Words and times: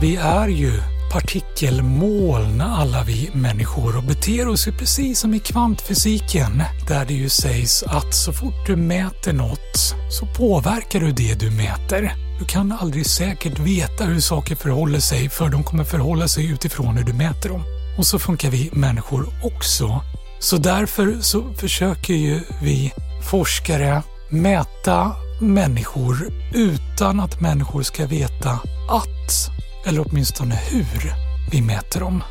Vi 0.00 0.16
är 0.16 0.48
ju 0.48 0.72
partikelmoln 1.12 2.60
alla 2.60 3.04
vi 3.04 3.30
människor 3.34 3.96
och 3.96 4.02
beter 4.02 4.48
oss 4.48 4.68
ju 4.68 4.72
precis 4.72 5.20
som 5.20 5.34
i 5.34 5.38
kvantfysiken 5.38 6.62
där 6.88 7.04
det 7.04 7.14
ju 7.14 7.28
sägs 7.28 7.82
att 7.82 8.14
så 8.14 8.32
fort 8.32 8.66
du 8.66 8.76
mäter 8.76 9.32
något 9.32 9.94
så 10.10 10.26
påverkar 10.26 11.00
du 11.00 11.12
det 11.12 11.40
du 11.40 11.50
mäter. 11.50 12.14
Du 12.38 12.44
kan 12.44 12.72
aldrig 12.72 13.06
säkert 13.06 13.58
veta 13.58 14.04
hur 14.04 14.20
saker 14.20 14.56
förhåller 14.56 15.00
sig 15.00 15.28
för 15.28 15.48
de 15.48 15.64
kommer 15.64 15.84
förhålla 15.84 16.28
sig 16.28 16.50
utifrån 16.50 16.96
hur 16.96 17.04
du 17.04 17.12
mäter 17.12 17.48
dem. 17.48 17.62
Och 17.98 18.06
så 18.06 18.18
funkar 18.18 18.50
vi 18.50 18.70
människor 18.72 19.26
också. 19.42 20.00
Så 20.38 20.56
därför 20.56 21.16
så 21.20 21.52
försöker 21.54 22.14
ju 22.14 22.40
vi 22.62 22.92
forskare 23.30 24.02
mäta 24.30 25.12
människor 25.40 26.32
utan 26.54 27.20
att 27.20 27.40
människor 27.40 27.82
ska 27.82 28.06
veta 28.06 28.50
att, 28.90 29.59
eller 29.86 30.06
åtminstone 30.08 30.54
hur, 30.54 31.12
vi 31.50 31.62
mäter 31.62 32.00
dem. 32.00 32.22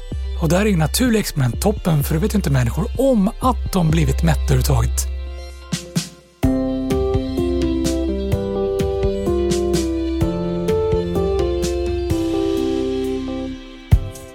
Och 0.42 0.50
där 0.50 0.66
är 0.66 0.78
naturliga 0.78 1.20
experiment 1.20 1.62
toppen 1.62 2.04
för 2.04 2.16
då 2.16 2.22
vet 2.22 2.36
inte 2.36 2.50
människor 2.50 2.86
om 2.98 3.28
att 3.28 3.74
de 3.74 3.92
blivit 3.92 4.24
mätta 4.24 4.42
överhuvudtaget. 4.44 5.20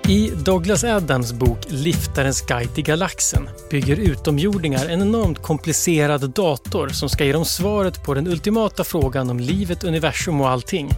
I 0.09 0.31
Douglas 0.31 0.85
Adams 0.85 1.33
bok 1.33 1.59
Liftarens 1.69 2.41
guide 2.41 2.75
till 2.75 2.85
galaxen 2.85 3.49
bygger 3.71 3.97
utomjordingar 3.97 4.89
en 4.89 5.03
enormt 5.03 5.43
komplicerad 5.43 6.31
dator 6.31 6.89
som 6.89 7.09
ska 7.09 7.25
ge 7.25 7.33
dem 7.33 7.45
svaret 7.45 8.05
på 8.05 8.15
den 8.15 8.29
ultimata 8.29 8.85
frågan 8.85 9.31
om 9.31 9.41
livet, 9.41 9.85
universum 9.85 10.41
och 10.41 10.49
allting. 10.49 10.91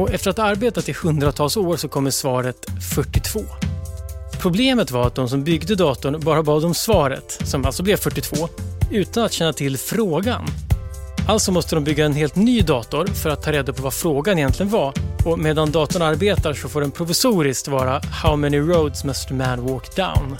Och 0.00 0.10
efter 0.10 0.30
att 0.30 0.36
ha 0.36 0.44
arbetat 0.44 0.88
i 0.88 0.92
hundratals 0.92 1.56
år 1.56 1.76
så 1.76 1.88
kommer 1.88 2.10
svaret 2.10 2.66
42. 2.94 3.40
Problemet 4.40 4.90
var 4.90 5.06
att 5.06 5.14
de 5.14 5.28
som 5.28 5.44
byggde 5.44 5.74
datorn 5.74 6.20
bara 6.20 6.42
bad 6.42 6.64
om 6.64 6.74
svaret, 6.74 7.38
som 7.44 7.64
alltså 7.64 7.82
blev 7.82 7.96
42, 7.96 8.48
utan 8.90 9.24
att 9.24 9.32
känna 9.32 9.52
till 9.52 9.78
frågan. 9.78 10.46
Alltså 11.28 11.52
måste 11.52 11.74
de 11.74 11.84
bygga 11.84 12.04
en 12.04 12.12
helt 12.12 12.36
ny 12.36 12.60
dator 12.60 13.06
för 13.06 13.30
att 13.30 13.42
ta 13.42 13.52
reda 13.52 13.72
på 13.72 13.82
vad 13.82 13.94
frågan 13.94 14.38
egentligen 14.38 14.72
var 14.72 14.94
och 15.24 15.38
medan 15.38 15.70
datorn 15.70 16.02
arbetar 16.02 16.52
så 16.54 16.68
får 16.68 16.80
den 16.80 16.90
provisoriskt 16.90 17.68
vara 17.68 18.00
“How 18.00 18.36
many 18.36 18.58
roads 18.58 19.04
must 19.04 19.30
a 19.30 19.34
man 19.34 19.66
walk 19.66 19.96
down?” 19.96 20.36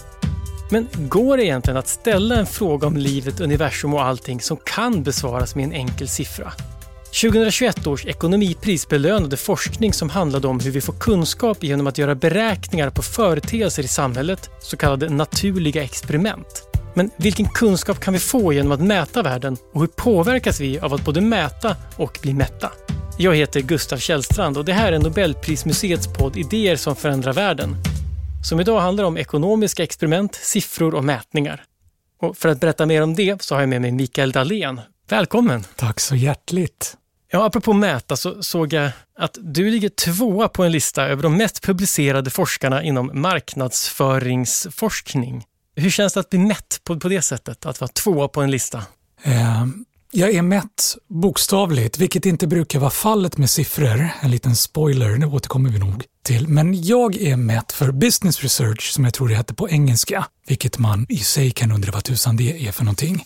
Men 0.71 0.89
går 0.97 1.37
det 1.37 1.45
egentligen 1.45 1.77
att 1.77 1.89
ställa 1.89 2.35
en 2.35 2.47
fråga 2.47 2.87
om 2.87 2.97
livet, 2.97 3.41
universum 3.41 3.95
och 3.95 4.05
allting 4.05 4.41
som 4.41 4.57
kan 4.57 5.03
besvaras 5.03 5.55
med 5.55 5.65
en 5.65 5.73
enkel 5.73 6.09
siffra? 6.09 6.53
2021 7.13 7.87
års 7.87 8.07
ekonomipris 8.07 8.89
belönade 8.89 9.37
forskning 9.37 9.93
som 9.93 10.11
handlade 10.11 10.49
om 10.49 10.61
hur 10.61 10.71
vi 10.71 10.81
får 10.81 10.93
kunskap 10.93 11.63
genom 11.63 11.87
att 11.87 11.99
göra 11.99 12.15
beräkningar 12.15 12.91
på 12.91 13.03
företeelser 13.03 13.83
i 13.83 13.89
samhället, 13.89 14.51
så 14.61 14.77
kallade 14.77 15.09
naturliga 15.09 15.83
experiment. 15.83 16.71
Men 16.95 17.11
vilken 17.17 17.49
kunskap 17.49 18.01
kan 18.01 18.13
vi 18.13 18.21
få 18.21 18.53
genom 18.53 18.73
att 18.73 18.81
mäta 18.81 19.23
världen 19.23 19.57
och 19.73 19.81
hur 19.81 19.89
påverkas 19.89 20.61
vi 20.61 20.79
av 20.79 20.95
att 20.95 21.05
både 21.05 21.21
mäta 21.21 21.77
och 21.97 22.19
bli 22.23 22.35
mätta? 22.35 22.73
Jag 23.19 23.35
heter 23.35 23.61
Gustav 23.61 23.97
Källstrand 23.97 24.59
och 24.59 24.65
det 24.65 24.73
här 24.73 24.93
är 24.93 24.99
Nobelprismuseets 24.99 26.07
podd 26.07 26.37
Idéer 26.37 26.77
som 26.77 26.97
förändrar 26.97 27.33
världen. 27.33 27.77
Som 28.45 28.61
idag 28.61 28.81
handlar 28.81 29.05
om 29.05 29.19
ekonomiska 29.19 29.83
experiment, 29.83 30.35
siffror 30.35 30.95
och 30.95 31.05
mätningar. 31.05 31.65
Och 32.21 32.37
för 32.37 32.49
att 32.49 32.61
berätta 32.61 32.87
mer 32.87 33.03
om 33.03 33.15
det 33.15 33.43
så 33.43 33.55
har 33.55 33.63
jag 33.63 33.69
med 33.69 33.81
mig 33.81 33.93
Mikael 33.93 34.33
Dahlén. 34.33 34.81
Välkommen! 35.09 35.65
Tack 35.77 36.01
så 36.01 36.17
hjärtligt! 36.17 36.97
Ja, 37.33 37.47
apropå 37.47 37.73
mäta 37.73 38.17
så 38.17 38.43
såg 38.43 38.73
jag 38.73 38.91
att 39.19 39.39
du 39.41 39.71
ligger 39.71 39.89
tvåa 39.89 40.49
på 40.49 40.65
en 40.65 40.73
lista 40.73 41.07
över 41.07 41.23
de 41.23 41.37
mest 41.37 41.63
publicerade 41.63 42.31
forskarna 42.31 42.83
inom 42.83 43.11
marknadsföringsforskning. 43.15 45.45
Hur 45.77 45.91
känns 45.91 46.13
det 46.13 46.21
att 46.21 46.31
bli 46.31 46.39
mätt 46.39 46.81
på, 46.85 47.01
på 47.01 47.09
det 47.09 47.23
sättet, 47.23 47.67
att 47.67 47.81
vara 47.81 47.89
tvåa 47.89 48.29
på 48.29 48.43
en 48.43 48.51
lista? 48.51 48.79
Eh, 49.23 49.67
jag 50.13 50.31
är 50.31 50.43
mätt 50.43 50.97
bokstavligt, 51.09 51.99
vilket 51.99 52.27
inte 52.27 52.47
brukar 52.47 52.79
vara 52.79 52.91
fallet 52.91 53.39
med 53.39 53.51
siffror. 53.51 54.09
En 54.21 54.31
liten 54.31 54.57
spoiler, 54.57 55.17
det 55.17 55.27
återkommer 55.27 55.71
vi 55.71 55.79
nog 55.79 56.05
till. 56.23 56.49
Men 56.49 56.83
jag 56.83 57.17
är 57.17 57.37
mätt 57.37 57.73
för 57.73 57.93
business 57.93 58.43
research, 58.43 58.93
som 58.93 59.05
jag 59.05 59.15
tror 59.15 59.29
det 59.29 59.35
heter 59.35 59.55
på 59.55 59.69
engelska, 59.69 60.27
vilket 60.47 60.79
man 60.79 61.07
i 61.09 61.19
sig 61.19 61.51
kan 61.51 61.73
undra 61.73 61.93
vad 61.93 62.05
tusan 62.05 62.37
det 62.37 62.67
är 62.67 62.73
för 62.73 62.85
någonting. 62.85 63.25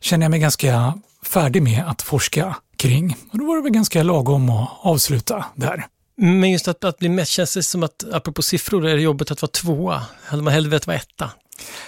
Känner 0.00 0.24
jag 0.24 0.30
mig 0.30 0.40
ganska 0.40 1.00
färdig 1.26 1.62
med 1.62 1.84
att 1.86 2.02
forska 2.02 2.56
kring. 2.76 3.16
Och 3.32 3.38
då 3.38 3.46
var 3.46 3.56
det 3.56 3.62
väl 3.62 3.72
ganska 3.72 4.02
lagom 4.02 4.50
att 4.50 4.68
avsluta 4.82 5.44
där. 5.54 5.86
Men 6.16 6.50
just 6.50 6.68
att, 6.68 6.84
att 6.84 6.98
bli 6.98 7.08
mätt, 7.08 7.28
känns 7.28 7.54
det 7.54 7.62
som 7.62 7.82
att, 7.82 8.04
apropå 8.12 8.42
siffror, 8.42 8.86
är 8.86 8.96
det 8.96 9.02
jobbigt 9.02 9.30
att 9.30 9.42
vara 9.42 9.50
tvåa? 9.50 10.02
Hade 10.24 10.42
man 10.42 10.52
hellre 10.52 10.70
velat 10.70 10.86
vara 10.86 10.96
etta? 10.96 11.30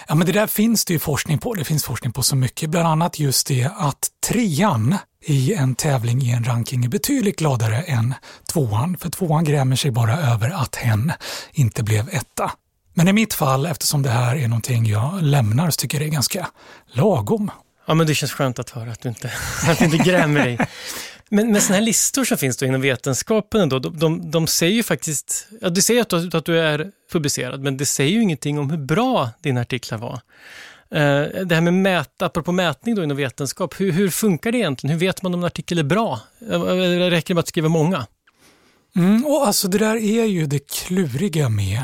Ja, 0.07 0.15
men 0.15 0.27
det 0.27 0.33
där 0.33 0.47
finns 0.47 0.85
det 0.85 0.93
ju 0.93 0.99
forskning 0.99 1.37
på. 1.37 1.53
Det 1.53 1.63
finns 1.63 1.83
forskning 1.83 2.13
på 2.13 2.23
så 2.23 2.35
mycket. 2.35 2.69
Bland 2.69 2.87
annat 2.87 3.19
just 3.19 3.47
det 3.47 3.69
att 3.77 4.07
trean 4.27 4.95
i 5.25 5.53
en 5.53 5.75
tävling 5.75 6.21
i 6.21 6.31
en 6.31 6.43
ranking 6.43 6.85
är 6.85 6.89
betydligt 6.89 7.39
gladare 7.39 7.81
än 7.81 8.13
tvåan. 8.53 8.97
För 8.97 9.09
tvåan 9.09 9.43
grämer 9.43 9.75
sig 9.75 9.91
bara 9.91 10.17
över 10.17 10.49
att 10.49 10.75
hen 10.75 11.11
inte 11.51 11.83
blev 11.83 12.09
etta. 12.09 12.51
Men 12.93 13.07
i 13.07 13.13
mitt 13.13 13.33
fall, 13.33 13.65
eftersom 13.65 14.01
det 14.01 14.09
här 14.09 14.35
är 14.35 14.47
någonting 14.47 14.85
jag 14.85 15.21
lämnar, 15.21 15.69
så 15.69 15.77
tycker 15.77 15.97
jag 15.97 16.05
det 16.05 16.09
är 16.09 16.13
ganska 16.13 16.47
lagom. 16.87 17.51
Ja, 17.85 17.93
men 17.93 18.07
det 18.07 18.15
känns 18.15 18.31
skönt 18.31 18.59
att 18.59 18.69
höra 18.69 18.91
att 18.91 19.01
du 19.01 19.09
inte, 19.09 19.31
att 19.67 19.79
du 19.79 19.85
inte 19.85 19.97
grämer 19.97 20.43
dig. 20.43 20.57
Men 21.29 21.51
men 21.51 21.61
sådana 21.61 21.77
här 21.77 21.85
listor 21.85 22.23
som 22.23 22.37
finns 22.37 22.57
då 22.57 22.65
inom 22.65 22.81
vetenskapen, 22.81 23.61
ändå, 23.61 23.79
de, 23.79 23.99
de, 23.99 24.31
de 24.31 24.47
säger 24.47 24.73
ju 24.73 24.83
faktiskt, 24.83 25.47
ja, 25.61 25.69
det 25.69 25.81
säger 25.81 26.01
att 26.01 26.09
du, 26.09 26.37
att 26.37 26.45
du 26.45 26.59
är 26.59 26.91
publicerad, 27.11 27.61
men 27.61 27.77
det 27.77 27.85
säger 27.85 28.11
ju 28.11 28.21
ingenting 28.21 28.59
om 28.59 28.69
hur 28.69 28.77
bra 28.77 29.29
dina 29.41 29.61
artiklar 29.61 29.97
var. 29.97 30.13
Uh, 30.95 31.45
det 31.45 31.55
här 31.55 31.61
med 31.61 31.73
mäta, 31.73 32.25
apropå 32.25 32.51
mätning 32.51 32.95
då 32.95 33.03
inom 33.03 33.17
vetenskap, 33.17 33.79
hur, 33.79 33.91
hur 33.91 34.09
funkar 34.09 34.51
det 34.51 34.57
egentligen? 34.57 34.91
Hur 34.93 34.99
vet 34.99 35.21
man 35.21 35.33
om 35.33 35.39
en 35.39 35.45
artikel 35.45 35.79
är 35.79 35.83
bra? 35.83 36.19
Eller 36.49 37.11
räcker 37.11 37.27
det 37.27 37.33
med 37.33 37.41
att 37.41 37.47
skriva 37.47 37.69
många? 37.69 38.07
Mm, 38.95 39.25
och 39.25 39.47
alltså 39.47 39.67
det 39.67 39.77
där 39.77 39.95
är 39.95 40.25
ju 40.25 40.45
det 40.45 40.71
kluriga 40.71 41.49
med 41.49 41.81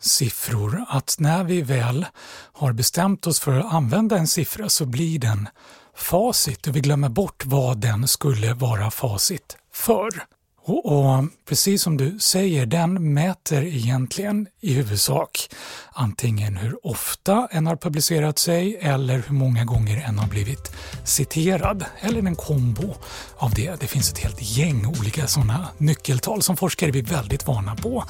siffror, 0.00 0.84
att 0.88 1.16
när 1.18 1.44
vi 1.44 1.62
väl 1.62 2.06
har 2.52 2.72
bestämt 2.72 3.26
oss 3.26 3.40
för 3.40 3.58
att 3.58 3.74
använda 3.74 4.18
en 4.18 4.26
siffra 4.26 4.68
så 4.68 4.86
blir 4.86 5.18
den 5.18 5.48
facit 5.96 6.66
och 6.66 6.76
vi 6.76 6.80
glömmer 6.80 7.08
bort 7.08 7.42
vad 7.44 7.78
den 7.78 8.08
skulle 8.08 8.54
vara 8.54 8.90
facit 8.90 9.56
för. 9.72 10.35
Och, 10.68 10.86
och, 10.86 11.24
precis 11.48 11.82
som 11.82 11.96
du 11.96 12.18
säger, 12.18 12.66
den 12.66 13.14
mäter 13.14 13.62
egentligen 13.64 14.46
i 14.60 14.74
huvudsak 14.74 15.48
antingen 15.92 16.56
hur 16.56 16.86
ofta 16.86 17.48
en 17.50 17.66
har 17.66 17.76
publicerat 17.76 18.38
sig 18.38 18.78
eller 18.80 19.22
hur 19.26 19.34
många 19.34 19.64
gånger 19.64 20.04
en 20.08 20.18
har 20.18 20.28
blivit 20.28 20.72
citerad, 21.04 21.84
eller 22.00 22.18
en 22.18 22.36
kombo 22.36 22.94
av 23.36 23.54
det. 23.54 23.80
Det 23.80 23.86
finns 23.86 24.12
ett 24.12 24.18
helt 24.18 24.42
gäng 24.42 24.86
olika 24.86 25.26
sådana 25.26 25.68
nyckeltal 25.78 26.42
som 26.42 26.56
forskare 26.56 26.90
är 26.90 27.02
väldigt 27.02 27.46
vana 27.46 27.76
på 27.76 28.04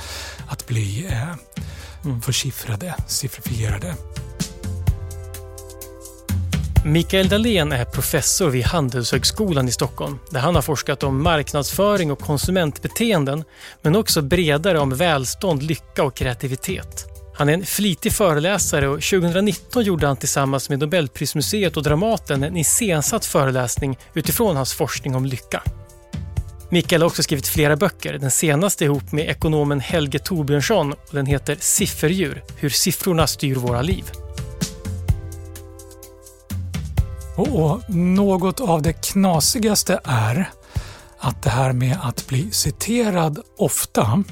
att 0.49 0.67
bli 0.67 1.07
eh, 1.07 1.35
mm. 2.05 2.23
försiffrade, 2.23 2.95
siffrifierade. 3.07 3.95
Mikael 6.87 7.29
Dahlén 7.29 7.73
är 7.73 7.85
professor 7.85 8.51
vid 8.51 8.65
Handelshögskolan 8.65 9.69
i 9.69 9.73
Stockholm 9.73 10.19
där 10.31 10.41
han 10.41 10.55
har 10.55 10.63
forskat 10.63 11.03
om 11.03 11.23
marknadsföring 11.23 12.13
och 12.13 12.21
konsumentbeteenden 12.21 13.45
men 13.83 13.97
också 13.97 14.23
bredare 14.23 14.79
om 14.79 14.91
välstånd, 14.91 15.63
lycka 15.63 16.05
och 16.05 16.17
kreativitet. 16.17 17.07
Han 17.35 17.49
är 17.49 17.53
en 17.53 17.67
flitig 17.67 18.13
föreläsare 18.13 18.89
och 18.89 19.03
2019 19.03 19.83
gjorde 19.83 20.07
han 20.07 20.17
tillsammans 20.17 20.69
med 20.69 20.79
Nobelprismuseet 20.79 21.77
och 21.77 21.83
Dramaten 21.83 22.43
en 22.43 22.57
iscensatt 22.57 23.25
föreläsning 23.25 23.99
utifrån 24.15 24.57
hans 24.57 24.75
forskning 24.75 25.15
om 25.15 25.27
lycka. 25.27 25.63
Mikael 26.71 27.03
har 27.03 27.07
också 27.07 27.23
skrivit 27.23 27.49
flera 27.49 27.77
böcker, 27.77 28.19
den 28.19 28.31
senaste 28.31 28.85
ihop 28.85 29.13
med 29.13 29.29
ekonomen 29.29 29.81
Helge 29.81 30.19
Torbjörnsson 30.19 30.93
och 30.93 31.15
den 31.15 31.27
heter 31.27 31.57
Sifferdjur, 31.61 32.43
hur 32.57 32.71
siffrorna 32.71 33.27
styr 33.27 33.55
våra 33.55 33.83
liv. 33.83 34.05
Och 37.37 37.91
något 37.95 38.61
av 38.61 38.83
det 38.83 38.93
knasigaste 38.93 40.01
är 40.05 40.51
att 41.19 41.43
det 41.43 41.51
här 41.51 41.73
med 41.73 41.99
att 42.03 42.27
bli 42.27 42.51
citerad 42.51 43.39
ofta 43.59 44.25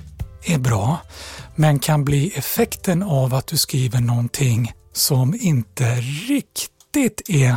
är 0.44 0.58
bra, 0.58 0.98
men 1.54 1.78
kan 1.78 2.04
bli 2.04 2.32
effekten 2.36 3.02
av 3.02 3.34
att 3.34 3.46
du 3.46 3.56
skriver 3.56 4.00
någonting 4.00 4.72
som 4.92 5.34
inte 5.40 5.94
riktigt 6.28 7.22
är 7.28 7.56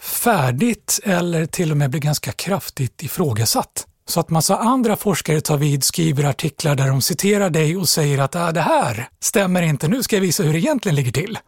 färdigt 0.00 1.00
eller 1.04 1.46
till 1.46 1.70
och 1.70 1.76
med 1.76 1.90
blir 1.90 2.00
ganska 2.00 2.32
kraftigt 2.32 3.02
ifrågasatt. 3.02 3.86
Så 4.06 4.20
att 4.20 4.30
massa 4.30 4.56
andra 4.56 4.96
forskare 4.96 5.40
tar 5.40 5.56
vid, 5.56 5.84
skriver 5.84 6.24
artiklar 6.24 6.74
där 6.74 6.88
de 6.88 7.02
citerar 7.02 7.50
dig 7.50 7.76
och 7.76 7.88
säger 7.88 8.18
att 8.18 8.36
ah, 8.36 8.52
det 8.52 8.60
här 8.60 9.08
stämmer 9.20 9.62
inte, 9.62 9.88
nu 9.88 10.02
ska 10.02 10.16
jag 10.16 10.20
visa 10.20 10.42
hur 10.42 10.52
det 10.52 10.58
egentligen 10.58 10.96
ligger 10.96 11.12
till. 11.12 11.38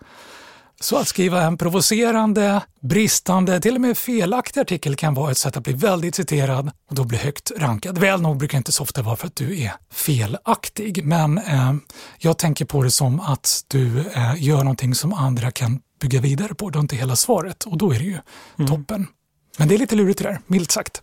Så 0.82 0.96
att 0.96 1.08
skriva 1.08 1.42
en 1.42 1.58
provocerande, 1.58 2.62
bristande, 2.80 3.60
till 3.60 3.74
och 3.74 3.80
med 3.80 3.98
felaktig 3.98 4.60
artikel 4.60 4.96
kan 4.96 5.14
vara 5.14 5.30
ett 5.30 5.38
sätt 5.38 5.56
att 5.56 5.64
bli 5.64 5.72
väldigt 5.72 6.14
citerad 6.14 6.70
och 6.88 6.94
då 6.94 7.04
bli 7.04 7.18
högt 7.18 7.52
rankad. 7.56 7.98
Väl 7.98 8.20
nog 8.20 8.36
brukar 8.36 8.58
inte 8.58 8.72
så 8.72 8.82
ofta 8.82 9.02
vara 9.02 9.16
för 9.16 9.26
att 9.26 9.36
du 9.36 9.60
är 9.60 9.72
felaktig, 9.92 11.04
men 11.04 11.38
eh, 11.38 11.74
jag 12.18 12.38
tänker 12.38 12.64
på 12.64 12.82
det 12.82 12.90
som 12.90 13.20
att 13.20 13.64
du 13.68 13.98
eh, 13.98 14.34
gör 14.38 14.58
någonting 14.58 14.94
som 14.94 15.12
andra 15.12 15.50
kan 15.50 15.80
bygga 16.00 16.20
vidare 16.20 16.54
på. 16.54 16.70
Du 16.70 16.78
har 16.78 16.82
inte 16.82 16.96
hela 16.96 17.16
svaret 17.16 17.64
och 17.64 17.78
då 17.78 17.92
är 17.94 17.98
det 17.98 18.04
ju 18.04 18.18
mm. 18.58 18.70
toppen. 18.70 19.06
Men 19.56 19.68
det 19.68 19.74
är 19.74 19.78
lite 19.78 19.94
lurigt 19.94 20.18
det 20.18 20.24
där, 20.24 20.40
milt 20.46 20.70
sagt. 20.70 21.02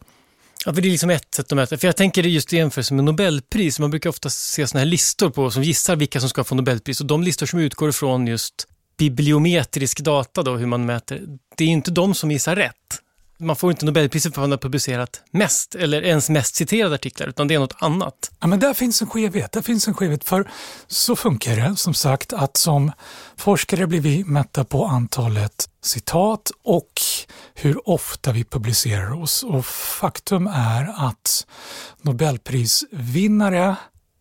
Ja, 0.65 0.73
för 0.73 0.81
det 0.81 0.87
är 0.87 0.91
liksom 0.91 1.09
ett 1.09 1.35
sätt 1.35 1.51
att 1.51 1.55
mäta. 1.55 1.77
För 1.77 1.87
jag 1.87 1.97
tänker 1.97 2.23
det 2.23 2.29
just 2.29 2.53
i 2.53 2.57
jämförelse 2.57 2.93
med 2.93 3.03
Nobelpris. 3.03 3.79
Man 3.79 3.89
brukar 3.89 4.09
ofta 4.09 4.29
se 4.29 4.67
såna 4.67 4.79
här 4.79 4.85
listor 4.85 5.29
på 5.29 5.51
som 5.51 5.63
gissar 5.63 5.95
vilka 5.95 6.19
som 6.19 6.29
ska 6.29 6.43
få 6.43 6.55
Nobelpris 6.55 7.01
och 7.01 7.05
de 7.05 7.23
listor 7.23 7.45
som 7.45 7.59
utgår 7.59 7.89
ifrån 7.89 8.27
just 8.27 8.67
bibliometrisk 8.97 9.99
data 9.99 10.43
då, 10.43 10.57
hur 10.57 10.65
man 10.65 10.85
mäter, 10.85 11.21
det 11.55 11.63
är 11.63 11.67
inte 11.67 11.91
de 11.91 12.15
som 12.15 12.31
gissar 12.31 12.55
rätt. 12.55 13.01
Man 13.39 13.55
får 13.55 13.71
inte 13.71 13.85
Nobelpriset 13.85 14.33
för 14.33 14.41
att 14.41 14.43
man 14.43 14.51
har 14.51 14.57
publicerat 14.57 15.21
mest 15.31 15.75
eller 15.75 16.01
ens 16.01 16.29
mest 16.29 16.55
citerade 16.55 16.95
artiklar, 16.95 17.27
utan 17.27 17.47
det 17.47 17.55
är 17.55 17.59
något 17.59 17.75
annat. 17.77 18.31
Ja, 18.39 18.47
men 18.47 18.59
där 18.59 18.73
finns 18.73 19.01
en 19.01 19.07
skevhet. 19.07 19.51
Där 19.51 19.61
finns 19.61 19.87
en 19.87 19.93
skevhet, 19.93 20.23
för 20.23 20.49
så 20.87 21.15
funkar 21.15 21.55
det 21.55 21.75
som 21.75 21.93
sagt 21.93 22.33
att 22.33 22.57
som 22.57 22.91
forskare 23.35 23.87
blir 23.87 24.01
vi 24.01 24.23
mätta 24.23 24.63
på 24.63 24.85
antalet 24.85 25.69
citat 25.83 26.51
och 26.63 26.91
hur 27.53 27.89
ofta 27.89 28.31
vi 28.31 28.43
publicerar 28.43 29.21
oss. 29.21 29.43
Och 29.43 29.65
faktum 29.65 30.47
är 30.47 31.07
att 31.07 31.47
Nobelprisvinnare 32.01 33.75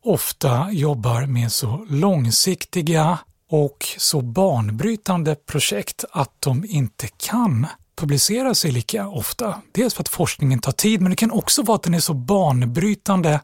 ofta 0.04 0.70
jobbar 0.70 1.26
med 1.26 1.52
så 1.52 1.86
långsiktiga 1.90 3.18
och 3.50 3.86
så 3.98 4.20
banbrytande 4.20 5.34
projekt 5.34 6.04
att 6.10 6.32
de 6.40 6.64
inte 6.68 7.08
kan 7.16 7.66
publicera 7.96 8.54
sig 8.54 8.70
lika 8.70 9.08
ofta. 9.08 9.62
Dels 9.72 9.94
för 9.94 10.02
att 10.02 10.08
forskningen 10.08 10.58
tar 10.58 10.72
tid, 10.72 11.00
men 11.00 11.10
det 11.10 11.16
kan 11.16 11.30
också 11.30 11.62
vara 11.62 11.74
att 11.74 11.82
den 11.82 11.94
är 11.94 12.00
så 12.00 12.14
banbrytande 12.14 13.40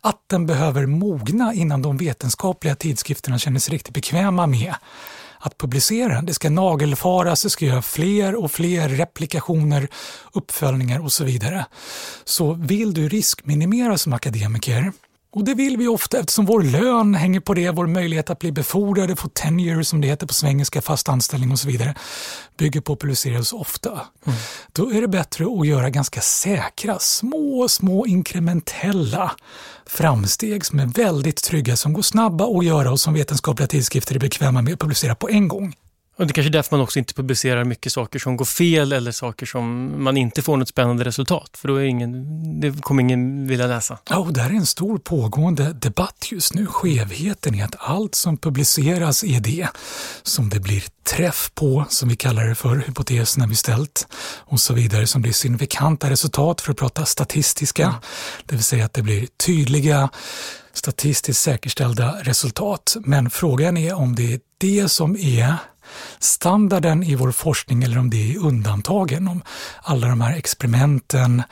att 0.00 0.20
den 0.26 0.46
behöver 0.46 0.86
mogna 0.86 1.54
innan 1.54 1.82
de 1.82 1.96
vetenskapliga 1.96 2.74
tidskrifterna 2.74 3.38
känner 3.38 3.60
sig 3.60 3.74
riktigt 3.74 3.94
bekväma 3.94 4.46
med 4.46 4.74
att 5.38 5.58
publicera. 5.58 6.22
Det 6.22 6.34
ska 6.34 6.50
nagelfaras, 6.50 7.42
det 7.42 7.50
ska 7.50 7.64
göra 7.64 7.82
fler 7.82 8.34
och 8.34 8.50
fler 8.52 8.88
replikationer, 8.88 9.88
uppföljningar 10.32 11.00
och 11.04 11.12
så 11.12 11.24
vidare. 11.24 11.66
Så 12.24 12.52
vill 12.52 12.94
du 12.94 13.08
riskminimera 13.08 13.98
som 13.98 14.12
akademiker 14.12 14.92
och 15.36 15.44
det 15.44 15.54
vill 15.54 15.76
vi 15.76 15.88
ofta 15.88 16.18
eftersom 16.18 16.46
vår 16.46 16.62
lön 16.62 17.14
hänger 17.14 17.40
på 17.40 17.54
det, 17.54 17.70
vår 17.70 17.86
möjlighet 17.86 18.30
att 18.30 18.38
bli 18.38 18.52
befordrade, 18.52 19.16
få 19.16 19.28
tenure 19.28 19.84
som 19.84 20.00
det 20.00 20.08
heter 20.08 20.26
på 20.26 20.34
svengelska, 20.34 20.82
fast 20.82 21.08
anställning 21.08 21.52
och 21.52 21.58
så 21.58 21.68
vidare, 21.68 21.94
bygger 22.58 22.80
på 22.80 22.92
att 22.92 23.00
publiceras 23.00 23.52
ofta. 23.52 23.90
Mm. 23.90 24.38
Då 24.72 24.92
är 24.92 25.00
det 25.00 25.08
bättre 25.08 25.44
att 25.44 25.66
göra 25.66 25.90
ganska 25.90 26.20
säkra, 26.20 26.98
små, 26.98 27.68
små 27.68 28.06
inkrementella 28.06 29.32
framsteg 29.86 30.64
som 30.64 30.80
är 30.80 30.86
väldigt 30.86 31.42
trygga, 31.42 31.76
som 31.76 31.92
går 31.92 32.02
snabba 32.02 32.58
att 32.58 32.64
göra 32.64 32.92
och 32.92 33.00
som 33.00 33.14
vetenskapliga 33.14 33.66
tidskrifter 33.68 34.14
är 34.14 34.20
bekväma 34.20 34.62
med 34.62 34.72
att 34.72 34.80
publicera 34.80 35.14
på 35.14 35.28
en 35.28 35.48
gång. 35.48 35.74
Och 36.18 36.26
det 36.26 36.30
är 36.30 36.34
kanske 36.34 36.48
är 36.48 36.52
därför 36.52 36.76
man 36.76 36.84
också 36.84 36.98
inte 36.98 37.14
publicerar 37.14 37.64
mycket 37.64 37.92
saker 37.92 38.18
som 38.18 38.36
går 38.36 38.44
fel 38.44 38.92
eller 38.92 39.12
saker 39.12 39.46
som 39.46 39.94
man 40.04 40.16
inte 40.16 40.42
får 40.42 40.56
något 40.56 40.68
spännande 40.68 41.04
resultat. 41.04 41.50
För 41.52 41.68
då 41.68 41.76
är 41.76 41.84
ingen, 41.84 42.60
det 42.60 42.82
kommer 42.82 43.02
ingen 43.02 43.46
vilja 43.46 43.66
läsa. 43.66 43.98
Ja, 44.10 44.16
och 44.16 44.32
där 44.32 44.44
är 44.44 44.54
en 44.54 44.66
stor 44.66 44.98
pågående 44.98 45.72
debatt 45.72 46.28
just 46.30 46.54
nu. 46.54 46.66
Skevheten 46.66 47.54
i 47.54 47.62
att 47.62 47.74
allt 47.78 48.14
som 48.14 48.36
publiceras 48.36 49.24
är 49.24 49.40
det 49.40 49.68
som 50.22 50.48
det 50.48 50.60
blir 50.60 50.84
träff 51.04 51.50
på, 51.54 51.84
som 51.88 52.08
vi 52.08 52.16
kallar 52.16 52.46
det 52.46 52.54
för, 52.54 52.76
hypoteserna 52.76 53.46
vi 53.46 53.54
ställt 53.54 54.06
och 54.38 54.60
så 54.60 54.74
vidare, 54.74 55.06
som 55.06 55.22
blir 55.22 55.32
signifikanta 55.32 56.10
resultat 56.10 56.60
för 56.60 56.72
att 56.72 56.78
prata 56.78 57.04
statistiska. 57.04 57.84
Mm. 57.84 57.96
Det 58.46 58.54
vill 58.54 58.64
säga 58.64 58.84
att 58.84 58.92
det 58.92 59.02
blir 59.02 59.26
tydliga 59.46 60.08
statistiskt 60.72 61.42
säkerställda 61.42 62.16
resultat. 62.22 62.96
Men 63.00 63.30
frågan 63.30 63.76
är 63.76 63.94
om 63.94 64.14
det 64.14 64.32
är 64.32 64.40
det 64.58 64.88
som 64.88 65.16
är 65.16 65.54
standarden 66.18 67.02
i 67.02 67.14
vår 67.14 67.32
forskning 67.32 67.82
eller 67.82 67.98
om 67.98 68.10
det 68.10 68.34
är 68.34 68.38
undantagen. 68.38 69.28
Om 69.28 69.42
alla 69.82 70.08
de 70.08 70.20
här 70.20 70.36
experimenten, 70.36 71.42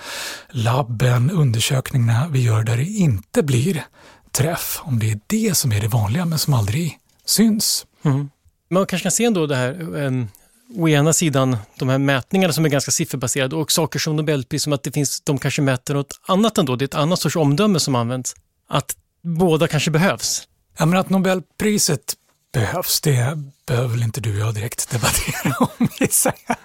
labben, 0.50 1.30
undersökningarna 1.30 2.28
vi 2.30 2.42
gör 2.42 2.62
där 2.62 2.76
det 2.76 2.84
inte 2.84 3.42
blir 3.42 3.84
träff. 4.32 4.80
Om 4.82 4.98
det 4.98 5.10
är 5.10 5.20
det 5.26 5.56
som 5.56 5.72
är 5.72 5.80
det 5.80 5.88
vanliga 5.88 6.24
men 6.24 6.38
som 6.38 6.54
aldrig 6.54 6.98
syns. 7.24 7.86
Mm. 8.04 8.30
Man 8.70 8.86
kanske 8.86 9.02
kan 9.02 9.12
se 9.12 9.24
ändå 9.24 9.46
det 9.46 9.56
här 9.56 9.80
um 9.80 10.28
å 10.76 10.88
ena 10.88 11.12
sidan 11.12 11.56
de 11.78 11.88
här 11.88 11.98
mätningarna 11.98 12.52
som 12.52 12.64
är 12.64 12.68
ganska 12.68 12.90
sifferbaserade 12.90 13.56
och 13.56 13.72
saker 13.72 13.98
som 13.98 14.16
Nobelpris, 14.16 14.62
som 14.62 14.72
att 14.72 14.82
det 14.82 14.92
finns, 14.92 15.20
de 15.20 15.38
kanske 15.38 15.62
mäter 15.62 15.94
något 15.94 16.20
annat 16.26 16.58
ändå, 16.58 16.76
det 16.76 16.82
är 16.82 16.86
ett 16.86 16.94
annat 16.94 17.20
sorts 17.20 17.36
omdöme 17.36 17.80
som 17.80 17.94
används. 17.94 18.34
Att 18.68 18.96
båda 19.22 19.68
kanske 19.68 19.90
behövs. 19.90 20.48
Ja, 20.78 20.86
men 20.86 20.98
att 20.98 21.10
Nobelpriset 21.10 22.14
behövs, 22.54 23.00
det 23.00 23.38
behöver 23.66 23.88
väl 23.88 24.02
inte 24.02 24.20
du 24.20 24.42
och 24.42 24.48
jag 24.48 24.54
direkt 24.54 24.90
debattera 24.90 25.54
om 25.78 25.88
gissar 26.00 26.32
jag. 26.46 26.56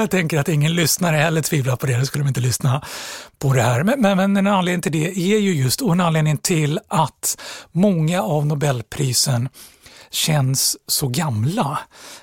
Jag 0.00 0.10
tänker 0.10 0.38
att 0.38 0.48
ingen 0.48 0.74
lyssnare 0.74 1.16
heller 1.16 1.42
tvivlar 1.42 1.76
på 1.76 1.86
det, 1.86 1.98
då 1.98 2.06
skulle 2.06 2.24
de 2.24 2.28
inte 2.28 2.40
lyssna 2.40 2.84
på 3.38 3.52
det 3.52 3.62
här. 3.62 3.82
Men, 3.82 4.00
men, 4.00 4.16
men 4.16 4.36
en 4.36 4.46
anledning 4.46 4.82
till 4.82 4.92
det 4.92 5.06
är 5.06 5.38
ju 5.38 5.54
just, 5.54 5.80
och 5.80 5.92
en 5.92 6.00
anledning 6.00 6.38
till 6.38 6.80
att 6.88 7.38
många 7.72 8.22
av 8.22 8.46
Nobelprisen 8.46 9.48
känns 10.14 10.76
så 10.86 11.08
gamla 11.08 11.78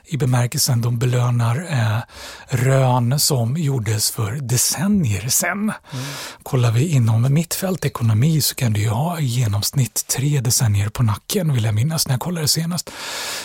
i 0.05 0.17
bemärkelsen 0.17 0.81
de 0.81 0.99
belönar 0.99 1.67
eh, 1.71 1.99
rön 2.47 3.19
som 3.19 3.57
gjordes 3.57 4.11
för 4.11 4.31
decennier 4.31 5.29
sedan. 5.29 5.59
Mm. 5.59 6.05
Kollar 6.43 6.71
vi 6.71 6.87
inom 6.87 7.33
mitt 7.33 7.53
fält 7.53 7.85
ekonomi 7.85 8.41
så 8.41 8.55
kan 8.55 8.73
du 8.73 8.81
ju 8.81 8.89
ha 8.89 9.19
i 9.19 9.25
genomsnitt 9.25 10.07
tre 10.07 10.41
decennier 10.41 10.89
på 10.89 11.03
nacken 11.03 11.53
vill 11.53 11.63
jag 11.63 11.75
minnas 11.75 12.07
när 12.07 12.13
jag 12.13 12.21
kollade 12.21 12.47
senast. 12.47 12.91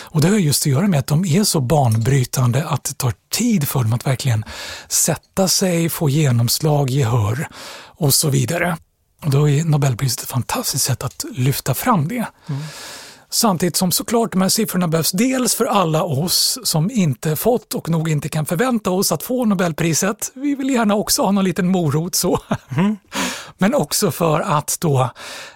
Och 0.03 0.21
det 0.21 0.27
har 0.27 0.37
just 0.37 0.63
att 0.63 0.71
göra 0.71 0.87
med 0.87 0.99
att 0.99 1.07
de 1.07 1.25
är 1.25 1.43
så 1.43 1.61
banbrytande 1.61 2.67
att 2.67 2.83
det 2.83 2.93
tar 2.93 3.13
tid 3.29 3.67
för 3.67 3.83
dem 3.83 3.93
att 3.93 4.07
verkligen 4.07 4.45
sätta 4.87 5.47
sig, 5.47 5.89
få 5.89 6.09
genomslag, 6.09 6.89
gehör 6.89 7.47
och 7.85 8.13
så 8.13 8.29
vidare. 8.29 8.77
Och 9.23 9.29
då 9.29 9.49
är 9.49 9.63
Nobelpriset 9.63 10.23
ett 10.23 10.29
fantastiskt 10.29 10.85
sätt 10.85 11.03
att 11.03 11.25
lyfta 11.31 11.73
fram 11.73 12.07
det. 12.07 12.25
Mm. 12.49 12.61
Samtidigt 13.29 13.75
som 13.75 13.91
såklart 13.91 14.31
de 14.31 14.41
här 14.41 14.49
siffrorna 14.49 14.87
behövs 14.87 15.11
dels 15.11 15.55
för 15.55 15.65
alla 15.65 16.03
oss 16.03 16.59
som 16.63 16.91
inte 16.91 17.35
fått 17.35 17.73
och 17.73 17.89
nog 17.89 18.09
inte 18.09 18.29
kan 18.29 18.45
förvänta 18.45 18.91
oss 18.91 19.11
att 19.11 19.23
få 19.23 19.45
Nobelpriset. 19.45 20.31
Vi 20.33 20.55
vill 20.55 20.69
gärna 20.69 20.95
också 20.95 21.21
ha 21.21 21.31
någon 21.31 21.43
liten 21.43 21.67
morot 21.67 22.15
så. 22.15 22.39
Mm. 22.77 22.97
Men 23.57 23.73
också 23.73 24.11
för 24.11 24.39
att 24.39 24.77
då 24.79 25.09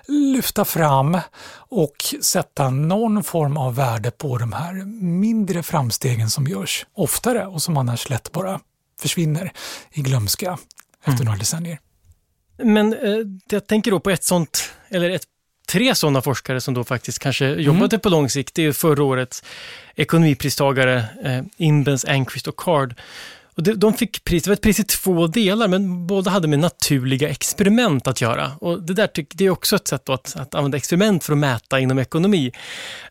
lyfta 0.07 0.65
fram 0.65 1.17
och 1.55 2.15
sätta 2.21 2.69
någon 2.69 3.23
form 3.23 3.57
av 3.57 3.75
värde 3.75 4.11
på 4.11 4.37
de 4.37 4.53
här 4.53 4.73
mindre 5.03 5.63
framstegen 5.63 6.29
som 6.29 6.47
görs 6.47 6.85
oftare 6.93 7.45
och 7.45 7.61
som 7.61 7.77
annars 7.77 8.09
lätt 8.09 8.31
bara 8.31 8.59
försvinner 9.01 9.51
i 9.91 10.01
glömska 10.01 10.57
efter 10.99 11.11
mm. 11.11 11.25
några 11.25 11.37
decennier. 11.37 11.79
Men 12.63 12.93
eh, 12.93 13.17
jag 13.49 13.67
tänker 13.67 13.91
då 13.91 13.99
på 13.99 14.09
ett 14.09 14.23
sånt, 14.23 14.71
eller 14.89 15.09
ett 15.09 15.25
tre 15.71 15.95
sådana 15.95 16.21
forskare 16.21 16.61
som 16.61 16.73
då 16.73 16.83
faktiskt 16.83 17.19
kanske 17.19 17.45
jobbade 17.45 17.95
mm. 17.95 17.99
på 17.99 18.09
lång 18.09 18.29
sikt. 18.29 18.55
Det 18.55 18.65
är 18.65 18.71
förra 18.71 19.03
årets 19.03 19.43
ekonomipristagare 19.95 21.05
eh, 21.23 21.41
Imbens, 21.57 22.05
Anquist 22.05 22.47
och 22.47 22.57
Card. 22.57 22.95
Och 23.55 23.63
de 23.63 23.93
fick 23.93 24.23
pris, 24.23 24.43
det 24.43 24.49
var 24.49 24.53
ett 24.53 24.61
pris 24.61 24.79
i 24.79 24.83
två 24.83 25.27
delar, 25.27 25.67
men 25.67 26.07
båda 26.07 26.31
hade 26.31 26.47
med 26.47 26.59
naturliga 26.59 27.29
experiment 27.29 28.07
att 28.07 28.21
göra. 28.21 28.51
Och 28.61 28.81
det, 28.81 28.93
där, 28.93 29.09
det 29.33 29.45
är 29.45 29.49
också 29.49 29.75
ett 29.75 29.87
sätt 29.87 30.09
att, 30.09 30.35
att 30.35 30.55
använda 30.55 30.77
experiment 30.77 31.23
för 31.23 31.33
att 31.33 31.39
mäta 31.39 31.79
inom 31.79 31.99
ekonomi. 31.99 32.51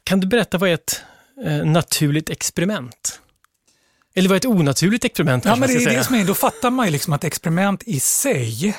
Kan 0.04 0.20
du 0.20 0.26
berätta 0.26 0.58
vad 0.58 0.70
är 0.70 0.74
ett 0.74 1.02
eh, 1.46 1.64
naturligt 1.64 2.30
experiment? 2.30 3.20
Eller 4.14 4.28
vad 4.28 4.36
är 4.36 4.40
ett 4.40 4.46
onaturligt 4.46 5.04
experiment? 5.04 5.44
Ja, 5.44 5.56
men 5.56 5.68
det 5.68 5.74
är 5.74 5.96
det 5.96 6.04
som 6.04 6.14
är, 6.14 6.24
då 6.24 6.34
fattar 6.34 6.70
man 6.70 6.86
ju 6.86 6.92
liksom 6.92 7.12
att 7.12 7.24
experiment 7.24 7.82
i 7.86 8.00
sig 8.00 8.74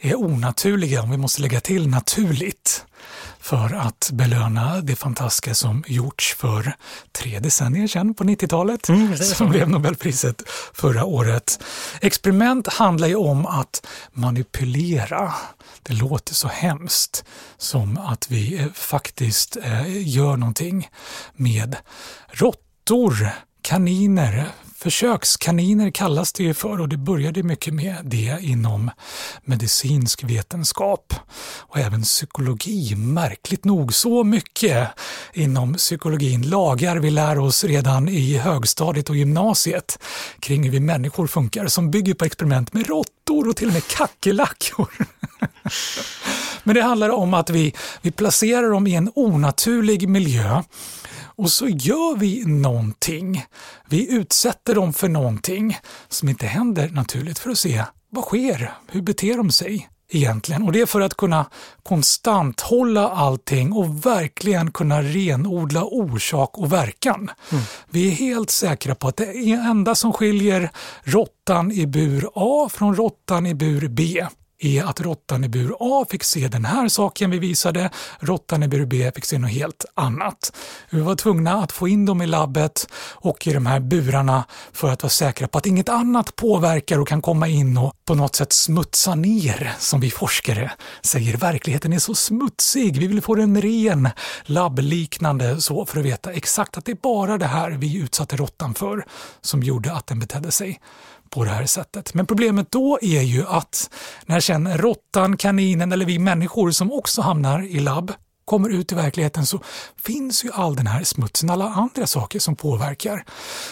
är 0.00 0.20
onaturliga, 0.20 1.02
om 1.02 1.10
vi 1.10 1.16
måste 1.16 1.42
lägga 1.42 1.60
till 1.60 1.88
naturligt 1.88 2.84
för 3.42 3.74
att 3.74 4.10
belöna 4.12 4.80
det 4.80 4.96
fantastiska 4.96 5.54
som 5.54 5.84
gjorts 5.86 6.34
för 6.34 6.76
tre 7.12 7.38
decennier 7.38 7.86
sedan 7.86 8.14
på 8.14 8.24
90-talet, 8.24 8.88
mm, 8.88 9.16
som 9.16 9.50
blev 9.50 9.68
Nobelpriset 9.68 10.42
förra 10.74 11.04
året. 11.04 11.64
Experiment 12.00 12.68
handlar 12.68 13.08
ju 13.08 13.14
om 13.14 13.46
att 13.46 13.86
manipulera. 14.12 15.34
Det 15.82 15.92
låter 15.92 16.34
så 16.34 16.48
hemskt 16.48 17.24
som 17.58 17.98
att 17.98 18.30
vi 18.30 18.58
eh, 18.58 18.66
faktiskt 18.74 19.56
eh, 19.56 20.08
gör 20.08 20.36
någonting 20.36 20.88
med 21.34 21.76
råttor, 22.32 23.28
kaniner, 23.62 24.48
Försökskaniner 24.82 25.90
kallas 25.90 26.32
det 26.32 26.42
ju 26.42 26.54
för 26.54 26.80
och 26.80 26.88
det 26.88 26.96
började 26.96 27.42
mycket 27.42 27.74
med 27.74 27.96
det 28.04 28.38
inom 28.40 28.90
medicinsk 29.44 30.24
vetenskap 30.24 31.14
och 31.58 31.78
även 31.78 32.02
psykologi. 32.02 32.94
Märkligt 32.96 33.64
nog 33.64 33.94
så 33.94 34.24
mycket 34.24 34.88
inom 35.32 35.74
psykologin. 35.74 36.42
Lagar 36.42 36.96
vi 36.96 37.10
lär 37.10 37.38
oss 37.38 37.64
redan 37.64 38.08
i 38.08 38.36
högstadiet 38.36 39.10
och 39.10 39.16
gymnasiet 39.16 39.98
kring 40.40 40.64
hur 40.64 40.70
vi 40.70 40.80
människor 40.80 41.26
funkar 41.26 41.66
som 41.66 41.90
bygger 41.90 42.14
på 42.14 42.24
experiment 42.24 42.72
med 42.72 42.86
råttor 42.86 43.48
och 43.48 43.56
till 43.56 43.68
och 43.68 43.74
med 43.74 43.86
kackerlackor. 43.86 44.88
Men 46.64 46.74
det 46.74 46.82
handlar 46.82 47.10
om 47.10 47.34
att 47.34 47.50
vi, 47.50 47.74
vi 48.00 48.10
placerar 48.10 48.70
dem 48.70 48.86
i 48.86 48.94
en 48.94 49.12
onaturlig 49.14 50.08
miljö 50.08 50.62
och 51.36 51.50
så 51.50 51.68
gör 51.68 52.16
vi 52.16 52.44
någonting. 52.44 53.44
Vi 53.88 54.12
utsätter 54.12 54.74
dem 54.74 54.92
för 54.92 55.08
någonting 55.08 55.78
som 56.08 56.28
inte 56.28 56.46
händer 56.46 56.88
naturligt 56.88 57.38
för 57.38 57.50
att 57.50 57.58
se 57.58 57.84
vad 58.10 58.24
sker? 58.24 58.72
Hur 58.88 59.02
beter 59.02 59.36
de 59.36 59.50
sig? 59.50 59.88
egentligen. 60.14 60.62
Och 60.62 60.72
det 60.72 60.80
är 60.80 60.86
för 60.86 61.00
att 61.00 61.16
kunna 61.16 61.46
konstant 61.82 62.60
hålla 62.60 63.08
allting 63.08 63.72
och 63.72 64.06
verkligen 64.06 64.72
kunna 64.72 65.02
renodla 65.02 65.84
orsak 65.84 66.58
och 66.58 66.72
verkan. 66.72 67.30
Mm. 67.52 67.64
Vi 67.90 68.08
är 68.08 68.10
helt 68.10 68.50
säkra 68.50 68.94
på 68.94 69.08
att 69.08 69.16
det 69.16 69.50
enda 69.52 69.94
som 69.94 70.12
skiljer 70.12 70.70
råttan 71.02 71.72
i 71.72 71.86
bur 71.86 72.28
A 72.34 72.68
från 72.72 72.96
råttan 72.96 73.46
i 73.46 73.54
bur 73.54 73.88
B 73.88 74.26
är 74.64 74.84
att 74.84 75.00
råttan 75.00 75.44
i 75.44 75.48
bur 75.48 75.76
A 75.80 76.04
fick 76.10 76.24
se 76.24 76.48
den 76.48 76.64
här 76.64 76.88
saken 76.88 77.30
vi 77.30 77.38
visade, 77.38 77.90
råttan 78.20 78.62
i 78.62 78.68
bur 78.68 78.86
B 78.86 79.12
fick 79.14 79.24
se 79.24 79.38
något 79.38 79.50
helt 79.50 79.84
annat. 79.94 80.52
Vi 80.90 81.00
var 81.00 81.14
tvungna 81.14 81.52
att 81.52 81.72
få 81.72 81.88
in 81.88 82.06
dem 82.06 82.22
i 82.22 82.26
labbet 82.26 82.88
och 83.12 83.46
i 83.46 83.52
de 83.52 83.66
här 83.66 83.80
burarna 83.80 84.44
för 84.72 84.88
att 84.88 85.02
vara 85.02 85.10
säkra 85.10 85.48
på 85.48 85.58
att 85.58 85.66
inget 85.66 85.88
annat 85.88 86.36
påverkar 86.36 86.98
och 86.98 87.08
kan 87.08 87.22
komma 87.22 87.48
in 87.48 87.78
och 87.78 87.92
på 88.04 88.14
något 88.14 88.36
sätt 88.36 88.52
smutsa 88.52 89.14
ner, 89.14 89.72
som 89.78 90.00
vi 90.00 90.10
forskare 90.10 90.72
säger. 91.02 91.36
Verkligheten 91.36 91.92
är 91.92 91.98
så 91.98 92.14
smutsig, 92.14 92.96
vi 92.96 93.06
vill 93.06 93.22
få 93.22 93.34
den 93.34 93.62
ren, 93.62 94.08
labbliknande 94.44 95.60
så 95.60 95.86
för 95.86 95.98
att 95.98 96.06
veta 96.06 96.32
exakt 96.32 96.76
att 96.76 96.84
det 96.84 96.92
är 96.92 96.98
bara 97.02 97.38
det 97.38 97.46
här 97.46 97.70
vi 97.70 97.96
utsatte 97.96 98.36
råttan 98.36 98.74
för 98.74 99.04
som 99.40 99.62
gjorde 99.62 99.92
att 99.92 100.06
den 100.06 100.18
betedde 100.18 100.52
sig 100.52 100.80
på 101.32 101.44
det 101.44 101.50
här 101.50 101.66
sättet. 101.66 102.14
Men 102.14 102.26
problemet 102.26 102.70
då 102.70 102.98
är 103.02 103.22
ju 103.22 103.46
att 103.46 103.90
när 104.26 104.40
sen 104.40 104.78
råttan, 104.78 105.36
kaninen 105.36 105.92
eller 105.92 106.06
vi 106.06 106.18
människor 106.18 106.70
som 106.70 106.92
också 106.92 107.22
hamnar 107.22 107.62
i 107.62 107.80
labb 107.80 108.12
kommer 108.44 108.68
ut 108.68 108.92
i 108.92 108.94
verkligheten 108.94 109.46
så 109.46 109.60
finns 110.02 110.44
ju 110.44 110.50
all 110.52 110.76
den 110.76 110.86
här 110.86 111.04
smutsen, 111.04 111.50
alla 111.50 111.64
andra 111.64 112.06
saker 112.06 112.38
som 112.38 112.56
påverkar. 112.56 113.24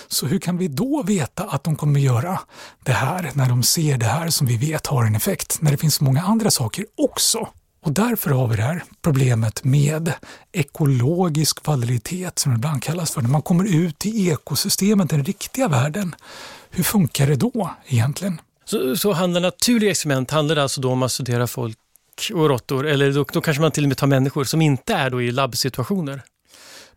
Så 0.08 0.26
hur 0.26 0.38
kan 0.38 0.56
vi 0.56 0.68
då 0.68 1.02
veta 1.02 1.44
att 1.44 1.64
de 1.64 1.76
kommer 1.76 2.00
göra 2.00 2.40
det 2.84 2.92
här 2.92 3.30
när 3.34 3.48
de 3.48 3.62
ser 3.62 3.98
det 3.98 4.06
här 4.06 4.30
som 4.30 4.46
vi 4.46 4.56
vet 4.56 4.86
har 4.86 5.04
en 5.04 5.14
effekt, 5.14 5.58
när 5.60 5.70
det 5.70 5.76
finns 5.76 5.94
så 5.94 6.04
många 6.04 6.22
andra 6.22 6.50
saker 6.50 6.84
också? 6.96 7.48
Och 7.82 7.92
därför 7.92 8.30
har 8.30 8.48
vi 8.48 8.56
det 8.56 8.62
här 8.62 8.82
problemet 9.02 9.64
med 9.64 10.12
ekologisk 10.52 11.66
validitet 11.66 12.38
som 12.38 12.52
det 12.52 12.56
ibland 12.56 12.82
kallas 12.82 13.10
för, 13.10 13.22
när 13.22 13.28
man 13.28 13.42
kommer 13.42 13.64
ut 13.64 14.06
i 14.06 14.30
ekosystemet, 14.30 15.10
den 15.10 15.24
riktiga 15.24 15.68
världen 15.68 16.14
hur 16.70 16.84
funkar 16.84 17.26
det 17.26 17.36
då 17.36 17.70
egentligen? 17.86 18.40
Så, 18.64 18.96
så 18.96 19.12
handlar 19.12 19.40
naturliga 19.40 19.90
experiment 19.90 20.30
handlar 20.30 20.56
alltså 20.56 20.80
då 20.80 20.90
om 20.90 21.02
att 21.02 21.12
studera 21.12 21.46
folk 21.46 21.78
och 22.34 22.48
råttor, 22.48 22.86
eller 22.86 23.12
då, 23.12 23.24
då 23.32 23.40
kanske 23.40 23.60
man 23.60 23.72
till 23.72 23.84
och 23.84 23.88
med 23.88 23.96
tar 23.96 24.06
människor 24.06 24.44
som 24.44 24.62
inte 24.62 24.94
är 24.94 25.10
då 25.10 25.22
i 25.22 25.30
labbsituationer? 25.30 26.22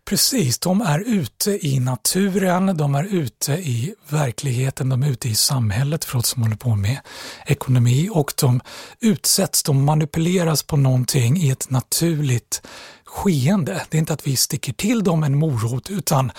Precis, 0.04 0.58
de 0.58 0.80
är 0.80 1.00
ute 1.06 1.66
i 1.66 1.80
naturen, 1.80 2.76
de 2.76 2.94
är 2.94 3.04
ute 3.04 3.52
i 3.52 3.94
verkligheten, 4.08 4.88
de 4.88 5.02
är 5.02 5.10
ute 5.10 5.28
i 5.28 5.34
samhället 5.34 6.04
för 6.04 6.18
oss 6.18 6.28
som 6.28 6.42
håller 6.42 6.56
på 6.56 6.74
med 6.74 7.00
ekonomi 7.46 8.08
och 8.12 8.32
de 8.40 8.60
utsätts, 9.00 9.62
de 9.62 9.84
manipuleras 9.84 10.62
på 10.62 10.76
någonting 10.76 11.36
i 11.36 11.50
ett 11.50 11.70
naturligt 11.70 12.62
skeende. 13.04 13.82
Det 13.90 13.96
är 13.96 13.98
inte 13.98 14.12
att 14.12 14.26
vi 14.26 14.36
sticker 14.36 14.72
till 14.72 15.04
dem 15.04 15.24
en 15.24 15.38
morot 15.38 15.90
utan 15.90 16.32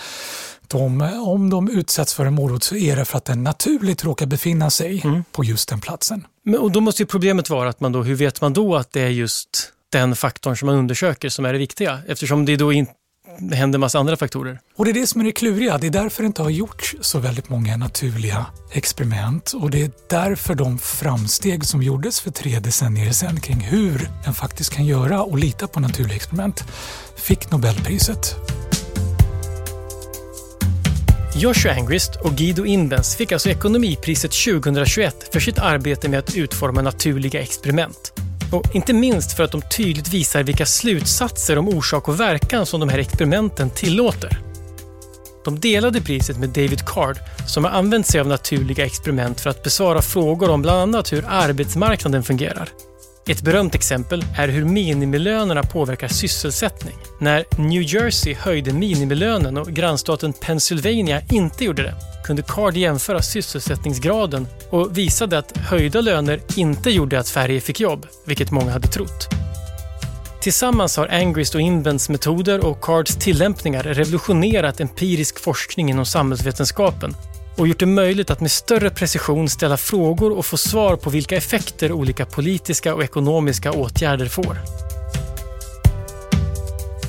de, 0.66 1.02
om 1.26 1.50
de 1.50 1.70
utsätts 1.70 2.14
för 2.14 2.26
en 2.26 2.34
morot 2.34 2.62
så 2.62 2.76
är 2.76 2.96
det 2.96 3.04
för 3.04 3.18
att 3.18 3.24
den 3.24 3.44
naturligt 3.44 4.04
råkar 4.04 4.26
befinna 4.26 4.70
sig 4.70 5.00
mm. 5.04 5.24
på 5.32 5.44
just 5.44 5.68
den 5.68 5.80
platsen. 5.80 6.26
Men, 6.42 6.60
och 6.60 6.72
då 6.72 6.80
måste 6.80 7.02
ju 7.02 7.06
problemet 7.06 7.50
vara 7.50 7.68
att 7.68 7.80
man 7.80 7.92
då, 7.92 8.02
hur 8.02 8.14
vet 8.14 8.40
man 8.40 8.52
då 8.52 8.76
att 8.76 8.92
det 8.92 9.00
är 9.00 9.08
just 9.08 9.72
den 9.92 10.16
faktorn 10.16 10.56
som 10.56 10.66
man 10.66 10.74
undersöker 10.74 11.28
som 11.28 11.44
är 11.44 11.52
det 11.52 11.58
viktiga? 11.58 12.00
Eftersom 12.08 12.44
det 12.44 12.56
då 12.56 12.72
inte 12.72 12.92
det 13.38 13.56
händer 13.56 13.78
massa 13.78 13.98
andra 13.98 14.16
faktorer. 14.16 14.60
Och 14.76 14.84
det 14.84 14.90
är 14.90 14.94
det 14.94 15.06
som 15.06 15.20
är 15.20 15.24
det 15.24 15.32
kluriga. 15.32 15.78
Det 15.78 15.86
är 15.86 15.90
därför 15.90 16.22
det 16.22 16.26
inte 16.26 16.42
har 16.42 16.50
gjorts 16.50 16.96
så 17.00 17.18
väldigt 17.18 17.48
många 17.48 17.76
naturliga 17.76 18.46
experiment 18.72 19.52
och 19.52 19.70
det 19.70 19.82
är 19.82 19.90
därför 20.10 20.54
de 20.54 20.78
framsteg 20.78 21.64
som 21.64 21.82
gjordes 21.82 22.20
för 22.20 22.30
tre 22.30 22.58
decennier 22.58 23.12
sedan 23.12 23.40
kring 23.40 23.60
hur 23.60 24.10
en 24.26 24.34
faktiskt 24.34 24.72
kan 24.72 24.86
göra 24.86 25.22
och 25.22 25.38
lita 25.38 25.66
på 25.66 25.80
naturliga 25.80 26.16
experiment 26.16 26.64
fick 27.16 27.50
Nobelpriset. 27.50 28.36
Joshua 31.36 31.72
Angrist 31.72 32.16
och 32.16 32.32
Guido 32.32 32.64
Inbens 32.64 33.16
fick 33.16 33.32
alltså 33.32 33.48
Ekonomipriset 33.48 34.32
2021 34.32 35.28
för 35.32 35.40
sitt 35.40 35.58
arbete 35.58 36.08
med 36.08 36.18
att 36.18 36.36
utforma 36.36 36.82
naturliga 36.82 37.40
experiment. 37.40 38.12
Och 38.52 38.74
inte 38.74 38.92
minst 38.92 39.32
för 39.32 39.44
att 39.44 39.52
de 39.52 39.62
tydligt 39.62 40.14
visar 40.14 40.42
vilka 40.42 40.66
slutsatser 40.66 41.58
om 41.58 41.68
orsak 41.68 42.08
och 42.08 42.20
verkan 42.20 42.66
som 42.66 42.80
de 42.80 42.88
här 42.88 42.98
experimenten 42.98 43.70
tillåter. 43.70 44.38
De 45.44 45.60
delade 45.60 46.00
priset 46.00 46.38
med 46.38 46.48
David 46.48 46.84
Card 46.86 47.18
som 47.46 47.64
har 47.64 47.70
använt 47.70 48.06
sig 48.06 48.20
av 48.20 48.26
naturliga 48.26 48.86
experiment 48.86 49.40
för 49.40 49.50
att 49.50 49.62
besvara 49.62 50.02
frågor 50.02 50.50
om 50.50 50.62
bland 50.62 50.80
annat 50.80 51.12
hur 51.12 51.24
arbetsmarknaden 51.28 52.22
fungerar. 52.22 52.68
Ett 53.28 53.42
berömt 53.42 53.74
exempel 53.74 54.24
är 54.36 54.48
hur 54.48 54.64
minimilönerna 54.64 55.62
påverkar 55.62 56.08
sysselsättning. 56.08 56.94
När 57.20 57.44
New 57.58 57.82
Jersey 57.82 58.34
höjde 58.34 58.72
minimilönen 58.72 59.56
och 59.56 59.66
grannstaten 59.66 60.32
Pennsylvania 60.32 61.22
inte 61.30 61.64
gjorde 61.64 61.82
det 61.82 61.94
kunde 62.24 62.42
Card 62.42 62.76
jämföra 62.76 63.22
sysselsättningsgraden 63.22 64.46
och 64.70 64.98
visade 64.98 65.38
att 65.38 65.56
höjda 65.56 66.00
löner 66.00 66.40
inte 66.56 66.90
gjorde 66.90 67.20
att 67.20 67.28
färre 67.28 67.60
fick 67.60 67.80
jobb, 67.80 68.06
vilket 68.26 68.50
många 68.50 68.70
hade 68.70 68.88
trott. 68.88 69.28
Tillsammans 70.40 70.96
har 70.96 71.06
Angrist 71.06 71.54
och 71.54 71.60
Invents 71.60 72.08
metoder 72.08 72.66
och 72.66 72.80
Cards 72.80 73.16
tillämpningar 73.16 73.82
revolutionerat 73.82 74.80
empirisk 74.80 75.40
forskning 75.40 75.90
inom 75.90 76.06
samhällsvetenskapen 76.06 77.14
och 77.56 77.68
gjort 77.68 77.80
det 77.80 77.86
möjligt 77.86 78.30
att 78.30 78.40
med 78.40 78.50
större 78.50 78.90
precision 78.90 79.48
ställa 79.48 79.76
frågor 79.76 80.38
och 80.38 80.46
få 80.46 80.56
svar 80.56 80.96
på 80.96 81.10
vilka 81.10 81.36
effekter 81.36 81.92
olika 81.92 82.26
politiska 82.26 82.94
och 82.94 83.04
ekonomiska 83.04 83.72
åtgärder 83.72 84.28
får. 84.28 84.58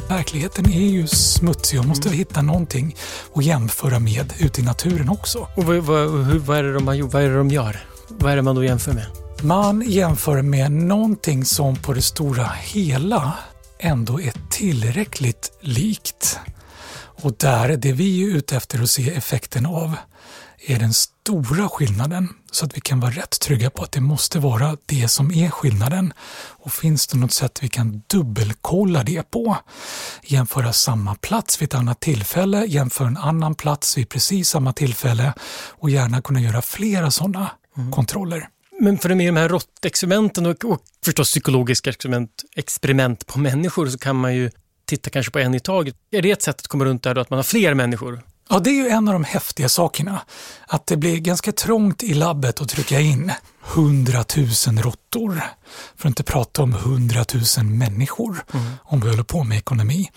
Verkligheten 0.09 0.65
är 0.65 0.87
ju 0.87 1.07
smutsig 1.07 1.79
och 1.79 1.85
måste 1.85 2.07
mm. 2.07 2.17
hitta 2.17 2.41
någonting 2.41 2.95
att 3.35 3.45
jämföra 3.45 3.99
med 3.99 4.33
ute 4.39 4.61
i 4.61 4.63
naturen 4.63 5.09
också. 5.09 5.47
Och 5.55 5.63
vad, 5.63 5.77
vad, 5.77 6.09
vad, 6.09 6.57
är 6.57 6.63
det 6.63 6.73
de 6.73 6.85
vad 6.85 7.23
är 7.23 7.29
det 7.29 7.37
de 7.37 7.49
gör? 7.49 7.79
Vad 8.07 8.31
är 8.31 8.35
det 8.35 8.41
man 8.41 8.55
då 8.55 8.63
jämför 8.63 8.93
med? 8.93 9.05
Man 9.41 9.83
jämför 9.87 10.41
med 10.41 10.71
någonting 10.71 11.45
som 11.45 11.75
på 11.75 11.93
det 11.93 12.01
stora 12.01 12.49
hela 12.61 13.33
ändå 13.79 14.21
är 14.21 14.33
tillräckligt 14.49 15.51
likt. 15.61 16.39
Och 16.95 17.33
där, 17.37 17.77
det 17.77 17.91
vi 17.91 18.23
är 18.23 18.37
ute 18.37 18.57
efter 18.57 18.81
att 18.81 18.89
se 18.89 19.09
effekten 19.09 19.65
av 19.65 19.95
är 20.69 20.79
den 20.79 20.93
stora 20.93 21.69
skillnaden 21.69 22.29
så 22.51 22.65
att 22.65 22.77
vi 22.77 22.81
kan 22.81 22.99
vara 22.99 23.11
rätt 23.11 23.39
trygga 23.39 23.69
på 23.69 23.83
att 23.83 23.91
det 23.91 24.01
måste 24.01 24.39
vara 24.39 24.77
det 24.85 25.07
som 25.07 25.31
är 25.31 25.49
skillnaden. 25.49 26.13
Och 26.37 26.71
finns 26.71 27.07
det 27.07 27.17
något 27.17 27.31
sätt 27.31 27.59
vi 27.63 27.69
kan 27.69 28.01
dubbelkolla 28.07 29.03
det 29.03 29.31
på? 29.31 29.57
Jämföra 30.23 30.73
samma 30.73 31.15
plats 31.15 31.61
vid 31.61 31.67
ett 31.67 31.75
annat 31.75 31.99
tillfälle, 31.99 32.65
jämföra 32.65 33.07
en 33.07 33.17
annan 33.17 33.55
plats 33.55 33.97
vid 33.97 34.09
precis 34.09 34.49
samma 34.49 34.73
tillfälle 34.73 35.33
och 35.69 35.89
gärna 35.89 36.21
kunna 36.21 36.41
göra 36.41 36.61
flera 36.61 37.11
sådana 37.11 37.51
mm. 37.77 37.91
kontroller. 37.91 38.49
Men 38.79 38.97
för 38.97 39.15
med 39.15 39.27
de 39.27 39.37
här 39.37 39.49
råttexperimenten 39.49 40.45
och, 40.45 40.65
och 40.65 40.81
förstås 41.05 41.29
psykologiska 41.29 41.89
experiment, 41.89 42.43
experiment 42.55 43.27
på 43.27 43.39
människor 43.39 43.87
så 43.87 43.97
kan 43.97 44.15
man 44.15 44.35
ju 44.35 44.51
titta 44.85 45.09
kanske 45.09 45.31
på 45.31 45.39
en 45.39 45.55
i 45.55 45.59
taget. 45.59 45.95
Är 46.11 46.21
det 46.21 46.31
ett 46.31 46.41
sätt 46.41 46.59
att 46.59 46.67
komma 46.67 46.85
runt 46.85 47.03
det 47.03 47.09
här 47.09 47.15
då, 47.15 47.21
att 47.21 47.29
man 47.29 47.37
har 47.37 47.43
fler 47.43 47.73
människor 47.73 48.21
Ja, 48.49 48.59
det 48.59 48.69
är 48.69 48.73
ju 48.73 48.89
en 48.89 49.07
av 49.07 49.13
de 49.13 49.23
häftiga 49.23 49.69
sakerna. 49.69 50.21
Att 50.67 50.87
det 50.87 50.97
blir 50.97 51.17
ganska 51.17 51.51
trångt 51.51 52.03
i 52.03 52.13
labbet 52.13 52.61
att 52.61 52.69
trycka 52.69 52.99
in 52.99 53.31
hundratusen 53.61 54.81
råttor. 54.81 55.41
För 55.95 56.07
att 56.07 56.11
inte 56.11 56.23
prata 56.23 56.63
om 56.63 56.73
hundratusen 56.73 57.77
människor 57.77 58.45
mm. 58.53 58.65
om 58.83 58.99
vi 58.99 59.09
håller 59.09 59.23
på 59.23 59.43
med 59.43 59.57
ekonomi. 59.57 60.09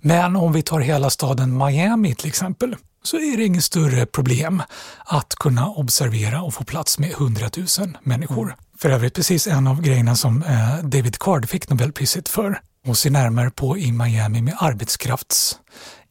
Men 0.00 0.36
om 0.36 0.52
vi 0.52 0.62
tar 0.62 0.80
hela 0.80 1.10
staden 1.10 1.58
Miami 1.58 2.14
till 2.14 2.28
exempel 2.28 2.76
så 3.02 3.16
är 3.16 3.36
det 3.36 3.44
inget 3.44 3.64
större 3.64 4.06
problem 4.06 4.62
att 5.04 5.34
kunna 5.34 5.68
observera 5.68 6.42
och 6.42 6.54
få 6.54 6.64
plats 6.64 6.98
med 6.98 7.12
hundratusen 7.12 7.96
människor. 8.02 8.44
Mm. 8.44 8.56
För 8.78 8.90
övrigt 8.90 9.14
precis 9.14 9.46
en 9.46 9.66
av 9.66 9.82
grejerna 9.82 10.16
som 10.16 10.42
eh, 10.42 10.78
David 10.82 11.18
Card 11.18 11.48
fick 11.48 11.68
Nobelpriset 11.68 12.28
för 12.28 12.60
och 12.86 12.98
se 12.98 13.10
närmare 13.10 13.50
på 13.50 13.78
i 13.78 13.92
Miami 13.92 14.42
med 14.42 14.56
arbetskrafts 14.58 15.58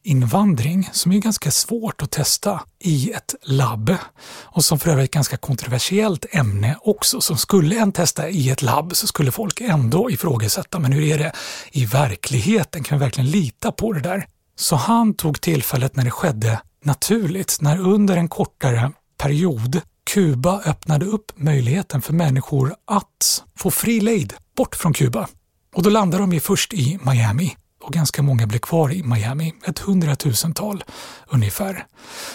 invandring 0.02 0.88
som 0.92 1.12
är 1.12 1.18
ganska 1.18 1.50
svårt 1.50 2.02
att 2.02 2.10
testa 2.10 2.60
i 2.78 3.12
ett 3.12 3.34
labb 3.42 3.94
och 4.42 4.64
som 4.64 4.78
för 4.78 4.90
övrigt 4.90 5.02
är 5.02 5.04
ett 5.04 5.10
ganska 5.10 5.36
kontroversiellt 5.36 6.26
ämne 6.30 6.76
också. 6.82 7.20
Som 7.20 7.36
skulle 7.36 7.80
en 7.80 7.92
testa 7.92 8.28
i 8.28 8.50
ett 8.50 8.62
labb 8.62 8.96
så 8.96 9.06
skulle 9.06 9.32
folk 9.32 9.60
ändå 9.60 10.10
ifrågasätta, 10.10 10.78
men 10.78 10.92
hur 10.92 11.02
är 11.02 11.18
det 11.18 11.32
i 11.72 11.86
verkligheten? 11.86 12.82
Kan 12.82 12.98
vi 12.98 13.04
verkligen 13.04 13.30
lita 13.30 13.72
på 13.72 13.92
det 13.92 14.00
där? 14.00 14.26
Så 14.56 14.76
han 14.76 15.14
tog 15.14 15.40
tillfället 15.40 15.96
när 15.96 16.04
det 16.04 16.10
skedde 16.10 16.60
naturligt, 16.84 17.58
när 17.60 17.80
under 17.80 18.16
en 18.16 18.28
kortare 18.28 18.92
period 19.18 19.80
Kuba 20.10 20.62
öppnade 20.64 21.06
upp 21.06 21.32
möjligheten 21.36 22.02
för 22.02 22.12
människor 22.12 22.74
att 22.86 23.44
få 23.56 23.70
fri 23.70 24.00
lejd 24.00 24.34
bort 24.56 24.76
från 24.76 24.92
Kuba. 24.92 25.28
Och 25.74 25.82
då 25.82 25.90
landade 25.90 26.22
de 26.22 26.32
ju 26.32 26.40
först 26.40 26.72
i 26.72 26.98
Miami 27.02 27.56
och 27.80 27.92
ganska 27.92 28.22
många 28.22 28.46
blev 28.46 28.58
kvar 28.58 28.92
i 28.92 29.02
Miami, 29.02 29.54
ett 29.66 29.78
hundratusental 29.78 30.84
ungefär. 31.28 31.86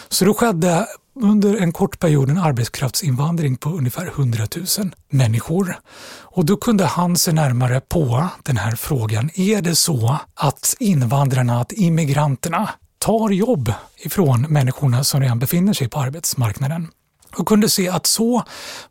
Så 0.09 0.25
då 0.25 0.33
skedde 0.33 0.87
under 1.21 1.57
en 1.57 1.71
kort 1.71 1.99
period 1.99 2.29
en 2.29 2.37
arbetskraftsinvandring 2.37 3.57
på 3.57 3.69
ungefär 3.69 4.07
100 4.07 4.47
000 4.55 4.91
människor. 5.09 5.79
Och 6.21 6.45
då 6.45 6.57
kunde 6.57 6.85
han 6.85 7.17
se 7.17 7.31
närmare 7.31 7.81
på 7.81 8.27
den 8.43 8.57
här 8.57 8.75
frågan. 8.75 9.29
Är 9.33 9.61
det 9.61 9.75
så 9.75 10.19
att 10.33 10.75
invandrarna, 10.79 11.61
att 11.61 11.71
immigranterna 11.71 12.69
tar 12.97 13.29
jobb 13.29 13.73
ifrån 13.97 14.41
människorna 14.41 15.03
som 15.03 15.21
redan 15.21 15.39
befinner 15.39 15.73
sig 15.73 15.89
på 15.89 15.99
arbetsmarknaden? 15.99 16.87
och 17.37 17.47
kunde 17.47 17.69
se 17.69 17.89
att 17.89 18.05
så 18.05 18.43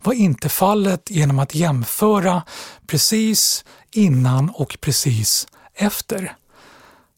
var 0.02 0.12
inte 0.12 0.49
fallet 0.49 1.11
genom 1.11 1.38
att 1.38 1.54
jämföra 1.54 2.42
precis 2.87 3.64
innan 3.92 4.50
och 4.50 4.78
precis 4.80 5.49
efter. 5.75 6.37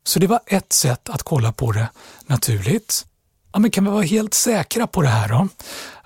Så 0.07 0.19
det 0.19 0.27
var 0.27 0.41
ett 0.47 0.73
sätt 0.73 1.09
att 1.09 1.23
kolla 1.23 1.53
på 1.53 1.73
det 1.73 1.89
naturligt. 2.27 3.07
Ja, 3.53 3.59
men 3.59 3.71
kan 3.71 3.85
vi 3.85 3.91
vara 3.91 4.03
helt 4.03 4.35
säkra 4.35 4.87
på 4.87 5.03
det 5.03 5.09
här 5.09 5.29
då? 5.29 5.49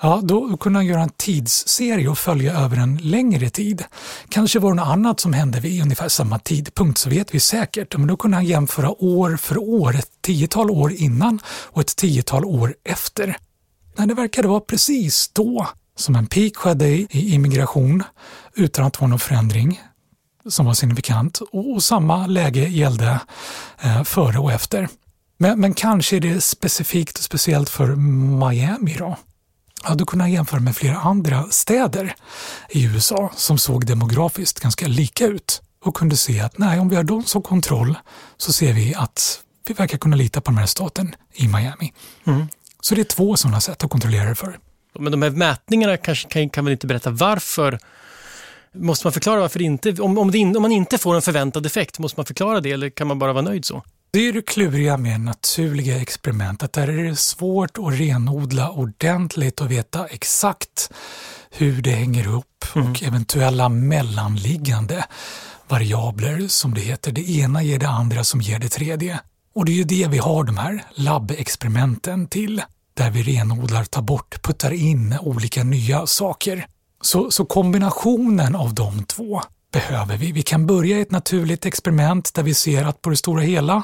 Ja, 0.00 0.21
då 0.23 0.57
kunde 0.57 0.78
han 0.78 0.87
göra 0.87 1.02
en 1.02 1.12
tidsserie 1.16 2.09
och 2.09 2.19
följa 2.19 2.59
över 2.59 2.76
en 2.76 2.97
längre 2.97 3.50
tid. 3.50 3.85
Kanske 4.28 4.59
var 4.59 4.71
det 4.71 4.76
något 4.76 4.88
annat 4.88 5.21
som 5.21 5.33
hände 5.33 5.61
vid 5.61 5.83
ungefär 5.83 6.09
samma 6.09 6.38
tidpunkt, 6.38 6.99
så 6.99 7.11
vet 7.11 7.35
vi 7.35 7.40
säkert. 7.40 7.97
Men 7.97 8.07
då 8.07 8.16
kunde 8.16 8.37
han 8.37 8.47
jämföra 8.47 9.02
år 9.02 9.37
för 9.37 9.59
år, 9.59 9.97
ett 9.97 10.11
tiotal 10.21 10.71
år 10.71 10.92
innan 10.92 11.40
och 11.47 11.80
ett 11.80 11.97
tiotal 11.97 12.45
år 12.45 12.75
efter. 12.85 13.37
När 13.97 14.07
det 14.07 14.14
verkade 14.14 14.49
vara 14.49 14.61
precis 14.61 15.28
då 15.33 15.69
som 15.97 16.16
en 16.16 16.26
peak 16.26 16.57
skedde 16.57 16.88
i 16.88 17.35
immigration 17.35 18.02
utan 18.54 18.85
att 18.85 18.92
det 18.92 19.00
var 19.00 19.09
någon 19.09 19.19
förändring 19.19 19.80
som 20.49 20.66
var 20.66 20.75
signifikant 20.75 21.40
och, 21.52 21.82
samma 21.82 22.26
läge 22.26 22.68
gällde 22.68 23.20
eh, 23.80 24.02
före 24.02 24.38
och 24.38 24.52
efter. 24.52 24.88
Men, 25.38 25.61
men, 25.61 25.75
kanske 25.75 26.16
är 26.16 26.20
det 26.20 26.40
specifikt 26.40 27.18
och 27.18 27.25
speciellt 27.25 27.68
för 27.68 27.97
Miami 28.47 28.97
då? 28.99 29.16
Kunde 30.06 30.25
jag 30.25 30.30
jämföra 30.30 30.61
med 30.61 30.76
flera 30.76 30.97
andra 30.97 31.44
städer 31.50 32.14
i 32.70 32.85
USA 32.85 33.32
som 33.37 33.59
såg 33.59 33.87
demografiskt 33.87 34.61
ganska 34.61 34.87
lika 34.87 35.26
ut 35.26 35.62
och 35.85 35.97
kunde 35.97 36.16
se 36.16 36.40
att 36.40 36.59
nej, 36.59 36.80
om 36.80 36.88
vi 36.88 36.97
har 36.97 37.02
dem 37.02 37.25
som 37.25 37.42
kontroll 37.42 37.99
så 38.37 38.52
ser 38.52 38.73
vi 38.73 38.94
att 38.94 39.40
vi 39.66 39.75
verkar 39.75 39.99
kunna 39.99 40.16
lita 40.16 40.40
på 40.40 40.50
den 40.50 40.59
här 40.59 40.66
staten 40.66 41.14
i 41.32 41.49
Miami. 41.49 41.92
Mm. 42.25 42.49
Så 42.80 42.94
det 42.94 43.00
är 43.00 43.04
två 43.04 43.37
sådana 43.37 43.61
sätt 43.61 43.85
att 43.85 43.90
kontrollera 43.90 44.28
det 44.28 44.35
för. 44.35 44.59
Men 44.99 45.12
de 45.12 45.23
här 45.23 45.30
mätningarna 45.30 45.97
kanske 45.97 46.28
kan, 46.28 46.50
kan 46.50 46.64
väl 46.64 46.73
inte 46.73 46.87
berätta 46.87 47.11
varför 47.11 47.78
Måste 48.75 49.07
man 49.07 49.12
förklara 49.12 49.41
varför 49.41 49.62
inte, 49.62 50.03
om, 50.03 50.19
om, 50.19 50.35
in, 50.35 50.57
om, 50.57 50.62
man 50.62 50.73
inte 50.73 50.99
får 50.99 51.15
en 51.15 51.23
förväntad 51.23 51.67
effekt, 51.67 51.99
måste 51.99 52.19
man 52.19 52.27
förklara 52.27 52.61
det 52.61 52.73
eller 52.73 52.91
kan 52.91 53.07
man 53.07 53.19
bara 53.19 53.33
vara 53.33 53.43
nöjd 53.43 53.65
så? 53.65 53.83
Det 54.12 54.29
är 54.29 54.33
det 54.33 54.43
kluriga 54.43 54.97
med 54.97 55.21
naturliga 55.21 56.00
experiment, 56.00 56.62
att 56.62 56.73
där 56.73 56.89
är 56.89 57.05
det 57.05 57.17
svårt 57.17 57.79
att 57.79 58.00
renodla 58.00 58.71
ordentligt 58.71 59.61
och 59.61 59.71
veta 59.71 60.07
exakt 60.07 60.91
hur 61.50 61.83
det 61.83 61.91
hänger 61.91 62.25
ihop 62.25 62.65
mm. 62.75 62.91
och 62.91 63.03
eventuella 63.03 63.69
mellanliggande 63.69 65.05
variabler 65.69 66.49
som 66.49 66.75
det 66.75 66.81
heter. 66.81 67.12
Det 67.12 67.31
ena 67.31 67.62
ger 67.62 67.79
det 67.79 67.89
andra 67.89 68.25
som 68.25 68.41
ger 68.41 68.59
det 68.59 68.69
tredje. 68.69 69.21
Och 69.55 69.65
det 69.65 69.73
är 69.73 69.77
ju 69.77 69.85
det 69.85 70.09
vi 70.09 70.19
har 70.19 70.45
de 70.45 70.57
här 70.57 70.85
labbexperimenten 70.95 72.27
till, 72.27 72.62
där 72.95 73.11
vi 73.11 73.23
renodlar, 73.23 73.85
tar 73.85 74.03
bort, 74.03 74.43
puttar 74.43 74.73
in 74.73 75.17
olika 75.21 75.65
nya 75.65 76.07
saker. 76.07 76.67
Så, 77.00 77.30
så 77.30 77.45
kombinationen 77.45 78.57
av 78.57 78.75
de 78.75 79.04
två 79.04 79.40
behöver 79.73 80.17
vi. 80.17 80.33
Vi 80.33 80.43
kan 80.43 80.67
börja 80.67 81.00
ett 81.00 81.11
naturligt 81.11 81.67
experiment 81.67 82.35
där 82.35 82.43
vi 82.43 82.55
ser 82.55 82.85
att 82.85 83.03
på 83.03 83.11
det 83.11 83.17
stora 83.17 83.43
hela 83.43 83.83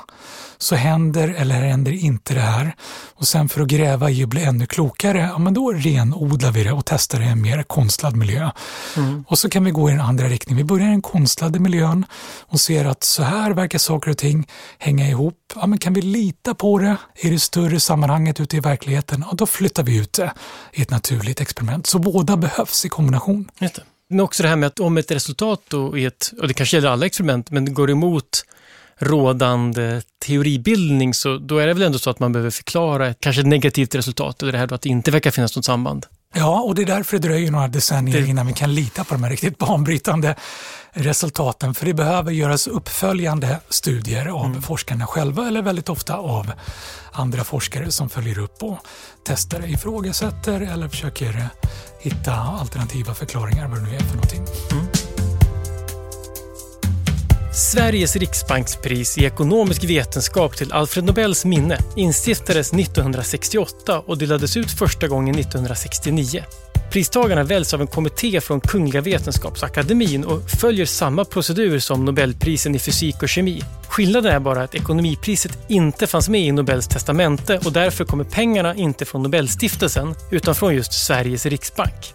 så 0.59 0.75
händer 0.75 1.29
eller 1.29 1.55
händer 1.55 1.93
inte 1.93 2.35
det 2.35 2.41
här. 2.41 2.77
Och 3.15 3.27
sen 3.27 3.49
för 3.49 3.61
att 3.61 3.69
gräva 3.69 4.11
i 4.11 4.25
och 4.25 4.29
bli 4.29 4.45
ännu 4.45 4.67
klokare, 4.67 5.19
ja 5.19 5.39
men 5.39 5.55
då 5.55 5.73
renodlar 5.73 6.51
vi 6.51 6.65
det 6.65 6.73
och 6.73 6.85
testar 6.85 7.19
det 7.19 7.25
i 7.25 7.29
en 7.29 7.43
mer 7.43 7.63
konstlad 7.63 8.17
miljö. 8.17 8.51
Mm. 8.97 9.25
Och 9.29 9.39
så 9.39 9.49
kan 9.49 9.65
vi 9.65 9.71
gå 9.71 9.89
i 9.89 9.93
den 9.93 10.01
andra 10.01 10.29
riktningen. 10.29 10.57
Vi 10.57 10.65
börjar 10.65 10.87
i 10.87 10.91
den 10.91 11.03
konstlade 11.03 11.59
miljön 11.59 12.07
och 12.41 12.61
ser 12.61 12.85
att 12.85 13.05
så 13.05 13.23
här 13.23 13.51
verkar 13.51 13.79
saker 13.79 14.11
och 14.11 14.19
ting 14.19 14.49
hänga 14.79 15.09
ihop. 15.09 15.53
Ja, 15.55 15.67
men 15.67 15.79
kan 15.79 15.93
vi 15.93 16.03
lita 16.03 16.55
på 16.55 16.79
det 16.79 16.97
i 17.17 17.31
det 17.31 17.41
större 17.41 17.81
sammanhanget 17.81 18.41
ute 18.41 18.57
i 18.57 18.61
verkligheten? 18.61 19.25
Ja, 19.31 19.35
då 19.37 19.47
flyttar 19.47 19.83
vi 19.83 19.97
ut 19.97 20.13
det 20.13 20.33
i 20.73 20.83
ett 20.83 20.91
naturligt 20.91 21.41
experiment. 21.41 21.87
Så 21.87 21.99
båda 21.99 22.37
behövs 22.37 22.85
i 22.85 22.89
kombination. 22.89 23.51
Just 23.59 23.75
det. 23.75 23.83
Men 24.09 24.21
också 24.21 24.43
det 24.43 24.49
här 24.49 24.57
med 24.57 24.67
att 24.67 24.81
om 24.81 24.97
ett 24.97 25.11
resultat 25.11 25.63
då 25.69 25.99
är 25.99 26.07
ett, 26.07 26.33
och 26.41 26.49
det 26.49 26.55
kanske 26.55 26.77
gäller 26.77 26.89
alla 26.89 27.07
experiment, 27.07 27.51
men 27.51 27.65
det 27.65 27.71
går 27.71 27.91
emot 27.91 28.45
rådande 28.99 30.03
teoribildning 30.27 31.15
så 31.15 31.39
då 31.39 31.59
är 31.59 31.67
det 31.67 31.75
väl 31.75 31.83
ändå 31.83 31.99
så 31.99 32.11
att 32.11 32.19
man 32.19 32.33
behöver 32.33 32.51
förklara 32.51 33.09
ett 33.09 33.21
kanske 33.21 33.43
ett 33.43 33.47
negativt 33.47 33.95
resultat 33.95 34.43
eller 34.43 34.53
det 34.53 34.59
här 34.59 34.67
då 34.67 34.75
att 34.75 34.83
det 34.83 34.89
inte 34.89 35.11
verkar 35.11 35.31
finnas 35.31 35.57
något 35.57 35.65
samband. 35.65 36.07
Ja, 36.35 36.61
och 36.61 36.75
det 36.75 36.83
är 36.83 36.87
därför 36.87 37.19
det 37.19 37.29
dröjer 37.29 37.51
några 37.51 37.69
decennier 37.69 38.21
det... 38.21 38.27
innan 38.29 38.47
vi 38.47 38.53
kan 38.53 38.75
lita 38.75 39.05
på 39.05 39.15
de 39.15 39.23
här 39.23 39.31
riktigt 39.31 39.59
banbrytande 39.59 40.35
resultaten. 40.93 41.75
För 41.75 41.87
det 41.87 41.95
behöver 41.95 42.33
göras 42.33 42.67
uppföljande 42.67 43.61
studier 43.69 44.27
av 44.27 44.47
mm. 44.47 44.63
forskarna 44.63 45.07
själva 45.07 45.49
eller 45.49 45.63
väldigt 45.63 45.89
ofta 45.89 46.17
av 46.17 46.53
andra 47.13 47.45
forskare 47.45 47.91
som 47.91 48.09
följer 48.09 48.39
upp 48.39 48.63
och 48.63 48.79
testar, 49.25 49.71
ifrågasätter 49.71 50.61
eller 50.61 50.89
försöker 50.89 51.49
hitta 52.01 52.35
alternativa 52.35 53.15
förklaringar 53.15 53.69
vad 53.69 53.79
det 53.79 53.85
nu 53.85 53.95
är 53.95 54.01
för 54.01 54.15
någonting. 54.15 54.45
Mm. 54.73 54.86
Sveriges 57.57 58.17
riksbankspris 58.17 59.19
i 59.19 59.25
ekonomisk 59.25 59.85
vetenskap 59.85 60.57
till 60.57 60.73
Alfred 60.73 61.05
Nobels 61.05 61.45
minne 61.45 61.79
instiftades 61.97 62.73
1968 62.73 63.99
och 63.99 64.19
delades 64.19 64.57
ut 64.57 64.71
första 64.71 65.09
gången 65.09 65.39
1969. 65.39 66.43
Pristagarna 66.91 67.43
väljs 67.43 67.75
av 67.75 67.81
en 67.81 67.87
kommitté 67.87 68.41
från 68.41 68.61
Kungliga 68.61 69.01
Vetenskapsakademien 69.01 70.25
och 70.25 70.51
följer 70.51 70.87
samma 70.87 71.25
procedur 71.25 71.79
som 71.79 72.05
Nobelprisen 72.05 72.75
i 72.75 72.79
fysik 72.79 73.23
och 73.23 73.29
kemi. 73.29 73.63
Skillnaden 73.89 74.33
är 74.33 74.41
bara 74.41 74.63
att 74.63 74.75
ekonomipriset 74.75 75.59
inte 75.69 76.07
fanns 76.07 76.29
med 76.29 76.41
i 76.41 76.53
Nobels 76.53 76.89
testamente 76.89 77.59
och 77.65 77.73
därför 77.73 78.05
kommer 78.05 78.25
pengarna 78.25 78.75
inte 78.75 79.05
från 79.05 79.23
Nobelstiftelsen 79.23 80.15
utan 80.31 80.55
från 80.55 80.75
just 80.75 81.07
Sveriges 81.07 81.47
riksbank. 81.47 82.15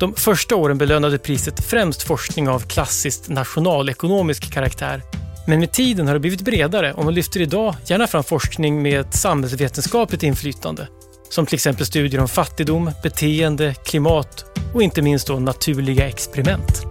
De 0.00 0.14
första 0.14 0.56
åren 0.56 0.78
belönade 0.78 1.18
priset 1.18 1.64
främst 1.64 2.02
forskning 2.02 2.48
av 2.48 2.60
klassiskt 2.60 3.28
nationalekonomisk 3.28 4.52
karaktär. 4.52 5.02
Men 5.46 5.60
med 5.60 5.72
tiden 5.72 6.06
har 6.06 6.14
det 6.14 6.20
blivit 6.20 6.40
bredare 6.40 6.92
och 6.92 7.04
man 7.04 7.14
lyfter 7.14 7.40
idag 7.40 7.74
gärna 7.86 8.06
fram 8.06 8.24
forskning 8.24 8.82
med 8.82 9.00
ett 9.00 9.14
samhällsvetenskapligt 9.14 10.22
inflytande. 10.22 10.88
Som 11.30 11.46
till 11.46 11.54
exempel 11.54 11.86
studier 11.86 12.20
om 12.20 12.28
fattigdom, 12.28 12.90
beteende, 13.02 13.74
klimat 13.74 14.44
och 14.74 14.82
inte 14.82 15.02
minst 15.02 15.26
då 15.26 15.38
naturliga 15.38 16.08
experiment. 16.08 16.82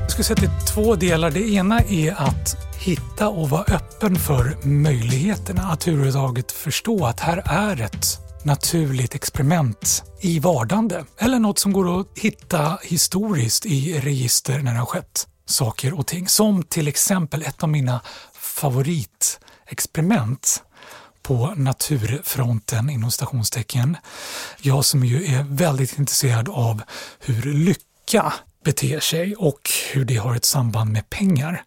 Jag 0.00 0.10
skulle 0.10 0.24
säga 0.24 0.34
att 0.34 0.40
det 0.40 0.46
är 0.46 0.74
två 0.74 0.94
delar. 0.94 1.30
Det 1.30 1.48
ena 1.48 1.80
är 1.80 2.12
att 2.12 2.56
hitta 2.78 3.28
och 3.28 3.50
vara 3.50 3.64
öppen 3.64 4.16
för 4.16 4.56
möjligheterna. 4.66 5.62
Att 5.62 5.88
överhuvudtaget 5.88 6.52
förstå 6.52 7.06
att 7.06 7.20
här 7.20 7.42
är 7.46 7.80
ett 7.80 8.23
naturligt 8.44 9.14
experiment 9.14 10.02
i 10.20 10.38
vardande. 10.38 11.04
Eller 11.18 11.38
något 11.38 11.58
som 11.58 11.72
går 11.72 12.00
att 12.00 12.18
hitta 12.18 12.78
historiskt 12.82 13.66
i 13.66 14.00
register 14.00 14.58
när 14.58 14.72
det 14.72 14.78
har 14.78 14.86
skett 14.86 15.28
saker 15.46 15.98
och 15.98 16.06
ting. 16.06 16.28
Som 16.28 16.62
till 16.62 16.88
exempel 16.88 17.42
ett 17.42 17.62
av 17.62 17.68
mina 17.68 18.00
favoritexperiment 18.32 20.62
på 21.22 21.54
naturfronten 21.56 22.90
inom 22.90 23.10
stationstecken. 23.10 23.96
Jag 24.60 24.84
som 24.84 25.04
ju 25.04 25.24
är 25.24 25.42
väldigt 25.42 25.98
intresserad 25.98 26.48
av 26.48 26.82
hur 27.20 27.54
lycka 27.54 28.32
beter 28.64 29.00
sig 29.00 29.36
och 29.36 29.70
hur 29.92 30.04
det 30.04 30.16
har 30.16 30.34
ett 30.34 30.44
samband 30.44 30.92
med 30.92 31.10
pengar 31.10 31.64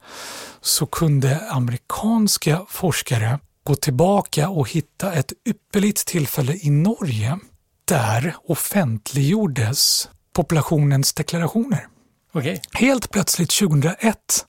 så 0.62 0.86
kunde 0.86 1.50
amerikanska 1.50 2.66
forskare 2.70 3.40
gå 3.68 3.76
tillbaka 3.76 4.50
och 4.50 4.70
hitta 4.70 5.14
ett 5.14 5.34
ypperligt 5.46 6.06
tillfälle 6.06 6.54
i 6.62 6.70
Norge. 6.70 7.40
Där 7.86 8.36
offentliggjordes 8.44 10.10
populationens 10.34 11.14
deklarationer. 11.14 11.88
Okay. 12.34 12.60
Helt 12.74 13.12
plötsligt 13.12 13.50
2001 13.50 14.46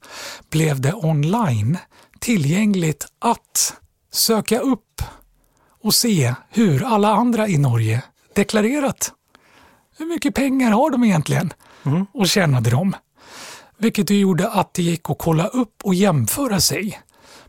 blev 0.50 0.80
det 0.80 0.94
online 0.94 1.78
tillgängligt 2.20 3.06
att 3.18 3.74
söka 4.12 4.58
upp 4.58 5.02
och 5.82 5.94
se 5.94 6.34
hur 6.50 6.84
alla 6.84 7.08
andra 7.08 7.48
i 7.48 7.58
Norge 7.58 8.02
deklarerat. 8.34 9.12
Hur 9.98 10.06
mycket 10.06 10.34
pengar 10.34 10.70
har 10.70 10.90
de 10.90 11.04
egentligen? 11.04 11.52
Mm. 11.84 12.06
Och 12.14 12.28
tjänade 12.28 12.70
de? 12.70 12.96
Vilket 13.78 14.10
gjorde 14.10 14.48
att 14.48 14.74
det 14.74 14.82
gick 14.82 15.10
att 15.10 15.18
kolla 15.18 15.46
upp 15.46 15.74
och 15.84 15.94
jämföra 15.94 16.60
sig 16.60 17.00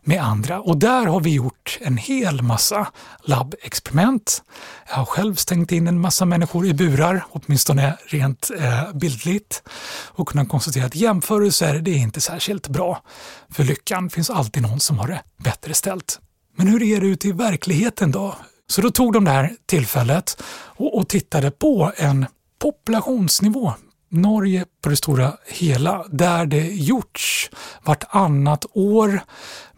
med 0.02 0.22
andra. 0.22 0.60
Och 0.60 0.76
där 0.76 1.06
har 1.06 1.20
vi 1.20 1.34
gjort 1.34 1.78
en 1.80 1.96
hel 1.96 2.42
massa 2.42 2.88
labbexperiment. 3.22 4.42
Jag 4.88 4.96
har 4.96 5.04
själv 5.04 5.34
stängt 5.34 5.72
in 5.72 5.86
en 5.86 6.00
massa 6.00 6.24
människor 6.24 6.66
i 6.66 6.74
burar, 6.74 7.24
åtminstone 7.30 7.96
rent 8.06 8.50
eh, 8.58 8.92
bildligt, 8.94 9.62
och 10.06 10.28
kunnat 10.28 10.48
konstatera 10.48 10.86
att 10.86 10.94
jämförelser 10.94 11.78
det 11.78 11.90
är 11.90 11.98
inte 11.98 12.20
särskilt 12.20 12.68
bra 12.68 13.02
för 13.50 13.64
lyckan. 13.64 14.10
Finns 14.10 14.30
alltid 14.30 14.62
någon 14.62 14.80
som 14.80 14.98
har 14.98 15.08
det 15.08 15.22
bättre 15.36 15.74
ställt. 15.74 16.20
Men 16.56 16.66
hur 16.66 16.82
är 16.82 17.00
det 17.00 17.06
ute 17.06 17.28
i 17.28 17.32
verkligheten 17.32 18.10
då? 18.10 18.36
Så 18.66 18.80
då 18.80 18.90
tog 18.90 19.12
de 19.12 19.24
det 19.24 19.30
här 19.30 19.56
tillfället 19.66 20.42
och, 20.52 20.98
och 20.98 21.08
tittade 21.08 21.50
på 21.50 21.92
en 21.96 22.26
populationsnivå 22.58 23.74
Norge 24.10 24.64
på 24.82 24.88
det 24.88 24.96
stora 24.96 25.36
hela, 25.46 26.04
där 26.10 26.46
det 26.46 26.66
gjorts 26.66 27.50
vartannat 27.82 28.66
år 28.72 29.20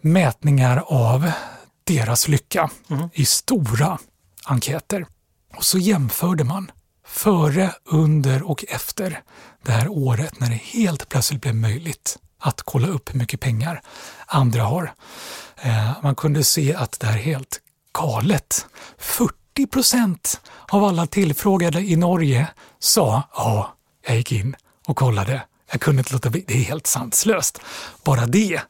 mätningar 0.01 0.85
av 0.87 1.31
deras 1.85 2.29
lycka 2.29 2.71
mm. 2.91 3.09
i 3.13 3.25
stora 3.25 3.99
enkäter. 4.45 5.07
Och 5.57 5.65
så 5.65 5.79
jämförde 5.79 6.45
man 6.45 6.71
före, 7.07 7.75
under 7.85 8.43
och 8.43 8.65
efter 8.69 9.23
det 9.63 9.73
här 9.73 9.89
året 9.89 10.41
när 10.41 10.51
det 10.51 10.55
helt 10.55 11.09
plötsligt 11.09 11.41
blev 11.41 11.55
möjligt 11.55 12.19
att 12.39 12.63
kolla 12.63 12.89
upp 12.89 13.15
hur 13.15 13.19
mycket 13.19 13.41
pengar 13.41 13.83
andra 14.27 14.63
har. 14.63 14.95
Eh, 15.63 15.93
man 16.03 16.15
kunde 16.15 16.45
se 16.45 16.75
att 16.75 17.01
det 17.01 17.07
är 17.07 17.13
helt 17.13 17.61
galet. 17.93 18.67
40 18.99 19.67
procent 19.67 20.41
av 20.69 20.85
alla 20.85 21.07
tillfrågade 21.07 21.81
i 21.81 21.97
Norge 21.97 22.49
sa 22.79 23.23
ja, 23.35 23.75
jag 24.07 24.17
gick 24.17 24.33
in 24.33 24.57
och 24.87 24.97
kollade. 24.97 25.43
Jag 25.71 25.81
kunde 25.81 26.01
inte 26.01 26.13
låta 26.13 26.31
bli. 26.31 26.45
Det 26.49 26.55
är 26.55 26.65
helt 26.65 26.87
sanslöst. 26.87 27.61
Bara 28.05 28.27
det, 28.27 28.61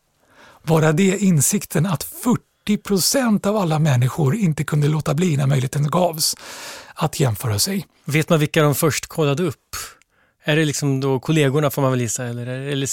bara 0.62 0.92
det 0.92 1.18
insikten 1.18 1.87
att 1.87 2.03
40 2.03 2.77
procent 2.77 3.47
av 3.47 3.57
alla 3.57 3.79
människor 3.79 4.37
inte 4.37 4.64
kunde 4.64 4.88
låta 4.88 5.14
bli 5.14 5.37
när 5.37 5.47
möjligheten 5.47 5.90
gavs 5.90 6.37
att 6.95 7.21
jämföra 7.21 7.59
sig. 7.59 7.87
Vet 8.05 8.29
man 8.29 8.38
vilka 8.38 8.62
de 8.62 8.75
först 8.75 9.07
kollade 9.07 9.42
upp? 9.42 9.77
Är 10.45 10.57
det 10.57 10.64
liksom 10.64 11.01
då 11.01 11.21
kollegorna 11.21 11.71
får 11.71 11.83
man 11.83 11.90
väl 11.90 12.01
gissa, 12.01 12.25
eller, 12.25 12.47
eller 12.47 12.88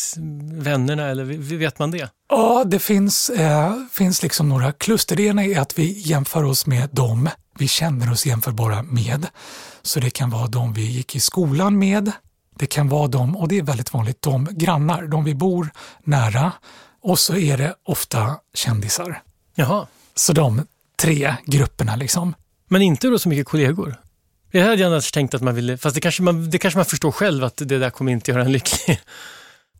vännerna, 0.61 1.07
eller 1.07 1.23
vet 1.57 1.79
man 1.79 1.91
det? 1.91 2.09
Ja, 2.29 2.63
det 2.65 2.79
finns, 2.79 3.29
eh, 3.29 3.73
finns 3.91 4.23
liksom 4.23 4.49
några 4.49 4.71
kluster. 4.71 5.15
Det 5.15 5.23
ena 5.23 5.45
är 5.45 5.59
att 5.59 5.79
vi 5.79 6.01
jämför 6.05 6.43
oss 6.43 6.65
med 6.65 6.89
dem 6.91 7.29
vi 7.59 7.67
känner 7.67 8.11
oss 8.11 8.25
jämförbara 8.25 8.83
med. 8.83 9.27
Så 9.81 9.99
det 9.99 10.09
kan 10.09 10.29
vara 10.29 10.47
de 10.47 10.73
vi 10.73 10.81
gick 10.81 11.15
i 11.15 11.19
skolan 11.19 11.79
med, 11.79 12.11
det 12.59 12.65
kan 12.65 12.89
vara 12.89 13.07
de, 13.07 13.37
och 13.37 13.47
det 13.47 13.57
är 13.57 13.63
väldigt 13.63 13.93
vanligt, 13.93 14.21
de 14.21 14.47
grannar, 14.51 15.07
de 15.07 15.23
vi 15.23 15.35
bor 15.35 15.69
nära 16.03 16.51
och 17.01 17.19
så 17.19 17.35
är 17.35 17.57
det 17.57 17.75
ofta 17.85 18.35
kändisar. 18.53 19.21
Jaha. 19.55 19.87
Så 20.15 20.33
de 20.33 20.65
tre 21.01 21.35
grupperna 21.45 21.95
liksom. 21.95 22.35
Men 22.67 22.81
inte 22.81 23.07
då 23.07 23.19
så 23.19 23.29
mycket 23.29 23.47
kollegor? 23.47 23.95
Jag 24.51 24.65
hade 24.65 24.87
annars 24.87 25.11
tänkt 25.11 25.33
att 25.33 25.41
man 25.41 25.55
ville, 25.55 25.77
fast 25.77 25.95
det 25.95 26.01
kanske 26.01 26.23
man, 26.23 26.49
det 26.49 26.57
kanske 26.57 26.77
man 26.77 26.85
förstår 26.85 27.11
själv 27.11 27.43
att 27.43 27.57
det 27.57 27.79
där 27.79 27.89
kommer 27.89 28.11
inte 28.11 28.31
göra 28.31 28.41
en 28.41 28.51
lycklig. 28.51 29.01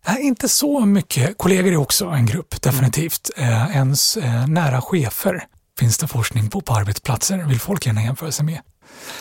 Nej, 0.08 0.22
inte 0.22 0.50
så 0.50 0.86
mycket. 0.86 1.38
Kollegor 1.38 1.72
är 1.72 1.78
också 1.78 2.06
en 2.06 2.26
grupp, 2.26 2.62
definitivt. 2.62 3.30
Mm. 3.38 3.54
Eh, 3.54 3.76
ens 3.76 4.18
eh, 4.18 4.48
nära 4.48 4.82
chefer 4.82 5.46
finns 5.80 5.98
det 5.98 6.08
forskning 6.08 6.50
på 6.50 6.62
på 6.62 6.74
arbetsplatser, 6.74 7.38
vill 7.38 7.60
folk 7.60 7.86
gärna 7.86 8.04
jämföra 8.04 8.32
sig 8.32 8.46
med. 8.46 8.60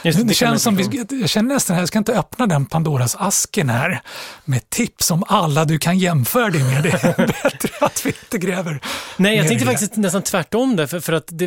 Just, 0.03 0.19
det, 0.19 0.25
det 0.25 0.35
känns 0.35 0.63
som, 0.63 0.77
vi, 0.77 1.05
jag 1.11 1.31
känner 1.31 1.55
nästan 1.55 1.77
att 1.77 1.81
jag 1.81 1.89
ska 1.89 1.99
inte 1.99 2.19
öppna 2.19 2.47
den 2.47 2.67
Pandoras 2.67 3.17
asken 3.19 3.69
här 3.69 4.01
med 4.45 4.71
tips 4.71 5.11
om 5.11 5.25
alla 5.27 5.65
du 5.65 5.79
kan 5.79 5.99
jämföra 5.99 6.51
dig 6.51 6.65
med. 6.65 6.83
Det 6.83 6.89
är 6.91 7.27
bättre 7.43 7.71
att 7.81 8.07
vi 8.07 8.09
inte 8.09 8.47
gräver 8.47 8.81
Nej, 9.17 9.37
jag 9.37 9.49
tänkte 9.49 9.67
faktiskt 9.67 9.97
nästan 9.97 10.23
tvärtom 10.23 10.77
där, 10.77 10.87
för, 10.87 11.01
för 11.01 11.13
att 11.13 11.25
det, 11.29 11.47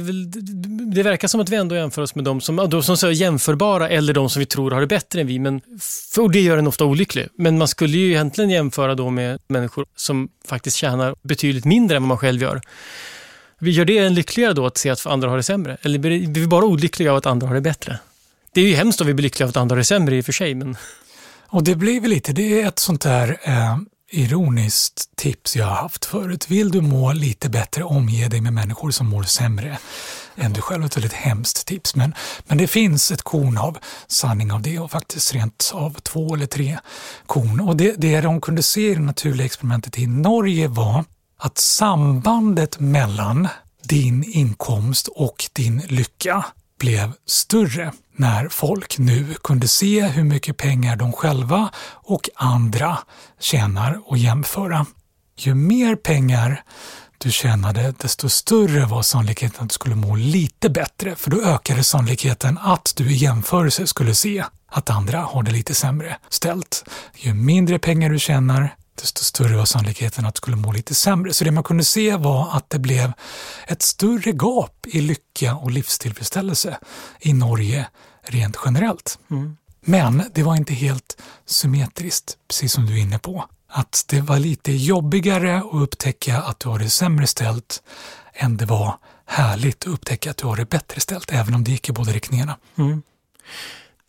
det, 0.94 1.04
verkar 1.04 1.28
som 1.28 1.42
att 1.42 1.50
vi 1.50 1.56
ändå 1.56 1.76
jämför 1.76 2.02
oss 2.02 2.16
med 2.16 2.24
de 2.24 2.42
som, 2.42 2.56
de 2.56 2.84
som 2.84 3.10
är 3.10 3.12
jämförbara 3.12 3.90
eller 3.90 4.14
de 4.14 4.30
som 4.30 4.40
vi 4.40 4.46
tror 4.46 4.72
har 4.72 4.82
det 4.82 4.88
bättre 4.88 5.22
än 5.22 5.28
vi, 5.28 5.40
men, 5.40 5.62
för 6.14 6.30
det 6.30 6.42
gör 6.42 6.58
en 6.58 6.68
ofta 6.68 6.86
olycklig. 6.86 7.28
Men 7.38 7.58
man 7.58 7.68
skulle 7.68 7.98
ju 7.98 8.10
egentligen 8.10 8.50
jämföra 8.50 8.96
då 8.96 9.10
med 9.10 9.40
människor 9.48 9.86
som 9.96 10.30
faktiskt 10.48 10.78
tjänar 10.78 11.16
betydligt 11.22 11.66
mindre 11.66 11.98
än 11.98 12.04
vad 12.04 12.08
man 12.08 12.18
själv 12.18 12.42
gör. 12.42 12.62
Vi 13.60 13.72
gör 13.72 13.86
det 13.86 13.98
en 13.98 14.14
lyckligare 14.14 14.54
då 14.54 14.66
att 14.66 14.78
se 14.78 14.90
att 14.90 15.06
andra 15.06 15.30
har 15.30 15.38
det 15.38 15.44
sämre? 15.44 15.78
Eller 15.82 16.00
blir 16.00 16.28
vi 16.28 16.48
bara 16.48 16.66
olyckliga 16.66 17.12
av 17.12 17.18
att 17.18 17.26
andra 17.26 17.48
har 17.48 17.56
det 17.56 17.62
bättre? 17.62 18.00
Det 18.54 18.62
är 18.62 18.66
ju 18.66 18.76
hemskt 18.76 19.02
om 19.02 19.08
vi 19.08 19.14
blir 19.14 19.24
lyckliga 19.24 19.46
av 19.46 19.50
att 19.50 19.58
andra 19.58 19.80
är 19.80 19.84
sämre 19.84 20.18
i 20.18 20.22
och 20.22 20.26
för 20.26 20.32
sig. 20.32 20.56
Men... 20.56 20.78
Och 21.48 21.64
det 21.64 21.76
blir 21.76 22.02
väl 22.02 22.10
lite, 22.10 22.34
det 22.34 22.62
är 22.62 22.68
ett 22.68 22.80
sånt 22.80 23.02
där 23.02 23.38
eh, 23.44 23.78
ironiskt 24.12 25.16
tips 25.16 25.56
jag 25.56 25.66
har 25.66 25.76
haft 25.76 26.06
förut. 26.06 26.50
Vill 26.50 26.72
du 26.72 26.82
må 26.82 27.14
lite 27.14 27.50
bättre, 27.50 27.84
omge 27.84 28.28
dig 28.28 28.42
med 28.42 28.54
människor 28.54 28.92
som 28.92 29.08
mår 29.08 29.24
sämre 29.24 29.78
än 30.36 30.54
du 30.54 30.62
själv. 30.62 30.86
Ett 30.86 30.98
väldigt 30.98 31.14
hemskt 31.14 31.68
tips. 31.68 31.96
Men, 31.96 32.14
men 32.48 32.58
det 32.58 32.68
finns 32.68 33.12
ett 33.12 33.22
korn 33.22 33.58
av 33.58 33.78
sanning 34.08 34.52
av 34.52 34.62
det 34.62 34.80
och 34.80 34.92
faktiskt 34.92 35.34
rent 35.34 35.72
av 35.74 35.94
två 35.94 36.36
eller 36.36 36.46
tre 36.46 36.80
korn. 37.26 37.60
Och 37.60 37.78
det, 37.78 37.96
det 37.98 38.22
de 38.22 38.42
kunde 38.42 38.64
se 38.64 38.92
i 38.92 38.96
det 38.96 39.02
naturliga 39.02 39.46
experimentet 39.46 40.00
i 40.00 40.08
Norge 40.08 40.68
var 40.68 41.06
att 41.38 41.58
sambandet 41.58 42.80
mellan 42.80 43.48
din 43.84 44.24
inkomst 44.24 45.08
och 45.08 45.46
din 45.54 45.82
lycka 45.88 46.46
blev 46.82 47.14
större 47.26 47.92
när 48.16 48.50
folk 48.50 48.98
nu 48.98 49.36
kunde 49.44 49.68
se 49.68 50.02
hur 50.08 50.24
mycket 50.24 50.58
pengar 50.58 50.96
de 50.96 51.14
själva 51.14 51.70
och 51.94 52.30
andra 52.36 52.98
tjänar 53.40 54.02
och 54.06 54.18
jämföra. 54.18 54.86
Ju 55.38 55.56
mer 55.56 55.96
pengar 55.96 56.64
du 57.18 57.32
tjänade, 57.32 57.94
desto 57.98 58.30
större 58.30 58.86
var 58.86 59.02
sannolikheten 59.02 59.64
att 59.64 59.70
du 59.70 59.74
skulle 59.74 59.96
må 59.96 60.16
lite 60.16 60.70
bättre, 60.70 61.16
för 61.16 61.32
då 61.32 61.42
ökade 61.42 61.84
sannolikheten 61.84 62.58
att 62.62 62.94
du 62.96 63.12
i 63.12 63.16
jämförelse 63.16 63.88
skulle 63.88 64.16
se 64.16 64.44
att 64.72 64.90
andra 64.90 65.20
har 65.20 65.44
det 65.44 65.52
lite 65.52 65.76
sämre 65.76 66.18
ställt. 66.30 66.84
Ju 67.16 67.34
mindre 67.34 67.80
pengar 67.80 68.10
du 68.10 68.20
tjänar, 68.20 68.76
desto 68.96 69.24
större 69.24 69.58
var 69.58 69.66
sannolikheten 69.66 70.26
att 70.26 70.36
du 70.36 70.38
skulle 70.38 70.58
må 70.58 70.72
lite 70.72 70.96
sämre. 70.96 71.34
Så 71.34 71.44
det 71.44 71.52
man 71.52 71.64
kunde 71.64 71.84
se 71.84 72.16
var 72.16 72.58
att 72.58 72.70
det 72.70 72.80
blev 72.80 73.14
ett 73.68 73.82
större 73.82 74.32
gap 74.32 74.88
i 74.88 75.02
lycka 75.02 75.56
och 75.56 75.72
livstillfredsställelse 75.72 76.78
i 77.20 77.34
Norge 77.34 77.88
rent 78.24 78.58
generellt. 78.66 79.20
Mm. 79.32 79.58
Men 79.82 80.24
det 80.34 80.44
var 80.44 80.56
inte 80.56 80.74
helt 80.74 81.22
symmetriskt, 81.46 82.38
precis 82.48 82.74
som 82.74 82.86
du 82.86 82.94
är 82.94 83.02
inne 83.02 83.20
på. 83.20 83.46
Att 83.68 84.06
det 84.08 84.22
var 84.22 84.40
lite 84.40 84.72
jobbigare 84.72 85.58
att 85.58 85.74
upptäcka 85.74 86.42
att 86.42 86.60
du 86.60 86.70
har 86.70 86.80
det 86.80 86.90
sämre 86.90 87.28
ställt 87.28 87.84
än 88.34 88.58
det 88.58 88.66
var 88.66 88.98
härligt 89.26 89.84
att 89.84 89.94
upptäcka 89.94 90.32
att 90.32 90.38
du 90.38 90.48
har 90.48 90.56
det 90.56 90.70
bättre 90.70 91.02
ställt, 91.02 91.32
även 91.32 91.54
om 91.54 91.64
det 91.64 91.72
gick 91.72 91.90
i 91.90 91.92
båda 91.92 92.12
riktningarna. 92.12 92.58
Mm. 92.78 93.02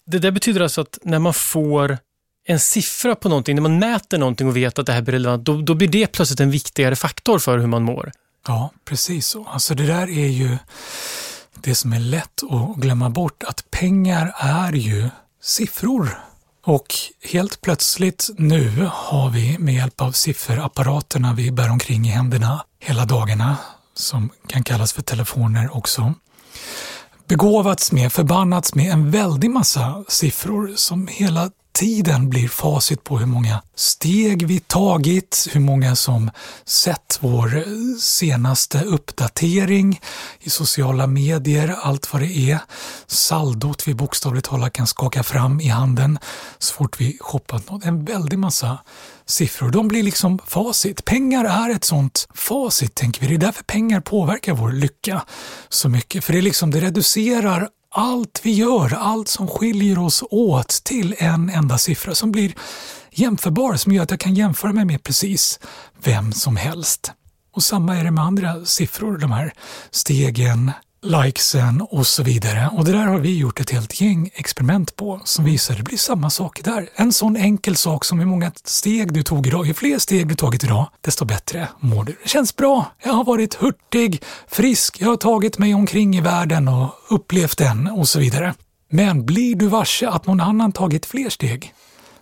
Det 0.05 0.19
där 0.19 0.31
betyder 0.31 0.61
alltså 0.61 0.81
att 0.81 0.99
när 1.03 1.19
man 1.19 1.35
får 1.35 1.99
en 2.45 2.61
siffra 2.61 3.15
på 3.15 3.29
någonting, 3.29 3.55
när 3.55 3.63
man 3.63 3.79
mäter 3.79 4.19
någonting 4.19 4.49
och 4.49 4.57
vet 4.57 4.79
att 4.79 4.87
det 4.87 4.93
här 4.93 5.03
blir 5.03 5.13
relevant, 5.13 5.45
då, 5.45 5.63
då 5.63 5.75
blir 5.75 5.89
det 5.89 6.07
plötsligt 6.07 6.41
en 6.41 6.51
viktigare 6.51 6.97
faktor 6.97 7.39
för 7.39 7.59
hur 7.59 7.67
man 7.67 7.83
mår. 7.83 8.13
Ja, 8.47 8.71
precis 8.85 9.27
så. 9.27 9.45
Alltså 9.45 9.75
det 9.75 9.87
där 9.87 10.11
är 10.11 10.29
ju 10.29 10.59
det 11.55 11.75
som 11.75 11.93
är 11.93 12.01
lätt 12.01 12.41
att 12.51 12.77
glömma 12.77 13.11
bort, 13.11 13.43
att 13.43 13.71
pengar 13.71 14.35
är 14.37 14.73
ju 14.73 15.09
siffror. 15.43 16.19
Och 16.65 16.95
helt 17.33 17.61
plötsligt 17.61 18.31
nu 18.39 18.89
har 18.93 19.31
vi 19.31 19.59
med 19.59 19.75
hjälp 19.75 20.01
av 20.01 20.13
sifferapparaterna 20.13 21.35
vi 21.35 21.51
bär 21.51 21.71
omkring 21.71 22.07
i 22.07 22.09
händerna 22.09 22.65
hela 22.81 23.05
dagarna, 23.05 23.57
som 23.95 24.31
kan 24.47 24.65
kallas 24.65 24.93
för 24.93 25.03
telefoner 25.03 25.77
också, 25.77 26.15
begåvats 27.29 27.93
med, 27.93 28.13
förbannats 28.13 28.75
med 28.75 28.93
en 28.93 29.11
väldig 29.11 29.51
massa 29.51 30.05
siffror 30.09 30.73
som 30.77 31.07
hela 31.07 31.51
tiden 31.73 32.31
blir 32.31 32.49
facit 32.49 33.05
på 33.05 33.19
hur 33.19 33.27
många 33.27 33.63
steg 33.75 34.47
vi 34.47 34.61
tagit, 34.61 35.49
hur 35.53 35.61
många 35.61 35.97
som 35.97 36.31
sett 36.65 37.19
vår 37.21 37.65
senaste 37.99 38.81
uppdatering 38.81 40.01
i 40.41 40.51
sociala 40.51 41.07
medier, 41.07 41.77
allt 41.83 42.13
vad 42.13 42.23
det 42.23 42.51
är. 42.51 42.59
Saldot 43.07 43.89
vi 43.89 43.95
bokstavligt 43.95 44.49
talat 44.49 44.73
kan 44.73 44.87
skaka 44.87 45.23
fram 45.23 45.61
i 45.61 45.69
handen 45.69 46.19
så 46.59 46.75
fort 46.75 47.01
vi 47.01 47.19
shoppat 47.21 47.71
något. 47.71 47.85
En 47.85 48.05
väldig 48.05 48.39
massa 48.39 48.79
siffror. 49.27 49.71
De 49.71 49.89
blir 49.89 50.03
liksom 50.03 50.39
facit. 50.47 51.05
Pengar 51.05 51.45
är 51.45 51.71
ett 51.71 51.85
sånt 51.85 52.29
facit, 52.35 52.95
tänker 52.95 53.21
vi. 53.21 53.27
Det 53.27 53.35
är 53.35 53.47
därför 53.47 53.65
pengar 53.65 54.01
påverkar 54.01 54.53
vår 54.53 54.73
lycka 54.73 55.23
så 55.69 55.89
mycket. 55.89 56.25
För 56.25 56.33
det, 56.33 56.41
liksom, 56.41 56.71
det 56.71 56.81
reducerar 56.81 57.69
allt 57.93 58.41
vi 58.43 58.53
gör, 58.53 58.95
allt 58.95 59.29
som 59.29 59.49
skiljer 59.49 59.99
oss 59.99 60.25
åt 60.31 60.69
till 60.69 61.15
en 61.19 61.51
enda 61.51 61.79
siffra 61.79 62.15
som 62.15 62.33
blir 62.33 62.55
jämförbar, 63.11 63.77
som 63.77 63.93
gör 63.93 64.03
att 64.03 64.11
jag 64.11 64.21
kan 64.21 64.35
jämföra 64.35 64.73
mig 64.73 64.85
med 64.85 65.03
precis 65.03 65.61
vem 66.05 66.33
som 66.33 66.57
helst. 66.57 67.13
Och 67.55 67.63
samma 67.63 67.97
är 67.97 68.05
det 68.05 68.11
med 68.11 68.25
andra 68.25 68.65
siffror, 68.65 69.19
de 69.19 69.33
här 69.33 69.53
stegen, 69.91 70.73
likesen 71.03 71.81
och 71.81 72.07
så 72.07 72.23
vidare. 72.23 72.71
Och 72.73 72.85
det 72.85 72.93
där 72.93 73.07
har 73.07 73.19
vi 73.19 73.39
gjort 73.39 73.61
ett 73.61 73.71
helt 73.71 74.01
gäng 74.01 74.31
experiment 74.35 74.97
på 74.97 75.21
som 75.25 75.45
visar 75.45 75.75
att 75.75 75.79
det 75.79 75.85
blir 75.85 75.99
samma 75.99 76.31
sak 76.31 76.61
där. 76.65 76.89
En 76.95 77.13
sån 77.13 77.37
enkel 77.37 77.77
sak 77.77 78.05
som 78.05 78.19
hur 78.19 78.27
många 78.27 78.53
steg 78.65 79.13
du 79.13 79.23
tog 79.23 79.47
idag. 79.47 79.67
Ju 79.67 79.75
fler 79.75 79.99
steg 79.99 80.29
du 80.29 80.35
tagit 80.35 80.65
idag, 80.65 80.87
desto 81.01 81.25
bättre 81.25 81.69
mår 81.81 82.05
du. 82.05 82.17
Det 82.23 82.29
känns 82.29 82.57
bra. 82.57 82.93
Jag 83.05 83.13
har 83.13 83.25
varit 83.25 83.55
hurtig, 83.55 84.23
frisk, 84.49 85.01
jag 85.01 85.09
har 85.09 85.17
tagit 85.17 85.59
mig 85.59 85.75
omkring 85.75 86.17
i 86.17 86.21
världen 86.21 86.69
och 86.69 86.95
upplevt 87.11 87.59
den 87.59 87.89
och 87.89 88.09
så 88.09 88.19
vidare. 88.19 88.55
Men 88.91 89.27
blir 89.27 89.55
du 89.55 89.67
varse 89.67 90.09
att 90.09 90.27
någon 90.27 90.41
annan 90.41 90.73
tagit 90.73 91.07
fler 91.07 91.31
steg, 91.31 91.75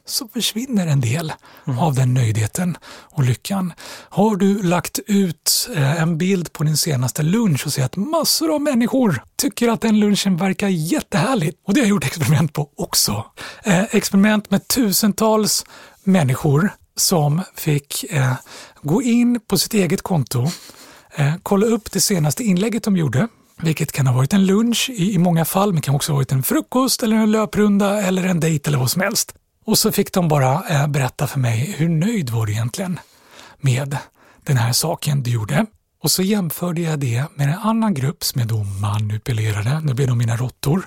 så 0.05 0.29
försvinner 0.29 0.87
en 0.87 1.01
del 1.01 1.33
mm. 1.67 1.79
av 1.79 1.95
den 1.95 2.15
nöjdheten 2.15 2.77
och 2.87 3.23
lyckan. 3.23 3.73
Har 4.09 4.37
du 4.37 4.63
lagt 4.63 4.99
ut 5.07 5.69
eh, 5.75 6.03
en 6.03 6.19
bild 6.19 6.53
på 6.53 6.65
din 6.65 6.77
senaste 6.77 7.23
lunch 7.23 7.67
och 7.67 7.73
ser 7.73 7.85
att 7.85 7.97
massor 7.97 8.55
av 8.55 8.61
människor 8.61 9.23
tycker 9.37 9.69
att 9.69 9.81
den 9.81 10.01
lunchen 10.01 10.37
verkar 10.37 10.69
jättehärlig 10.69 11.55
och 11.67 11.75
det 11.75 11.81
har 11.81 11.85
jag 11.85 11.91
gjort 11.91 12.05
experiment 12.05 12.53
på 12.53 12.69
också. 12.77 13.25
Eh, 13.63 13.95
experiment 13.95 14.51
med 14.51 14.69
tusentals 14.69 15.65
människor 16.05 16.73
som 16.97 17.43
fick 17.55 18.05
eh, 18.11 18.33
gå 18.83 19.03
in 19.03 19.41
på 19.41 19.59
sitt 19.59 19.75
eget 19.75 20.03
konto, 20.03 20.51
kolla 21.43 21.67
upp 21.67 21.93
det 21.93 22.01
senaste 22.01 22.45
inlägget 22.45 22.83
de 22.85 22.97
gjorde 22.97 23.29
vilket 23.63 23.93
kan 23.93 24.07
ha 24.07 24.15
varit 24.15 24.33
en 24.33 24.47
lunch 24.47 24.91
i, 24.91 25.15
i 25.15 25.19
många 25.19 25.45
fall, 25.45 25.73
men 25.73 25.83
kan 25.83 25.95
också 25.95 26.13
ha 26.13 26.17
varit 26.17 26.33
en 26.33 26.43
frukost 26.43 27.03
eller 27.03 27.17
en 27.17 27.31
löprunda 27.31 28.03
eller 28.03 28.25
en 28.25 28.41
dejt 28.41 28.69
eller 28.69 28.79
vad 28.79 28.91
som 28.91 29.03
helst. 29.03 29.35
Och 29.65 29.79
så 29.79 29.93
fick 29.93 30.13
de 30.13 30.29
bara 30.29 30.63
eh, 30.69 30.87
berätta 30.87 31.27
för 31.27 31.39
mig 31.39 31.75
hur 31.79 31.89
nöjd 31.89 32.31
var 32.31 32.47
du 32.47 32.53
egentligen 32.53 33.01
med 33.59 33.97
den 34.45 34.57
här 34.57 34.73
saken 34.73 35.23
du 35.23 35.31
gjorde. 35.31 35.67
Och 36.03 36.11
så 36.11 36.23
jämförde 36.23 36.81
jag 36.81 36.99
det 36.99 37.25
med 37.35 37.49
en 37.49 37.59
annan 37.59 37.95
grupp 37.95 38.25
som 38.25 38.39
jag 38.39 38.49
då 38.49 38.65
manipulerade, 38.65 39.81
nu 39.81 39.95
blev 39.95 40.09
de 40.09 40.19
mina 40.19 40.37
råttor, 40.37 40.87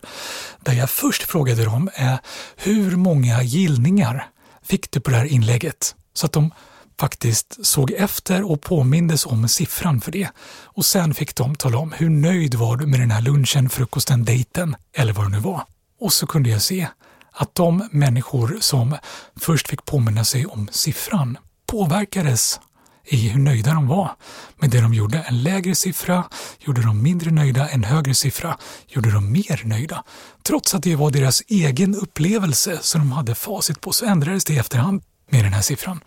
där 0.60 0.74
jag 0.74 0.90
först 0.90 1.24
frågade 1.24 1.66
dem 1.66 1.90
eh, 1.96 2.16
hur 2.56 2.96
många 2.96 3.44
gillningar 3.44 4.28
fick 4.64 4.92
du 4.92 5.00
på 5.00 5.12
det 5.12 5.18
här 5.18 5.26
inlägget? 5.26 5.96
Så 6.14 6.26
att 6.26 6.32
de 6.32 6.52
faktiskt 7.00 7.66
såg 7.66 7.92
efter 7.92 8.52
och 8.52 8.62
påmindes 8.62 9.26
om 9.26 9.48
siffran 9.48 10.02
för 10.02 10.12
det. 10.12 10.30
Och 10.64 10.86
sen 10.86 11.14
fick 11.14 11.36
de 11.36 11.56
tala 11.56 11.78
om 11.78 11.92
hur 11.92 12.10
nöjd 12.10 12.56
var 12.56 12.78
du 12.78 12.88
med 12.88 13.00
den 13.00 13.12
här 13.12 13.22
lunchen, 13.22 13.70
frukosten, 13.70 14.26
dejten 14.26 14.76
eller 14.94 15.14
vad 15.14 15.26
det 15.26 15.30
nu 15.30 15.40
var. 15.40 15.64
Och 16.00 16.14
så 16.14 16.28
kunde 16.28 16.50
jag 16.50 16.62
se 16.62 16.88
att 17.34 17.56
de 17.56 17.90
människor 17.92 18.58
som 18.60 18.98
först 19.36 19.68
fick 19.68 19.86
påminna 19.86 20.24
sig 20.24 20.46
om 20.46 20.68
siffran 20.72 21.38
påverkades 21.66 22.60
i 23.06 23.30
hur 23.30 23.40
nöjda 23.40 23.74
de 23.74 23.88
var 23.88 24.16
med 24.56 24.70
det 24.70 24.82
de 24.82 24.94
gjorde. 24.94 25.18
En 25.18 25.44
lägre 25.44 25.76
siffra 25.76 26.24
gjorde 26.60 26.82
dem 26.82 27.04
mindre 27.04 27.32
nöjda, 27.32 27.70
en 27.70 27.84
högre 27.84 28.14
siffra 28.14 28.58
gjorde 28.88 29.12
dem 29.12 29.32
mer 29.32 29.62
nöjda. 29.66 30.04
Trots 30.44 30.76
att 30.76 30.84
det 30.84 30.96
var 30.96 31.12
deras 31.12 31.42
egen 31.48 31.96
upplevelse 31.96 32.78
som 32.82 33.02
de 33.02 33.12
hade 33.12 33.36
facit 33.36 33.82
på 33.82 33.92
så 33.92 34.06
ändrades 34.06 34.46
det 34.46 34.54
i 34.54 34.58
efterhand 34.58 35.04
med 35.30 35.46
den 35.46 35.54
här 35.54 35.62
siffran. 35.62 36.00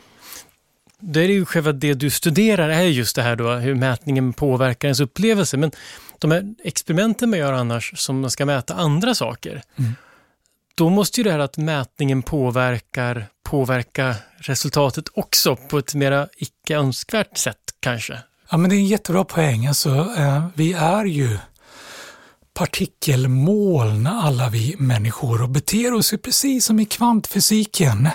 Det 1.00 1.20
är 1.20 1.28
ju 1.28 1.44
själva 1.44 1.72
det 1.72 1.94
du 1.94 2.10
studerar 2.10 2.68
är 2.68 2.82
just 2.82 3.16
det 3.16 3.22
här 3.22 3.36
då, 3.36 3.52
hur 3.52 3.74
mätningen 3.74 4.32
påverkar 4.32 4.88
ens 4.88 5.00
upplevelse. 5.00 5.56
Men 5.56 5.72
de 6.18 6.30
här 6.30 6.54
experimenten 6.64 7.30
man 7.30 7.38
gör 7.38 7.52
annars 7.52 7.92
som 7.98 8.20
man 8.20 8.30
ska 8.30 8.46
mäta 8.46 8.74
andra 8.74 9.14
saker. 9.14 9.62
Mm 9.76 9.94
då 10.76 10.90
måste 10.90 11.20
ju 11.20 11.24
det 11.24 11.32
här 11.32 11.38
att 11.38 11.56
mätningen 11.56 12.22
påverkar 12.22 13.26
påverka 13.44 14.14
resultatet 14.36 15.04
också 15.14 15.56
på 15.56 15.78
ett 15.78 15.94
mera 15.94 16.28
icke 16.36 16.76
önskvärt 16.76 17.38
sätt 17.38 17.56
kanske. 17.80 18.18
Ja, 18.50 18.56
men 18.56 18.70
det 18.70 18.76
är 18.76 18.78
en 18.78 18.86
jättebra 18.86 19.24
poäng. 19.24 19.66
Alltså, 19.66 19.90
eh, 20.18 20.46
vi 20.54 20.72
är 20.72 21.04
ju 21.04 21.38
partikelmoln 22.54 24.06
alla 24.06 24.48
vi 24.48 24.74
människor 24.78 25.42
och 25.42 25.48
beter 25.48 25.94
oss 25.94 26.12
ju 26.12 26.18
precis 26.18 26.64
som 26.64 26.80
i 26.80 26.84
kvantfysiken 26.84 28.08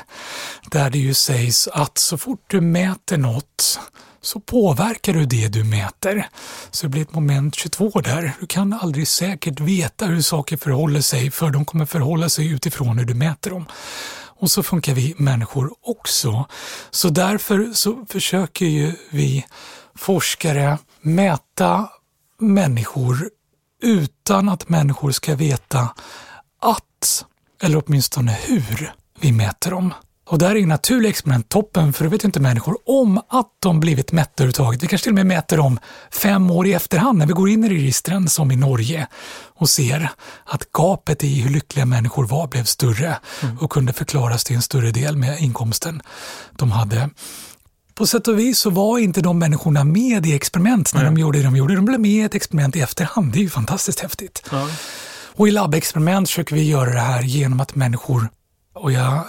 där 0.72 0.90
det 0.90 0.98
ju 0.98 1.14
sägs 1.14 1.68
att 1.68 1.98
så 1.98 2.18
fort 2.18 2.44
du 2.48 2.62
mäter 2.62 3.18
något 3.18 3.80
så 4.22 4.40
påverkar 4.40 5.14
du 5.14 5.26
det 5.26 5.48
du 5.48 5.64
mäter. 5.64 6.30
Så 6.72 6.86
det 6.86 6.90
blir 6.90 7.02
ett 7.02 7.14
moment 7.14 7.56
22 7.56 8.02
där. 8.02 8.34
Du 8.40 8.48
kan 8.48 8.74
aldrig 8.74 9.08
säkert 9.08 9.60
veta 9.60 10.06
hur 10.06 10.22
saker 10.22 10.58
förhåller 10.58 11.02
sig 11.02 11.32
för 11.32 11.50
de 11.50 11.66
kommer 11.66 11.86
förhålla 11.86 12.30
sig 12.30 12.52
utifrån 12.52 12.98
hur 12.98 13.06
du 13.06 13.14
mäter 13.14 13.50
dem. 13.50 13.66
Och 14.42 14.52
så 14.52 14.64
funkar 14.64 14.94
vi 14.94 15.16
människor 15.18 15.74
också. 15.82 16.46
Så 16.92 17.10
därför 17.10 17.74
så 17.74 18.06
försöker 18.10 18.66
ju 18.66 18.94
vi 19.10 19.46
forskare 19.96 20.78
mäta 21.02 21.90
människor 22.40 23.30
utan 23.82 24.50
att 24.50 24.70
människor 24.70 25.12
ska 25.12 25.36
veta 25.36 25.90
att, 26.62 27.26
eller 27.64 27.84
åtminstone 27.86 28.38
hur, 28.42 28.94
vi 29.20 29.32
mäter 29.32 29.72
dem. 29.72 29.94
Och 30.32 30.38
där 30.38 30.56
är 30.56 30.66
naturliga 30.66 31.10
experiment 31.10 31.50
toppen, 31.50 31.94
för 31.94 32.04
då 32.04 32.10
vet 32.10 32.24
inte 32.24 32.40
människor 32.40 32.78
om 32.86 33.18
att 33.18 33.50
de 33.60 33.80
blivit 33.80 34.12
mätta 34.12 34.44
överhuvudtaget. 34.44 34.84
Vi 34.84 34.88
kanske 34.88 35.04
till 35.04 35.12
och 35.12 35.16
med 35.16 35.26
mäter 35.26 35.58
dem 35.58 35.80
fem 36.12 36.52
år 36.52 36.68
i 36.68 36.74
efterhand 36.74 37.18
när 37.18 37.26
vi 37.26 37.34
går 37.34 37.50
in 37.50 37.64
i 37.64 37.70
registren 37.70 38.30
som 38.30 38.52
i 38.52 38.56
Norge 38.56 39.08
och 39.56 39.70
ser 39.70 40.10
att 40.46 40.72
gapet 40.72 41.24
i 41.24 41.42
hur 41.42 41.50
lyckliga 41.50 41.86
människor 41.86 42.26
var 42.26 42.48
blev 42.48 42.64
större 42.64 43.18
mm. 43.44 43.58
och 43.60 43.72
kunde 43.72 43.94
förklaras 43.94 44.44
till 44.44 44.56
en 44.56 44.62
större 44.62 44.92
del 44.92 45.18
med 45.18 45.42
inkomsten 45.42 46.02
de 46.52 46.72
hade. 46.72 47.10
På 47.96 48.08
sätt 48.08 48.28
och 48.28 48.40
vis 48.40 48.60
så 48.60 48.70
var 48.70 49.00
inte 49.00 49.22
de 49.22 49.40
människorna 49.40 49.84
med 49.84 50.26
i 50.26 50.34
experiment 50.34 50.94
när 50.94 51.02
mm. 51.02 51.16
de 51.16 51.22
gjorde 51.22 51.38
det 51.38 51.44
de 51.44 51.56
gjorde. 51.56 51.76
De 51.76 51.86
blev 51.86 52.00
med 52.00 52.12
i 52.12 52.22
ett 52.22 52.36
experiment 52.36 52.76
i 52.76 52.82
efterhand. 52.82 53.34
Det 53.34 53.40
är 53.40 53.44
ju 53.44 53.50
fantastiskt 53.50 54.00
häftigt. 54.00 54.44
Mm. 54.52 54.68
Och 55.36 55.48
i 55.48 55.52
labbexperiment 55.52 56.30
försöker 56.30 56.56
vi 56.56 56.64
göra 56.70 56.94
det 56.94 57.00
här 57.00 57.22
genom 57.22 57.60
att 57.60 57.76
människor, 57.76 58.30
och 58.74 58.92
jag 58.92 59.26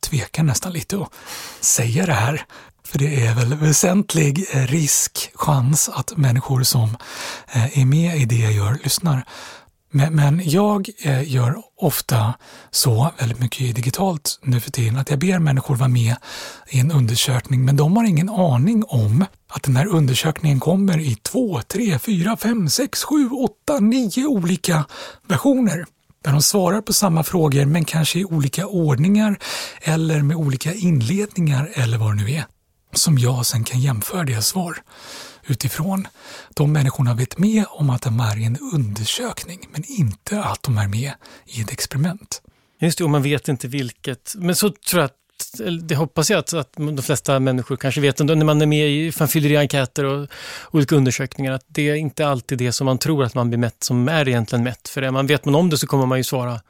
tvekar 0.00 0.42
nästan 0.42 0.72
lite 0.72 0.96
att 0.96 1.12
säga 1.60 2.06
det 2.06 2.12
här. 2.12 2.44
För 2.84 2.98
det 2.98 3.26
är 3.26 3.34
väl 3.34 3.54
väsentlig 3.54 4.46
eh, 4.52 4.66
risk, 4.66 5.30
chans 5.34 5.88
att 5.88 6.16
människor 6.16 6.62
som 6.62 6.96
eh, 7.52 7.78
är 7.78 7.84
med 7.84 8.16
i 8.16 8.24
det 8.24 8.36
jag 8.38 8.52
gör 8.52 8.78
lyssnar. 8.84 9.24
Men, 9.90 10.42
jag 10.44 10.88
eh, 11.02 11.32
gör 11.32 11.56
ofta 11.76 12.34
så, 12.70 13.10
väldigt 13.18 13.40
mycket 13.40 13.76
digitalt 13.76 14.38
nu 14.42 14.60
för 14.60 14.70
tiden, 14.70 14.96
att 14.96 15.10
jag 15.10 15.18
ber 15.18 15.38
människor 15.38 15.76
vara 15.76 15.88
med 15.88 16.16
i 16.68 16.80
en 16.80 16.92
undersökning, 16.92 17.64
men 17.64 17.76
de 17.76 17.96
har 17.96 18.04
ingen 18.04 18.28
aning 18.28 18.84
om 18.84 19.24
att 19.48 19.62
den 19.62 19.76
här 19.76 19.86
undersökningen 19.86 20.60
kommer 20.60 20.98
i 20.98 21.14
två, 21.14 21.60
tre, 21.62 21.98
fyra, 21.98 22.36
fem, 22.36 22.68
sex, 22.68 23.04
sju, 23.04 23.30
åtta, 23.30 23.80
nio 23.80 24.26
olika 24.26 24.84
versioner 25.28 25.86
där 26.24 26.32
de 26.32 26.42
svarar 26.42 26.80
på 26.80 26.92
samma 26.92 27.22
frågor 27.22 27.64
men 27.64 27.84
kanske 27.84 28.18
i 28.18 28.24
olika 28.24 28.66
ordningar 28.66 29.38
eller 29.80 30.22
med 30.22 30.36
olika 30.36 30.74
inledningar 30.74 31.70
eller 31.74 31.98
vad 31.98 32.10
det 32.10 32.24
nu 32.24 32.30
är. 32.30 32.44
Som 32.92 33.18
jag 33.18 33.46
sen 33.46 33.64
kan 33.64 33.80
jämföra 33.80 34.24
deras 34.24 34.46
svar 34.46 34.82
utifrån. 35.46 36.08
De 36.54 36.72
människorna 36.72 37.14
vet 37.14 37.38
med 37.38 37.64
om 37.68 37.90
att 37.90 38.02
de 38.02 38.20
är 38.20 38.38
i 38.38 38.44
en 38.44 38.58
undersökning 38.72 39.68
men 39.72 39.84
inte 39.86 40.42
att 40.42 40.62
de 40.62 40.78
är 40.78 40.88
med 40.88 41.12
i 41.46 41.60
ett 41.60 41.72
experiment. 41.72 42.42
Just 42.80 42.98
det, 42.98 43.04
och 43.04 43.10
man 43.10 43.22
vet 43.22 43.48
inte 43.48 43.68
vilket. 43.68 44.34
Men 44.36 44.56
så 44.56 44.70
tror 44.70 45.00
jag 45.00 45.04
att 45.04 45.16
det 45.82 45.94
hoppas 45.94 46.30
jag 46.30 46.38
att, 46.38 46.52
att 46.52 46.72
de 46.72 47.02
flesta 47.02 47.40
människor 47.40 47.76
kanske 47.76 48.00
vet 48.00 48.18
när 48.18 48.44
man 48.44 48.62
är 48.62 48.66
med 48.66 48.88
i, 48.88 49.12
man 49.18 49.28
fyller 49.28 49.50
i 49.50 49.56
enkäter 49.56 50.04
och 50.04 50.28
olika 50.70 50.96
undersökningar, 50.96 51.52
att 51.52 51.64
det 51.68 51.88
är 51.88 51.94
inte 51.94 52.28
alltid 52.28 52.58
det 52.58 52.72
som 52.72 52.84
man 52.84 52.98
tror 52.98 53.24
att 53.24 53.34
man 53.34 53.48
blir 53.48 53.58
mätt 53.58 53.84
som 53.84 54.08
är 54.08 54.28
egentligen 54.28 54.64
mätt. 54.64 54.88
För 54.88 55.00
det. 55.00 55.10
Man 55.10 55.26
vet 55.26 55.44
man 55.44 55.54
om 55.54 55.70
det 55.70 55.78
så 55.78 55.86
kommer 55.86 56.06
man 56.06 56.18
ju 56.18 56.24
svara 56.24 56.60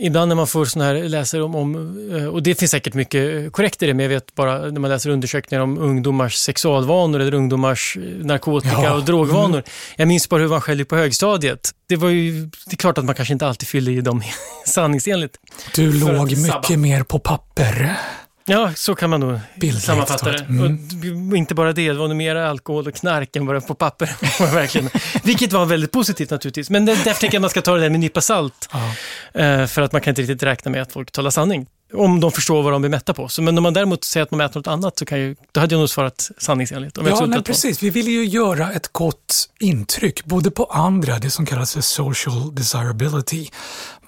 Ibland 0.00 0.28
när 0.28 0.36
man 0.36 0.46
får 0.46 0.64
sådana 0.64 0.92
här, 0.92 1.08
läser 1.08 1.42
om, 1.42 1.54
om, 1.54 1.98
eh, 2.16 2.26
och 2.26 2.42
det 2.42 2.54
finns 2.54 2.70
säkert 2.70 2.94
mycket 2.94 3.52
korrekt 3.52 3.82
i 3.82 3.86
det, 3.86 3.94
men 3.94 4.02
jag 4.02 4.10
vet 4.10 4.34
bara 4.34 4.58
när 4.58 4.80
man 4.80 4.90
läser 4.90 5.10
undersökningar 5.10 5.62
om 5.62 5.78
ungdomars 5.78 6.34
sexualvanor 6.34 7.20
eller 7.20 7.34
ungdomars 7.34 7.96
eh, 7.96 8.02
narkotika 8.26 8.82
ja. 8.82 8.94
och 8.94 9.04
drogvanor. 9.04 9.58
Mm. 9.58 9.64
Jag 9.96 10.08
minns 10.08 10.28
bara 10.28 10.42
hur 10.42 10.48
man 10.48 10.60
själv 10.60 10.84
på 10.84 10.96
högstadiet. 10.96 11.70
Det 11.88 11.96
var 11.96 12.08
ju, 12.08 12.50
det 12.66 12.72
är 12.72 12.76
klart 12.76 12.98
att 12.98 13.04
man 13.04 13.14
kanske 13.14 13.32
inte 13.32 13.46
alltid 13.46 13.68
fyllde 13.68 13.92
i 13.92 14.00
dem 14.00 14.22
sanningsenligt. 14.66 15.36
Du 15.74 15.92
låg 15.92 16.36
mycket 16.36 16.78
mer 16.78 17.02
på 17.02 17.18
papper. 17.18 17.96
Ja, 18.46 18.72
så 18.74 18.94
kan 18.94 19.10
man 19.10 19.20
nog 19.20 19.38
sammanfatta 19.80 20.32
det. 20.32 20.38
Mm. 20.38 21.30
Och 21.30 21.36
inte 21.36 21.54
bara 21.54 21.72
det, 21.72 21.88
det 21.88 21.92
var 21.92 22.08
nog 22.08 22.16
mer 22.16 22.36
alkohol 22.36 22.86
och 22.86 22.94
knark 22.94 23.36
än 23.36 23.46
bara 23.46 23.60
på 23.60 23.74
papper. 23.74 24.10
verkligen. 24.54 24.90
Vilket 25.22 25.52
var 25.52 25.66
väldigt 25.66 25.92
positivt 25.92 26.30
naturligtvis. 26.30 26.70
Men 26.70 26.84
därför 26.84 27.04
tänker 27.04 27.26
jag 27.26 27.34
att 27.34 27.40
man 27.40 27.50
ska 27.50 27.62
ta 27.62 27.74
det 27.74 27.80
där 27.80 27.88
med 27.88 27.94
en 27.94 28.00
nypa 28.00 28.20
salt. 28.20 28.68
Ja. 28.72 29.40
Eh, 29.40 29.66
för 29.66 29.82
att 29.82 29.92
man 29.92 30.00
kan 30.00 30.10
inte 30.10 30.22
riktigt 30.22 30.42
räkna 30.42 30.70
med 30.70 30.82
att 30.82 30.92
folk 30.92 31.10
talar 31.10 31.30
sanning. 31.30 31.66
Om 31.96 32.20
de 32.20 32.32
förstår 32.32 32.62
vad 32.62 32.72
de 32.72 32.82
blir 32.82 32.90
mätta 32.90 33.14
på. 33.14 33.28
Så, 33.28 33.42
men 33.42 33.58
om 33.58 33.62
man 33.62 33.72
däremot 33.74 34.04
säger 34.04 34.24
att 34.24 34.30
man 34.30 34.38
mäter 34.38 34.60
något 34.60 34.66
annat 34.66 34.98
så 34.98 35.06
kan 35.06 35.18
ju, 35.18 35.36
då 35.52 35.60
hade 35.60 35.74
jag 35.74 35.78
nog 35.78 35.90
svarat 35.90 36.30
sanningsenligt. 36.38 36.98
Ja, 37.06 37.26
men 37.26 37.42
precis. 37.42 37.82
Vi 37.82 37.90
vill 37.90 38.08
ju 38.08 38.24
göra 38.24 38.72
ett 38.72 38.92
gott 38.92 39.48
intryck, 39.60 40.24
både 40.24 40.50
på 40.50 40.64
andra, 40.64 41.18
det 41.18 41.30
som 41.30 41.46
kallas 41.46 41.74
för 41.74 41.80
social 41.80 42.54
desirability 42.54 43.48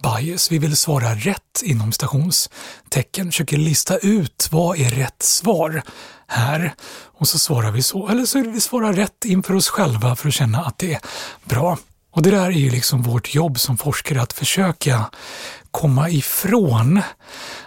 bias. 0.03 0.53
Vi 0.53 0.59
vill 0.59 0.77
svara 0.77 1.15
rätt 1.15 1.63
inom 1.63 1.93
stationstecken, 1.93 3.27
försöker 3.27 3.57
lista 3.57 3.99
ut 3.99 4.49
vad 4.51 4.79
är 4.79 4.91
rätt 4.91 5.23
svar 5.23 5.83
här? 6.27 6.75
Och 7.19 7.29
så 7.29 7.39
svarar 7.39 7.71
vi 7.71 7.83
så, 7.83 8.09
eller 8.09 8.25
så 8.25 8.39
vill 8.39 8.51
vi 8.51 8.61
svara 8.61 8.93
rätt 8.93 9.25
inför 9.25 9.55
oss 9.55 9.69
själva 9.69 10.17
för 10.17 10.29
att 10.29 10.35
känna 10.35 10.59
att 10.59 10.79
det 10.79 10.95
är 10.95 11.01
bra. 11.45 11.79
Och 12.17 12.23
det 12.23 12.31
där 12.31 12.47
är 12.47 12.51
ju 12.51 12.71
liksom 12.71 13.03
vårt 13.03 13.35
jobb 13.35 13.59
som 13.61 13.77
forskare, 13.77 14.23
att 14.23 14.33
försöka 14.33 15.11
komma 15.71 16.11
ifrån 16.11 17.03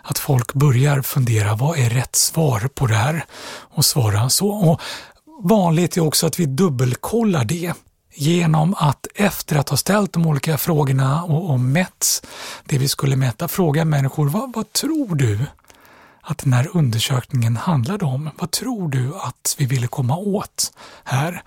att 0.02 0.20
folk 0.20 0.54
börjar 0.54 1.02
fundera, 1.02 1.56
vad 1.56 1.78
är 1.78 1.90
rätt 1.90 2.16
svar 2.16 2.70
på 2.74 2.88
det 2.88 2.96
här? 2.96 3.26
Och 3.50 3.86
svara 3.86 4.30
så. 4.30 4.50
Och 4.50 4.82
vanligt 5.44 5.98
är 5.98 6.02
också 6.02 6.28
att 6.28 6.40
vi 6.40 6.46
dubbelkollar 6.46 7.46
det 7.46 7.74
genom 8.16 8.76
att 8.78 9.08
efter 9.16 9.56
att 9.56 9.70
ha 9.70 9.78
ställt 9.78 10.14
de 10.14 10.26
olika 10.28 10.58
frågorna 10.58 11.24
och, 11.24 11.50
och 11.50 11.60
mätt 11.60 12.28
det 12.66 12.78
vi 12.78 12.88
skulle 12.88 13.16
mäta, 13.16 13.48
fråga 13.48 13.86
människor, 13.86 14.30
vad, 14.30 14.54
vad 14.54 14.74
tror 14.74 15.16
du 15.16 15.40
att 16.30 16.38
den 16.38 16.54
här 16.54 16.68
undersökningen 16.74 17.58
handlade 17.58 18.06
om? 18.06 18.30
Vad 18.40 18.52
tror 18.52 18.90
du 18.90 19.14
att 19.16 19.56
vi 19.58 19.66
ville 19.66 19.88
komma 19.88 20.18
åt 20.18 20.72
här? 21.04 21.44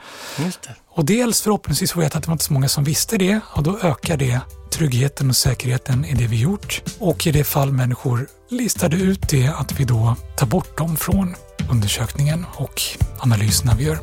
Och 0.88 1.04
dels 1.04 1.42
förhoppningsvis 1.42 1.92
få 1.92 2.00
veta 2.00 2.18
att 2.18 2.24
det 2.24 2.28
var 2.28 2.34
inte 2.34 2.44
så 2.44 2.52
många 2.52 2.68
som 2.68 2.84
visste 2.84 3.16
det 3.16 3.40
och 3.44 3.62
då 3.62 3.78
ökar 3.78 4.16
det 4.16 4.40
tryggheten 4.72 5.28
och 5.28 5.36
säkerheten 5.36 6.04
i 6.04 6.14
det 6.14 6.26
vi 6.26 6.40
gjort. 6.40 6.82
Och 6.98 7.26
i 7.26 7.32
det 7.32 7.44
fall 7.44 7.72
människor 7.72 8.28
listade 8.50 8.96
ut 8.96 9.28
det, 9.28 9.48
att 9.48 9.80
vi 9.80 9.84
då 9.84 10.16
tar 10.36 10.46
bort 10.46 10.78
dem 10.78 10.96
från 10.96 11.34
undersökningen 11.70 12.46
och 12.54 12.82
analyserna 13.18 13.74
vi 13.74 13.84
gör. 13.84 13.98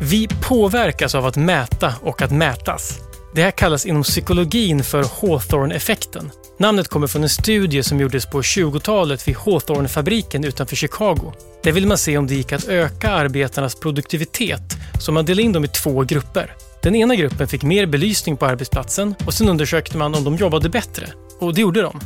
Vi 0.00 0.28
påverkas 0.28 1.14
av 1.14 1.26
att 1.26 1.36
mäta 1.36 1.94
och 2.02 2.22
att 2.22 2.30
mätas. 2.30 2.98
Det 3.34 3.42
här 3.42 3.50
kallas 3.50 3.86
inom 3.86 4.02
psykologin 4.02 4.84
för 4.84 5.04
Hawthorne-effekten. 5.20 6.30
Namnet 6.58 6.88
kommer 6.88 7.06
från 7.06 7.22
en 7.22 7.28
studie 7.28 7.82
som 7.82 8.00
gjordes 8.00 8.26
på 8.26 8.40
20-talet 8.40 9.28
vid 9.28 9.36
Hawthorne-fabriken 9.36 10.44
utanför 10.44 10.76
Chicago. 10.76 11.32
Där 11.62 11.72
ville 11.72 11.86
man 11.86 11.98
se 11.98 12.18
om 12.18 12.26
det 12.26 12.34
gick 12.34 12.52
att 12.52 12.68
öka 12.68 13.10
arbetarnas 13.10 13.74
produktivitet, 13.74 14.76
så 15.00 15.12
man 15.12 15.24
delade 15.24 15.42
in 15.42 15.52
dem 15.52 15.64
i 15.64 15.68
två 15.68 16.02
grupper. 16.02 16.54
Den 16.82 16.94
ena 16.94 17.14
gruppen 17.14 17.48
fick 17.48 17.62
mer 17.62 17.86
belysning 17.86 18.36
på 18.36 18.46
arbetsplatsen 18.46 19.14
och 19.26 19.34
sen 19.34 19.48
undersökte 19.48 19.96
man 19.96 20.14
om 20.14 20.24
de 20.24 20.36
jobbade 20.36 20.68
bättre. 20.68 21.08
Och 21.38 21.54
det 21.54 21.60
gjorde 21.60 21.82
de. 21.82 22.00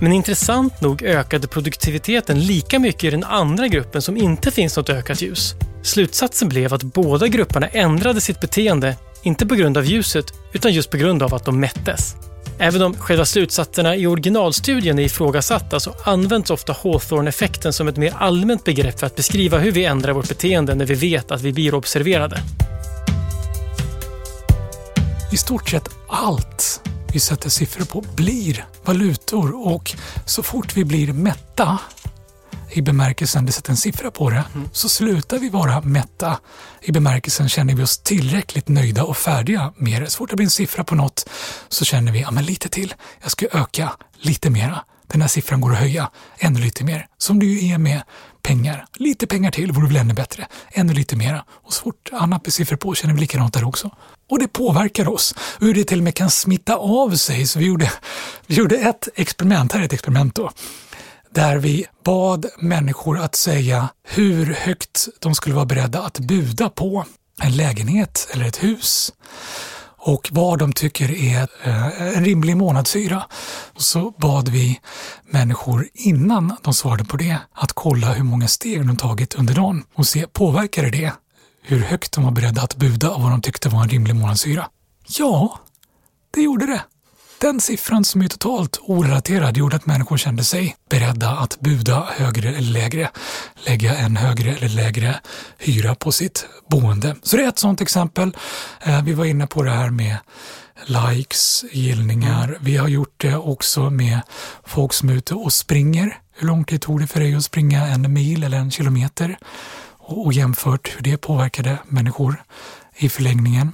Men 0.00 0.12
intressant 0.12 0.80
nog 0.80 1.02
ökade 1.02 1.48
produktiviteten 1.48 2.40
lika 2.40 2.78
mycket 2.78 3.04
i 3.04 3.10
den 3.10 3.24
andra 3.24 3.68
gruppen 3.68 4.02
som 4.02 4.16
inte 4.16 4.50
finns 4.50 4.76
något 4.76 4.90
ökat 4.90 5.22
ljus. 5.22 5.54
Slutsatsen 5.82 6.48
blev 6.48 6.74
att 6.74 6.82
båda 6.82 7.28
grupperna 7.28 7.66
ändrade 7.66 8.20
sitt 8.20 8.40
beteende, 8.40 8.96
inte 9.22 9.46
på 9.46 9.54
grund 9.54 9.78
av 9.78 9.84
ljuset, 9.84 10.34
utan 10.52 10.72
just 10.72 10.90
på 10.90 10.96
grund 10.96 11.22
av 11.22 11.34
att 11.34 11.44
de 11.44 11.60
mättes. 11.60 12.16
Även 12.62 12.82
om 12.82 12.94
själva 12.94 13.24
slutsatserna 13.24 13.96
i 13.96 14.06
originalstudien 14.06 14.98
är 14.98 15.02
ifrågasatta 15.02 15.80
så 15.80 15.94
används 16.04 16.50
ofta 16.50 16.76
Hawthorne-effekten 16.82 17.72
som 17.72 17.88
ett 17.88 17.96
mer 17.96 18.14
allmänt 18.18 18.64
begrepp 18.64 19.00
för 19.00 19.06
att 19.06 19.16
beskriva 19.16 19.58
hur 19.58 19.72
vi 19.72 19.84
ändrar 19.84 20.12
vårt 20.12 20.28
beteende 20.28 20.74
när 20.74 20.84
vi 20.84 20.94
vet 20.94 21.30
att 21.30 21.42
vi 21.42 21.52
blir 21.52 21.74
observerade. 21.74 22.42
I 25.32 25.36
stort 25.36 25.68
sett 25.68 25.88
allt 26.08 26.80
vi 27.12 27.20
sätter 27.20 27.48
siffror 27.48 27.84
på 27.84 28.04
blir 28.16 28.64
valutor 28.84 29.66
och 29.68 29.92
så 30.26 30.42
fort 30.42 30.76
vi 30.76 30.84
blir 30.84 31.12
mätta 31.12 31.78
i 32.72 32.82
bemärkelsen 32.82 33.46
det 33.46 33.52
sätter 33.52 33.70
en 33.70 33.76
siffra 33.76 34.10
på 34.10 34.30
det, 34.30 34.44
mm. 34.54 34.68
så 34.72 34.88
slutar 34.88 35.38
vi 35.38 35.48
vara 35.48 35.80
mätta 35.80 36.38
i 36.80 36.92
bemärkelsen 36.92 37.48
känner 37.48 37.74
vi 37.74 37.82
oss 37.82 37.98
tillräckligt 37.98 38.68
nöjda 38.68 39.04
och 39.04 39.16
färdiga 39.16 39.72
med 39.76 40.02
det. 40.02 40.10
Så 40.10 40.16
fort 40.16 40.30
det 40.30 40.36
blir 40.36 40.46
en 40.46 40.50
siffra 40.50 40.84
på 40.84 40.94
något 40.94 41.28
så 41.68 41.84
känner 41.84 42.12
vi, 42.12 42.20
ja 42.20 42.30
men 42.30 42.44
lite 42.44 42.68
till, 42.68 42.94
jag 43.22 43.30
ska 43.30 43.46
öka 43.52 43.92
lite 44.18 44.50
mera. 44.50 44.84
Den 45.06 45.20
här 45.20 45.28
siffran 45.28 45.60
går 45.60 45.72
att 45.72 45.78
höja 45.78 46.10
ännu 46.38 46.60
lite 46.60 46.84
mer, 46.84 47.06
som 47.18 47.38
det 47.38 47.46
ju 47.46 47.72
är 47.72 47.78
med 47.78 48.02
pengar. 48.42 48.86
Lite 48.94 49.26
pengar 49.26 49.50
till 49.50 49.72
vore 49.72 49.86
väl 49.86 49.96
ännu 49.96 50.14
bättre, 50.14 50.46
ännu 50.70 50.92
lite 50.92 51.16
mera. 51.16 51.44
Och 51.50 51.72
så 51.72 51.82
fort 51.82 52.10
annat 52.12 52.42
blir 52.42 52.52
siffror 52.52 52.76
på 52.76 52.94
känner 52.94 53.14
vi 53.14 53.20
likadant 53.20 53.54
där 53.54 53.64
också. 53.64 53.90
Och 54.30 54.38
det 54.38 54.48
påverkar 54.48 55.08
oss. 55.08 55.34
Hur 55.60 55.74
det 55.74 55.84
till 55.84 55.98
och 55.98 56.04
med 56.04 56.14
kan 56.14 56.30
smitta 56.30 56.76
av 56.76 57.16
sig. 57.16 57.46
Så 57.46 57.58
vi 57.58 57.64
gjorde, 57.64 57.92
vi 58.46 58.54
gjorde 58.54 58.76
ett 58.76 59.08
experiment, 59.14 59.72
här 59.72 59.80
är 59.80 59.84
ett 59.84 59.92
experiment 59.92 60.34
då 60.34 60.50
där 61.34 61.56
vi 61.56 61.86
bad 62.04 62.46
människor 62.58 63.18
att 63.18 63.34
säga 63.34 63.88
hur 64.08 64.54
högt 64.54 65.08
de 65.20 65.34
skulle 65.34 65.54
vara 65.54 65.66
beredda 65.66 66.02
att 66.02 66.18
buda 66.18 66.68
på 66.68 67.04
en 67.42 67.56
lägenhet 67.56 68.28
eller 68.32 68.44
ett 68.44 68.62
hus 68.62 69.12
och 70.04 70.28
vad 70.32 70.58
de 70.58 70.72
tycker 70.72 71.10
är 71.10 71.48
eh, 71.64 72.16
en 72.16 72.24
rimlig 72.24 72.56
månadshyra. 72.56 73.22
Så 73.76 74.10
bad 74.10 74.48
vi 74.48 74.80
människor 75.30 75.88
innan 75.94 76.56
de 76.62 76.74
svarade 76.74 77.04
på 77.04 77.16
det 77.16 77.38
att 77.52 77.72
kolla 77.72 78.12
hur 78.12 78.24
många 78.24 78.48
steg 78.48 78.86
de 78.86 78.96
tagit 78.96 79.34
under 79.34 79.54
dagen 79.54 79.84
och 79.94 80.06
se 80.06 80.26
påverkade 80.26 80.90
det 80.90 81.12
hur 81.62 81.80
högt 81.80 82.12
de 82.12 82.24
var 82.24 82.30
beredda 82.30 82.62
att 82.62 82.76
buda 82.76 83.10
och 83.10 83.22
vad 83.22 83.30
de 83.30 83.42
tyckte 83.42 83.68
var 83.68 83.82
en 83.82 83.88
rimlig 83.88 84.14
månadshyra. 84.14 84.68
Ja, 85.18 85.58
det 86.30 86.40
gjorde 86.42 86.66
det. 86.66 86.82
Den 87.42 87.60
siffran 87.60 88.04
som 88.04 88.22
är 88.22 88.28
totalt 88.28 88.78
orelaterad 88.82 89.56
gjorde 89.56 89.76
att 89.76 89.86
människor 89.86 90.16
kände 90.16 90.44
sig 90.44 90.76
beredda 90.90 91.30
att 91.30 91.60
buda 91.60 92.08
högre 92.16 92.48
eller 92.48 92.72
lägre, 92.72 93.10
lägga 93.66 93.96
en 93.96 94.16
högre 94.16 94.54
eller 94.56 94.68
lägre 94.68 95.20
hyra 95.58 95.94
på 95.94 96.12
sitt 96.12 96.46
boende. 96.70 97.16
Så 97.22 97.36
det 97.36 97.44
är 97.44 97.48
ett 97.48 97.58
sådant 97.58 97.80
exempel. 97.80 98.36
Eh, 98.82 99.02
vi 99.02 99.12
var 99.12 99.24
inne 99.24 99.46
på 99.46 99.62
det 99.62 99.70
här 99.70 99.90
med 99.90 100.16
likes, 100.86 101.64
gillningar. 101.72 102.44
Mm. 102.44 102.58
Vi 102.60 102.76
har 102.76 102.88
gjort 102.88 103.14
det 103.16 103.36
också 103.36 103.90
med 103.90 104.20
folk 104.64 104.92
som 104.92 105.08
är 105.08 105.14
ute 105.14 105.34
och 105.34 105.52
springer. 105.52 106.18
Hur 106.34 106.46
lång 106.46 106.64
tid 106.64 106.80
tog 106.80 107.00
det 107.00 107.06
för 107.06 107.20
dig 107.20 107.34
att 107.34 107.44
springa 107.44 107.86
en 107.86 108.12
mil 108.12 108.44
eller 108.44 108.58
en 108.58 108.70
kilometer? 108.70 109.38
Och 109.98 110.32
jämfört 110.32 110.96
hur 110.96 111.02
det 111.02 111.16
påverkade 111.16 111.78
människor 111.88 112.42
i 112.96 113.08
förlängningen. 113.08 113.72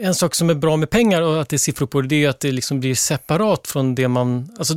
En 0.00 0.14
sak 0.14 0.34
som 0.34 0.50
är 0.50 0.54
bra 0.54 0.76
med 0.76 0.90
pengar 0.90 1.22
och 1.22 1.40
att 1.40 1.48
det 1.48 1.56
är 1.56 1.58
siffror 1.58 1.86
på 1.86 2.00
det, 2.00 2.08
det 2.08 2.24
är 2.24 2.28
att 2.28 2.40
det 2.40 2.52
liksom 2.52 2.80
blir 2.80 2.94
separat 2.94 3.66
från 3.66 3.94
det 3.94 4.08
man... 4.08 4.54
Alltså, 4.58 4.74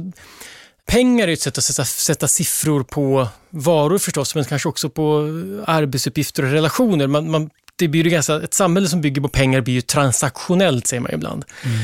pengar 0.86 1.28
är 1.28 1.34
ett 1.34 1.42
sätt 1.42 1.58
att 1.58 1.64
sätta, 1.64 1.86
sätta 1.86 2.28
siffror 2.28 2.84
på 2.84 3.28
varor 3.50 3.98
förstås, 3.98 4.36
men 4.36 4.46
kanske 4.46 4.70
också 4.70 4.90
på 4.90 5.20
arbetsuppgifter 5.66 6.44
och 6.44 6.52
relationer. 6.52 7.08
Man, 7.08 7.32
man, 7.32 7.50
det 7.76 7.88
blir 7.88 8.04
ganska, 8.04 8.36
ett 8.36 8.54
samhälle 8.54 8.88
som 8.88 9.02
bygger 9.02 9.22
på 9.22 9.28
pengar 9.28 9.62
blir 9.62 9.74
ju 9.74 9.82
transaktionellt, 9.82 10.88
säger 10.88 11.02
man 11.02 11.14
ibland. 11.14 11.46
Mm. 11.64 11.78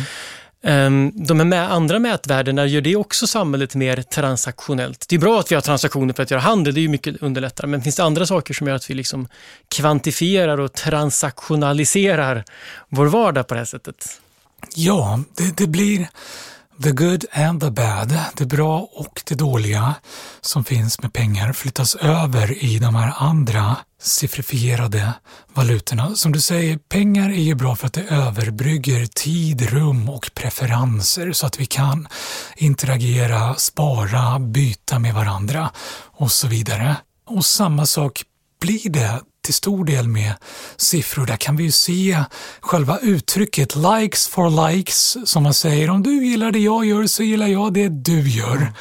Ehm, 0.66 1.12
de 1.16 1.52
här 1.52 1.70
andra 1.70 2.00
mätvärdena 2.00 2.66
gör 2.66 2.82
det 2.82 2.96
också 2.96 3.28
samhället 3.28 3.76
mer 3.76 4.02
transaktionellt. 4.02 5.06
Det 5.10 5.16
är 5.16 5.20
bra 5.20 5.40
att 5.40 5.52
vi 5.52 5.56
har 5.56 5.62
transaktioner 5.62 6.14
för 6.14 6.24
att 6.24 6.32
göra 6.32 6.42
handel, 6.42 6.74
det 6.74 6.80
är 6.80 6.82
ju 6.82 6.90
mycket 6.90 7.22
underlättare, 7.22 7.68
men 7.68 7.82
finns 7.82 7.96
det 7.96 8.04
andra 8.04 8.26
saker 8.26 8.54
som 8.54 8.68
gör 8.68 8.76
att 8.76 8.90
vi 8.90 8.94
liksom 8.94 9.28
kvantifierar 9.76 10.60
och 10.60 10.74
transaktionaliserar 10.74 12.44
vår 12.90 13.06
vardag 13.06 13.48
på 13.48 13.54
det 13.54 13.60
här 13.60 13.66
sättet? 13.66 14.22
Ja, 14.76 15.20
det, 15.38 15.58
det 15.58 15.68
blir 15.68 16.08
The 16.84 16.92
good 16.92 17.26
and 17.32 17.62
the 17.62 17.72
bad, 17.72 18.20
det 18.36 18.46
bra 18.46 18.90
och 18.94 19.22
det 19.26 19.36
dåliga 19.36 19.96
som 20.42 20.64
finns 20.64 21.02
med 21.02 21.14
pengar 21.14 21.54
flyttas 21.54 21.96
över 21.96 22.64
i 22.64 22.80
de 22.80 22.96
här 22.96 23.14
andra 23.18 23.78
siffrifierade 24.02 25.14
valutorna. 25.54 26.16
Som 26.16 26.32
du 26.32 26.42
säger, 26.42 26.78
pengar 26.78 27.30
är 27.30 27.42
ju 27.42 27.56
bra 27.56 27.76
för 27.76 27.88
att 27.88 27.94
det 27.94 28.04
överbrygger 28.10 29.06
tid, 29.06 29.62
rum 29.62 30.10
och 30.10 30.32
preferenser 30.34 31.32
så 31.32 31.46
att 31.46 31.60
vi 31.60 31.66
kan 31.66 32.08
interagera, 32.56 33.56
spara, 33.56 34.40
byta 34.40 35.00
med 35.00 35.14
varandra 35.14 35.72
och 36.18 36.32
så 36.32 36.48
vidare. 36.48 36.96
Och 37.28 37.46
samma 37.46 37.86
sak 37.86 38.24
blir 38.62 38.90
det 38.90 39.22
till 39.46 39.54
stor 39.54 39.86
del 39.86 40.08
med 40.08 40.34
siffror. 40.78 41.26
Där 41.26 41.36
kan 41.38 41.56
vi 41.56 41.64
ju 41.64 41.72
se 41.72 42.24
själva 42.62 43.00
uttrycket 43.00 43.76
likes 43.76 44.28
for 44.28 44.70
likes 44.70 45.18
som 45.26 45.44
man 45.44 45.54
säger. 45.54 45.90
Om 45.90 46.04
du 46.04 46.26
gillar 46.26 46.52
det 46.52 46.60
jag 46.60 46.86
gör 46.86 47.08
så 47.08 47.24
gillar 47.24 47.48
jag 47.48 47.74
det 47.74 47.90
du 47.90 48.30
gör. 48.30 48.74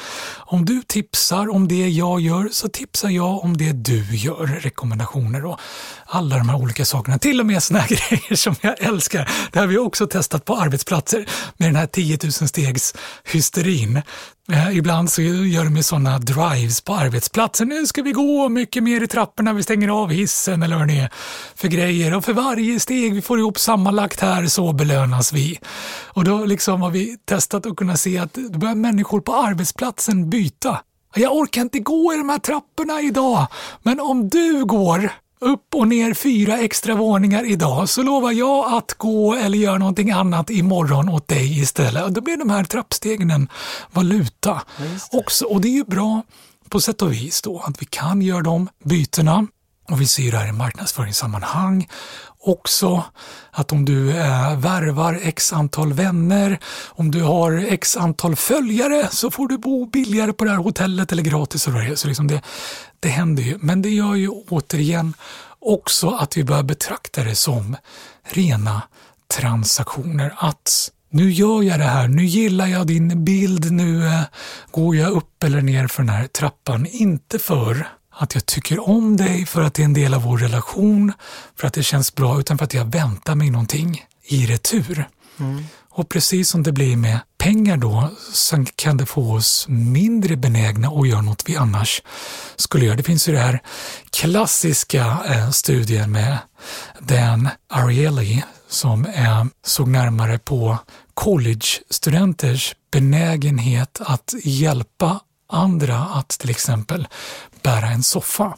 Om 0.54 0.64
du 0.64 0.82
tipsar 0.82 1.50
om 1.54 1.68
det 1.68 1.88
jag 1.88 2.20
gör 2.20 2.48
så 2.52 2.68
tipsar 2.68 3.10
jag 3.10 3.44
om 3.44 3.56
det 3.56 3.72
du 3.72 4.16
gör. 4.16 4.46
Rekommendationer 4.46 5.44
och 5.44 5.60
alla 6.06 6.38
de 6.38 6.48
här 6.48 6.56
olika 6.56 6.84
sakerna. 6.84 7.18
Till 7.18 7.40
och 7.40 7.46
med 7.46 7.62
såna 7.62 7.78
här 7.78 7.88
grejer 8.10 8.36
som 8.36 8.54
jag 8.60 8.80
älskar. 8.82 9.30
Det 9.52 9.58
har 9.58 9.66
vi 9.66 9.78
också 9.78 10.06
testat 10.06 10.44
på 10.44 10.56
arbetsplatser 10.56 11.26
med 11.56 11.68
den 11.68 11.76
här 11.76 11.86
10 11.86 12.18
000 12.22 12.32
stegs 12.32 12.94
hysterin. 13.24 14.02
Eh, 14.52 14.76
ibland 14.76 15.10
så 15.10 15.22
gör 15.22 15.64
de 15.64 15.76
ju 15.76 15.82
sådana 15.82 16.18
drives 16.18 16.80
på 16.80 16.94
arbetsplatsen. 16.94 17.68
Nu 17.68 17.86
ska 17.86 18.02
vi 18.02 18.12
gå 18.12 18.48
mycket 18.48 18.82
mer 18.82 19.02
i 19.02 19.06
trapporna, 19.06 19.52
vi 19.52 19.62
stänger 19.62 19.88
av 19.88 20.10
hissen 20.10 20.62
eller 20.62 20.78
vad 20.78 20.88
det 20.88 20.98
är 20.98 21.10
för 21.54 21.68
grejer. 21.68 22.14
Och 22.14 22.24
för 22.24 22.32
varje 22.32 22.80
steg 22.80 23.14
vi 23.14 23.22
får 23.22 23.38
ihop 23.38 23.58
sammanlagt 23.58 24.20
här 24.20 24.46
så 24.46 24.72
belönas 24.72 25.32
vi. 25.32 25.58
Och 26.06 26.24
då 26.24 26.44
liksom 26.44 26.82
har 26.82 26.90
vi 26.90 27.16
testat 27.24 27.66
att 27.66 27.76
kunna 27.76 27.96
se 27.96 28.18
att 28.18 28.34
då 28.34 28.58
börjar 28.58 28.74
människor 28.74 29.20
på 29.20 29.34
arbetsplatsen 29.34 30.30
byta. 30.30 30.43
Jag 31.14 31.36
orkar 31.36 31.62
inte 31.62 31.78
gå 31.78 32.14
i 32.14 32.16
de 32.16 32.28
här 32.28 32.38
trapporna 32.38 33.00
idag, 33.00 33.46
men 33.82 34.00
om 34.00 34.28
du 34.28 34.64
går 34.64 35.10
upp 35.40 35.74
och 35.74 35.88
ner 35.88 36.14
fyra 36.14 36.58
extra 36.58 36.94
våningar 36.94 37.44
idag 37.50 37.88
så 37.88 38.02
lovar 38.02 38.32
jag 38.32 38.74
att 38.74 38.94
gå 38.94 39.34
eller 39.34 39.58
göra 39.58 39.78
någonting 39.78 40.10
annat 40.10 40.50
imorgon 40.50 41.08
åt 41.08 41.28
dig 41.28 41.60
istället. 41.60 42.04
Och 42.04 42.12
då 42.12 42.20
blir 42.20 42.36
de 42.36 42.50
här 42.50 42.64
trappstegen 42.64 43.30
en 43.30 43.48
valuta 43.92 44.62
också. 45.12 45.44
Och 45.44 45.60
det 45.60 45.68
är 45.68 45.72
ju 45.72 45.84
bra 45.84 46.22
på 46.68 46.80
sätt 46.80 47.02
och 47.02 47.12
vis 47.12 47.42
då 47.42 47.60
att 47.66 47.82
vi 47.82 47.86
kan 47.86 48.22
göra 48.22 48.42
de 48.42 48.68
bytena. 48.84 49.46
Och 49.90 50.00
vi 50.00 50.06
ser 50.06 50.30
det 50.30 50.38
här 50.38 50.48
i 50.48 50.52
marknadsföringssammanhang 50.52 51.88
också 52.44 53.04
att 53.50 53.72
om 53.72 53.84
du 53.84 54.10
eh, 54.10 54.58
värvar 54.58 55.20
x 55.22 55.52
antal 55.52 55.92
vänner, 55.92 56.58
om 56.88 57.10
du 57.10 57.22
har 57.22 57.66
x 57.68 57.96
antal 57.96 58.36
följare 58.36 59.08
så 59.10 59.30
får 59.30 59.48
du 59.48 59.58
bo 59.58 59.86
billigare 59.86 60.32
på 60.32 60.44
det 60.44 60.50
här 60.50 60.58
hotellet 60.58 61.12
eller 61.12 61.22
gratis. 61.22 61.66
Och 61.66 61.72
så 61.94 62.08
liksom 62.08 62.26
det, 62.26 62.42
det 63.00 63.08
händer 63.08 63.42
ju. 63.42 63.58
Men 63.60 63.82
det 63.82 63.90
gör 63.90 64.14
ju 64.14 64.28
återigen 64.28 65.14
också 65.58 66.10
att 66.10 66.36
vi 66.36 66.44
börjar 66.44 66.62
betrakta 66.62 67.24
det 67.24 67.34
som 67.34 67.76
rena 68.22 68.82
transaktioner. 69.28 70.34
Att 70.36 70.90
nu 71.10 71.30
gör 71.30 71.62
jag 71.62 71.78
det 71.78 71.84
här, 71.84 72.08
nu 72.08 72.24
gillar 72.24 72.66
jag 72.66 72.86
din 72.86 73.24
bild, 73.24 73.72
nu 73.72 74.06
eh, 74.06 74.20
går 74.70 74.96
jag 74.96 75.10
upp 75.12 75.42
eller 75.44 75.62
ner 75.62 75.86
för 75.86 76.02
den 76.02 76.14
här 76.14 76.26
trappan. 76.26 76.86
Inte 76.86 77.38
för 77.38 77.88
att 78.16 78.34
jag 78.34 78.46
tycker 78.46 78.88
om 78.88 79.16
dig, 79.16 79.46
för 79.46 79.62
att 79.62 79.74
det 79.74 79.82
är 79.82 79.84
en 79.84 79.94
del 79.94 80.14
av 80.14 80.22
vår 80.22 80.38
relation, 80.38 81.12
för 81.56 81.66
att 81.66 81.74
det 81.74 81.82
känns 81.82 82.14
bra, 82.14 82.40
utan 82.40 82.58
för 82.58 82.64
att 82.64 82.74
jag 82.74 82.84
väntar 82.84 83.34
mig 83.34 83.50
någonting 83.50 84.04
i 84.24 84.46
retur. 84.46 85.08
Mm. 85.40 85.64
Och 85.90 86.08
precis 86.08 86.48
som 86.48 86.62
det 86.62 86.72
blir 86.72 86.96
med 86.96 87.20
pengar 87.38 87.76
då, 87.76 88.10
så 88.32 88.64
kan 88.76 88.96
det 88.96 89.06
få 89.06 89.34
oss 89.34 89.66
mindre 89.68 90.36
benägna 90.36 90.88
att 90.88 91.08
göra 91.08 91.20
något 91.20 91.42
vi 91.46 91.56
annars 91.56 92.02
skulle 92.56 92.84
göra. 92.84 92.96
Det 92.96 93.02
finns 93.02 93.28
ju 93.28 93.32
det 93.32 93.38
här 93.38 93.62
klassiska 94.10 95.18
eh, 95.28 95.50
studien 95.50 96.12
med 96.12 96.38
Dan 97.00 97.48
Ariely 97.68 98.42
som 98.68 99.06
eh, 99.06 99.44
såg 99.64 99.88
närmare 99.88 100.38
på 100.38 100.78
college-studenters 101.14 102.74
benägenhet 102.92 104.00
att 104.00 104.34
hjälpa 104.44 105.20
andra 105.54 105.98
att 105.98 106.28
till 106.28 106.50
exempel 106.50 107.08
bära 107.62 107.86
en 107.86 108.02
soffa. 108.02 108.56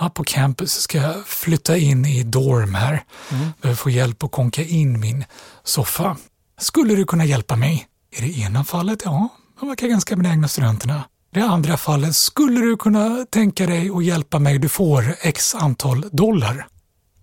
Ja, 0.00 0.08
på 0.08 0.24
campus 0.24 0.72
ska 0.72 0.98
jag 0.98 1.26
flytta 1.26 1.76
in 1.76 2.06
i 2.06 2.22
dorm 2.22 2.74
här. 2.74 3.04
Mm. 3.30 3.48
Behöver 3.60 3.76
få 3.76 3.90
hjälp 3.90 4.22
att 4.22 4.32
konka 4.32 4.62
in 4.62 5.00
min 5.00 5.24
soffa. 5.64 6.16
Skulle 6.58 6.94
du 6.94 7.04
kunna 7.04 7.24
hjälpa 7.24 7.56
mig? 7.56 7.86
I 8.16 8.20
det 8.20 8.38
ena 8.38 8.64
fallet, 8.64 9.02
ja, 9.04 9.28
de 9.60 9.68
verkar 9.68 9.86
ganska 9.86 10.16
benägna 10.16 10.48
studenterna. 10.48 11.04
I 11.34 11.38
det 11.38 11.44
andra 11.44 11.76
fallet, 11.76 12.16
skulle 12.16 12.60
du 12.60 12.76
kunna 12.76 13.26
tänka 13.30 13.66
dig 13.66 13.90
att 13.90 14.04
hjälpa 14.04 14.38
mig? 14.38 14.58
Du 14.58 14.68
får 14.68 15.14
x 15.20 15.54
antal 15.54 16.04
dollar. 16.12 16.66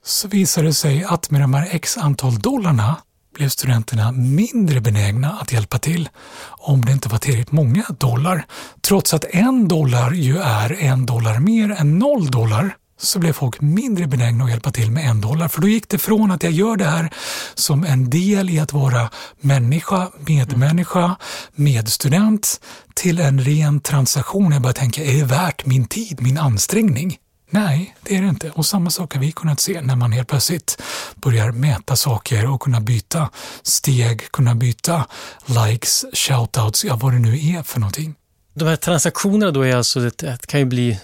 Så 0.04 0.28
visar 0.28 0.64
det 0.64 0.74
sig 0.74 1.04
att 1.04 1.32
med 1.32 1.42
de 1.42 1.54
här 1.54 1.68
x 1.72 1.98
antal 1.98 2.40
dollarna 2.40 2.96
blev 3.34 3.50
studenterna 3.50 4.12
mindre 4.12 4.82
benägna 4.82 5.32
att 5.42 5.52
hjälpa 5.52 5.80
till 5.80 6.10
om 6.50 6.86
det 6.86 6.92
inte 6.92 7.10
var 7.10 7.18
tillräckligt 7.18 7.52
många 7.52 7.84
dollar. 8.00 8.46
Trots 8.82 9.14
att 9.14 9.26
en 9.30 9.68
dollar 9.68 10.12
ju 10.12 10.38
är 10.38 10.74
en 10.74 11.06
dollar 11.06 11.40
mer 11.40 11.72
än 11.72 12.00
noll 12.00 12.32
dollar 12.32 12.76
så 13.04 13.20
blev 13.20 13.34
folk 13.34 13.62
mindre 13.62 14.08
benägna 14.08 14.44
att 14.44 14.50
hjälpa 14.50 14.72
till 14.72 14.92
med 14.92 15.10
en 15.10 15.22
dollar. 15.22 15.48
För 15.48 15.62
då 15.62 15.68
gick 15.68 15.90
det 15.90 15.98
från 15.98 16.32
att 16.32 16.44
jag 16.44 16.52
gör 16.52 16.76
det 16.76 16.86
här 16.86 17.14
som 17.54 17.84
en 17.84 18.10
del 18.10 18.50
i 18.50 18.60
att 18.60 18.74
vara 18.74 19.10
människa, 19.42 20.10
medmänniska, 20.28 21.16
medstudent 21.56 22.62
till 22.94 23.20
en 23.20 23.42
ren 23.42 23.80
transaktion. 23.80 24.52
Jag 24.52 24.62
bara 24.62 24.74
tänker, 24.74 25.04
är 25.04 25.20
det 25.20 25.26
värt 25.26 25.66
min 25.66 25.86
tid, 25.86 26.22
min 26.22 26.38
ansträngning? 26.38 27.18
Nej, 27.54 27.96
det 28.02 28.18
är 28.18 28.22
det 28.22 28.28
inte. 28.28 28.50
Och 28.50 28.66
samma 28.66 28.90
sak 28.90 29.14
har 29.14 29.22
vi 29.22 29.32
kunnat 29.32 29.60
se 29.60 29.82
när 29.82 29.96
man 29.96 30.12
helt 30.12 30.28
plötsligt 30.28 30.82
börjar 31.16 31.52
mäta 31.52 31.96
saker 31.96 32.52
och 32.52 32.62
kunna 32.62 32.82
byta 32.82 33.30
steg, 33.64 34.32
kunna 34.32 34.56
byta 34.56 35.06
likes, 35.46 36.06
shoutouts, 36.14 36.86
ja 36.86 36.96
vad 36.96 37.14
det 37.14 37.20
nu 37.20 37.34
är 37.34 37.64
för 37.64 37.80
någonting. 37.80 38.16
De 38.54 38.68
här 38.68 38.76
transaktionerna 38.76 39.52
då 39.52 39.62
är 39.62 39.76
alltså, 39.76 40.00
det 40.00 40.48
kan 40.48 40.60
ju 40.60 40.66
bli 40.66 41.00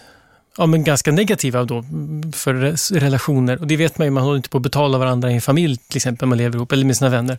ja, 0.57 0.65
men 0.65 0.83
ganska 0.83 1.11
negativa 1.11 1.63
då 1.63 1.83
för 2.33 2.53
relationer. 2.99 3.59
Och 3.59 3.67
det 3.67 3.77
vet 3.77 3.97
man 3.97 4.07
ju, 4.07 4.11
man 4.11 4.23
håller 4.23 4.37
inte 4.37 4.49
på 4.49 4.57
att 4.57 4.63
betala 4.63 4.97
varandra 4.97 5.31
i 5.31 5.35
en 5.35 5.41
familj 5.41 5.77
till 5.77 5.97
exempel, 5.97 6.27
man 6.27 6.37
lever 6.37 6.55
ihop, 6.55 6.71
eller 6.71 6.85
med 6.85 6.97
sina 6.97 7.09
vänner. 7.09 7.37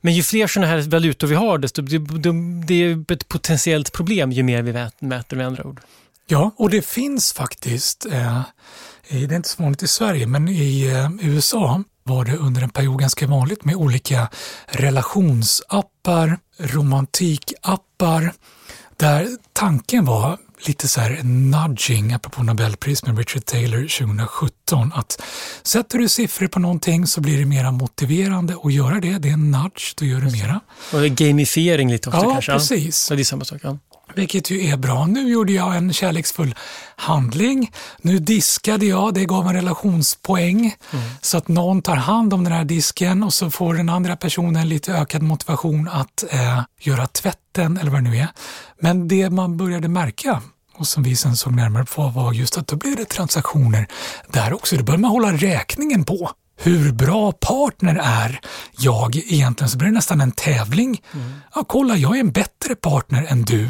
Men 0.00 0.14
ju 0.14 0.22
fler 0.22 0.46
sådana 0.46 0.72
här 0.72 0.80
valutor 0.80 1.26
vi 1.26 1.34
har, 1.34 1.58
desto 1.58 1.82
det, 1.82 1.98
det 2.66 2.74
är 2.74 3.12
ett 3.12 3.28
potentiellt 3.28 3.92
problem 3.92 4.32
ju 4.32 4.42
mer 4.42 4.62
vi 4.62 4.72
mäter 5.06 5.36
med 5.36 5.46
andra 5.46 5.64
ord. 5.64 5.80
Ja, 6.30 6.50
och 6.56 6.70
det 6.70 6.82
finns 6.86 7.32
faktiskt, 7.32 8.06
eh, 8.06 8.42
det 9.08 9.24
är 9.24 9.36
inte 9.36 9.48
så 9.48 9.62
vanligt 9.62 9.82
i 9.82 9.88
Sverige, 9.88 10.26
men 10.26 10.48
i 10.48 10.86
eh, 10.86 11.28
USA 11.28 11.82
var 12.02 12.24
det 12.24 12.36
under 12.36 12.62
en 12.62 12.70
period 12.70 13.00
ganska 13.00 13.26
vanligt 13.26 13.64
med 13.64 13.74
olika 13.74 14.28
relationsappar, 14.66 16.38
romantikappar, 16.58 18.32
där 18.96 19.28
tanken 19.52 20.04
var 20.04 20.38
lite 20.66 20.88
så 20.88 21.00
här 21.00 21.20
nudging, 21.22 22.12
apropå 22.12 22.42
Nobelpris 22.42 23.06
med 23.06 23.18
Richard 23.18 23.44
Taylor 23.44 23.80
2017, 23.80 24.92
att 24.94 25.22
sätter 25.62 25.98
du 25.98 26.08
siffror 26.08 26.46
på 26.46 26.58
någonting 26.58 27.06
så 27.06 27.20
blir 27.20 27.38
det 27.38 27.44
mera 27.44 27.70
motiverande 27.70 28.56
att 28.62 28.72
göra 28.72 29.00
det. 29.00 29.18
Det 29.18 29.28
är 29.28 29.32
en 29.32 29.50
nudge, 29.50 29.94
då 29.96 30.04
gör 30.04 30.20
du 30.20 30.30
mera. 30.30 30.60
Och 30.92 31.00
gamifiering 31.02 31.90
lite 31.90 32.08
också 32.08 32.20
ja, 32.22 32.32
kanske? 32.32 32.52
Precis. 32.52 33.10
Ja, 33.10 33.16
det 33.16 33.22
är 33.22 33.24
samma 33.24 33.44
sak. 33.44 33.60
Ja. 33.62 33.78
Vilket 34.14 34.50
ju 34.50 34.66
är 34.66 34.76
bra. 34.76 35.06
Nu 35.06 35.28
gjorde 35.28 35.52
jag 35.52 35.76
en 35.76 35.92
kärleksfull 35.92 36.54
handling. 36.96 37.72
Nu 37.98 38.18
diskade 38.18 38.86
jag, 38.86 39.14
det 39.14 39.24
gav 39.24 39.46
en 39.46 39.54
relationspoäng. 39.54 40.58
Mm. 40.60 41.04
Så 41.20 41.38
att 41.38 41.48
någon 41.48 41.82
tar 41.82 41.96
hand 41.96 42.34
om 42.34 42.44
den 42.44 42.52
här 42.52 42.64
disken 42.64 43.22
och 43.22 43.34
så 43.34 43.50
får 43.50 43.74
den 43.74 43.88
andra 43.88 44.16
personen 44.16 44.68
lite 44.68 44.92
ökad 44.92 45.22
motivation 45.22 45.88
att 45.88 46.24
eh, 46.30 46.62
göra 46.80 47.06
tvätten 47.06 47.78
eller 47.78 47.90
vad 47.90 48.04
det 48.04 48.10
nu 48.10 48.16
är. 48.16 48.28
Men 48.80 49.08
det 49.08 49.30
man 49.30 49.56
började 49.56 49.88
märka 49.88 50.42
och 50.80 50.86
som 50.86 51.02
vi 51.02 51.16
sen 51.16 51.36
såg 51.36 51.52
närmare 51.52 51.84
på 51.84 52.08
var 52.08 52.32
just 52.32 52.58
att 52.58 52.66
då 52.66 52.76
blev 52.76 52.96
det 52.96 53.04
transaktioner 53.04 53.86
där 54.28 54.52
också. 54.52 54.76
Det 54.76 54.82
började 54.82 55.02
man 55.02 55.10
hålla 55.10 55.32
räkningen 55.32 56.04
på 56.04 56.30
hur 56.62 56.92
bra 56.92 57.32
partner 57.32 58.00
är 58.02 58.40
jag 58.78 59.16
egentligen 59.16 59.70
så 59.70 59.78
blir 59.78 59.88
det 59.88 59.94
nästan 59.94 60.20
en 60.20 60.32
tävling. 60.32 61.02
Mm. 61.12 61.32
Ja, 61.54 61.64
kolla, 61.68 61.96
jag 61.96 62.16
är 62.16 62.20
en 62.20 62.32
bättre 62.32 62.74
partner 62.74 63.26
än 63.28 63.42
du. 63.42 63.68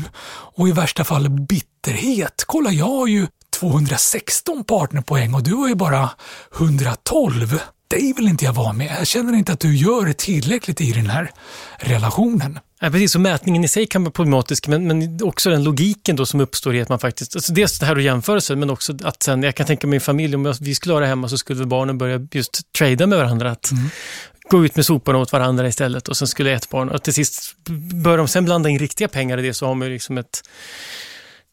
Och 0.57 0.69
i 0.69 0.73
värsta 0.73 1.05
fall 1.05 1.29
bitterhet. 1.31 2.45
Kolla, 2.47 2.71
jag 2.71 2.87
har 2.87 3.07
ju 3.07 3.27
216 3.61 4.65
partnerpoäng 4.65 5.35
och 5.35 5.43
du 5.43 5.55
har 5.55 5.69
ju 5.69 5.75
bara 5.75 6.11
112. 6.57 7.61
Dig 7.91 8.13
vill 8.17 8.29
inte 8.29 8.45
jag 8.45 8.53
vara 8.53 8.73
med. 8.73 8.97
Jag 8.99 9.07
känner 9.07 9.33
inte 9.33 9.53
att 9.53 9.61
du 9.61 9.77
gör 9.77 10.13
tillräckligt 10.13 10.81
i 10.81 10.93
den 10.93 11.07
här 11.07 11.31
relationen. 11.79 12.59
Ja, 12.81 12.91
precis, 12.91 13.15
och 13.15 13.21
mätningen 13.21 13.65
i 13.65 13.69
sig 13.69 13.87
kan 13.87 14.03
vara 14.03 14.13
problematisk, 14.13 14.69
men, 14.69 14.87
men 14.87 15.19
också 15.23 15.51
den 15.51 15.65
logiken 15.65 16.17
då 16.17 16.27
som 16.27 16.41
uppstår 16.41 16.75
i 16.75 16.83
att 16.83 16.89
man 16.89 16.99
faktiskt, 16.99 17.37
alltså 17.37 17.53
dels 17.53 17.79
det 17.79 17.87
här 17.87 17.97
att 17.97 18.03
jämförelsen, 18.03 18.61
men 18.61 18.71
också 18.71 18.95
att 19.05 19.23
sen, 19.23 19.43
jag 19.43 19.55
kan 19.55 19.67
tänka 19.67 19.87
mig 19.87 20.01
familj, 20.01 20.35
om 20.35 20.55
vi 20.61 20.75
skulle 20.75 20.95
ha 20.95 21.01
det 21.01 21.07
hemma 21.07 21.29
så 21.29 21.39
skulle 21.39 21.67
barnen 21.67 21.99
börja 21.99 22.27
just 22.33 22.73
trada 22.79 23.07
med 23.07 23.19
varandra. 23.19 23.51
Att 23.51 23.71
mm. 23.71 23.85
Gå 24.51 24.65
ut 24.65 24.77
med 24.77 24.87
soporna 24.87 25.19
åt 25.19 25.33
varandra 25.33 25.69
istället 25.69 26.09
och 26.09 26.17
sen 26.17 26.29
skulle 26.29 26.53
ett 26.53 26.71
barn, 26.71 26.89
och 26.89 27.03
till 27.03 27.15
sist 27.15 27.57
bör 28.05 28.19
de 28.19 28.29
sen 28.29 28.45
blanda 28.45 28.69
in 28.69 28.79
riktiga 28.79 29.09
pengar 29.09 29.39
i 29.39 29.43
det 29.43 29.55
så 29.55 29.67
har 29.67 29.75
man 29.75 29.89
ju 29.89 29.95
liksom 29.95 30.19
ett 30.19 30.43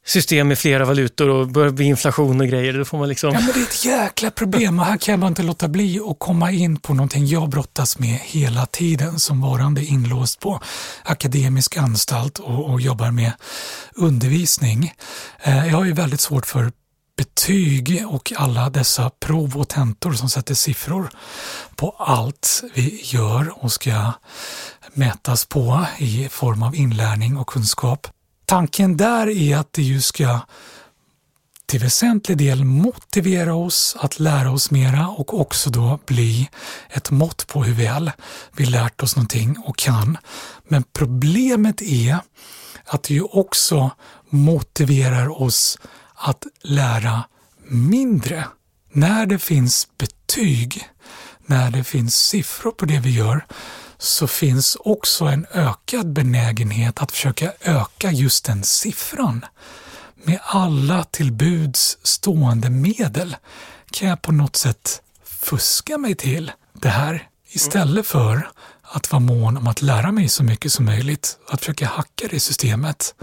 system 0.08 0.47
med 0.47 0.60
flera 0.60 0.86
valutor 0.86 1.30
och 1.30 1.47
börjar 1.47 1.72
bli 1.72 1.86
inflation 1.86 2.41
och 2.41 2.47
grejer. 2.47 2.74
Då 2.74 2.86
får 2.86 2.97
man 2.97 3.10
liksom... 3.10 3.34
Ja, 3.34 3.39
men 3.39 3.51
det 3.53 3.60
är 3.60 3.64
ett 3.64 3.86
jäkla 3.86 4.32
problem 4.32 4.80
och 4.80 4.86
här 4.86 4.97
kan 4.97 5.12
jag 5.12 5.20
bara 5.20 5.28
inte 5.28 5.43
låta 5.43 5.68
bli 5.68 5.99
att 5.99 6.20
komma 6.20 6.51
in 6.51 6.80
på 6.80 6.93
någonting 6.93 7.26
jag 7.26 7.49
brottas 7.49 7.99
med 7.99 8.20
hela 8.24 8.66
tiden 8.66 9.20
som 9.20 9.41
varande 9.41 9.86
inlåst 9.86 10.39
på 10.39 10.62
akademisk 11.03 11.78
anstalt 11.78 12.39
och, 12.39 12.70
och 12.70 12.82
jobbar 12.82 13.12
med 13.12 13.32
undervisning. 13.95 14.93
Eh, 15.43 15.68
jag 15.68 15.78
har 15.78 15.86
ju 15.86 15.93
väldigt 15.93 16.22
svårt 16.22 16.45
för 16.45 16.72
betyg 17.18 18.05
och 18.08 18.34
alla 18.36 18.70
dessa 18.70 19.10
prov 19.10 19.58
och 19.58 19.70
tentor 19.70 20.14
som 20.14 20.30
sätter 20.30 20.53
siffror 20.53 21.10
på 21.76 21.95
allt 21.99 22.64
vi 22.74 23.01
gör 23.03 23.64
och 23.64 23.72
ska 23.72 24.12
mätas 24.93 25.45
på 25.45 25.86
i 25.97 26.30
form 26.30 26.64
av 26.64 26.76
inlärning 26.76 27.38
och 27.38 27.47
kunskap. 27.47 28.08
Tanken 28.50 28.98
där 28.98 29.30
är 29.30 29.58
att 29.58 29.74
det 29.74 29.82
ju 29.82 30.02
ska 30.02 30.39
till 31.66 31.80
väsentlig 31.80 32.38
del 32.38 32.66
motivera 32.66 33.56
oss 33.56 33.95
att 34.00 34.20
lära 34.20 34.52
oss 34.52 34.72
mera 34.72 35.08
och 35.08 35.39
också 35.39 35.70
då 35.70 36.00
bli 36.06 36.50
ett 36.89 37.12
mått 37.12 37.48
på 37.48 37.64
hur 37.64 37.74
väl 37.74 38.12
vi 38.56 38.66
lärt 38.66 39.04
oss 39.04 39.16
någonting 39.16 39.58
och 39.66 39.78
kan. 39.78 40.18
Men 40.68 40.84
problemet 40.93 41.82
är 41.82 42.18
att 42.86 43.04
det 43.04 43.14
ju 43.14 43.22
också 43.22 43.91
motiverar 44.30 45.41
oss 45.41 45.80
att 46.16 46.43
lära 46.62 47.24
mindre. 47.68 48.48
När 48.91 49.26
det 49.26 49.39
finns 49.39 49.88
betyg, 49.98 50.89
när 51.45 51.72
det 51.72 51.84
finns 51.84 52.16
siffror 52.16 52.72
på 52.72 52.86
det 52.86 53.00
vi 53.00 53.10
gör, 53.10 53.45
så 53.98 54.28
finns 54.28 54.78
också 54.80 55.26
en 55.26 55.45
ökad 55.54 56.14
benägenhet 56.14 57.02
att 57.02 57.12
försöka 57.12 57.54
öka 57.62 58.12
just 58.12 58.45
den 58.45 58.64
siffran. 58.64 59.45
Med 60.16 60.39
alla 60.43 61.04
tillbuds 61.04 61.98
stående 62.04 62.70
medel 62.70 63.36
kan 63.91 64.10
jag 64.10 64.22
på 64.22 64.32
något 64.32 64.56
sätt 64.56 65.02
fuska 65.24 65.98
mig 65.98 66.16
till 66.16 66.52
det 66.74 66.89
här 66.89 67.28
istället 67.50 68.08
för 68.08 68.50
att 68.82 69.12
vara 69.12 69.20
mån 69.20 69.58
om 69.58 69.68
att 69.68 69.82
lära 69.82 70.12
mig 70.12 70.30
så 70.30 70.43
mycket 70.43 70.72
som 70.72 70.86
möjligt, 70.86 71.38
att 71.50 71.60
försöka 71.60 71.88
hacka 71.88 72.28
det 72.32 72.39
systemet. 72.39 73.16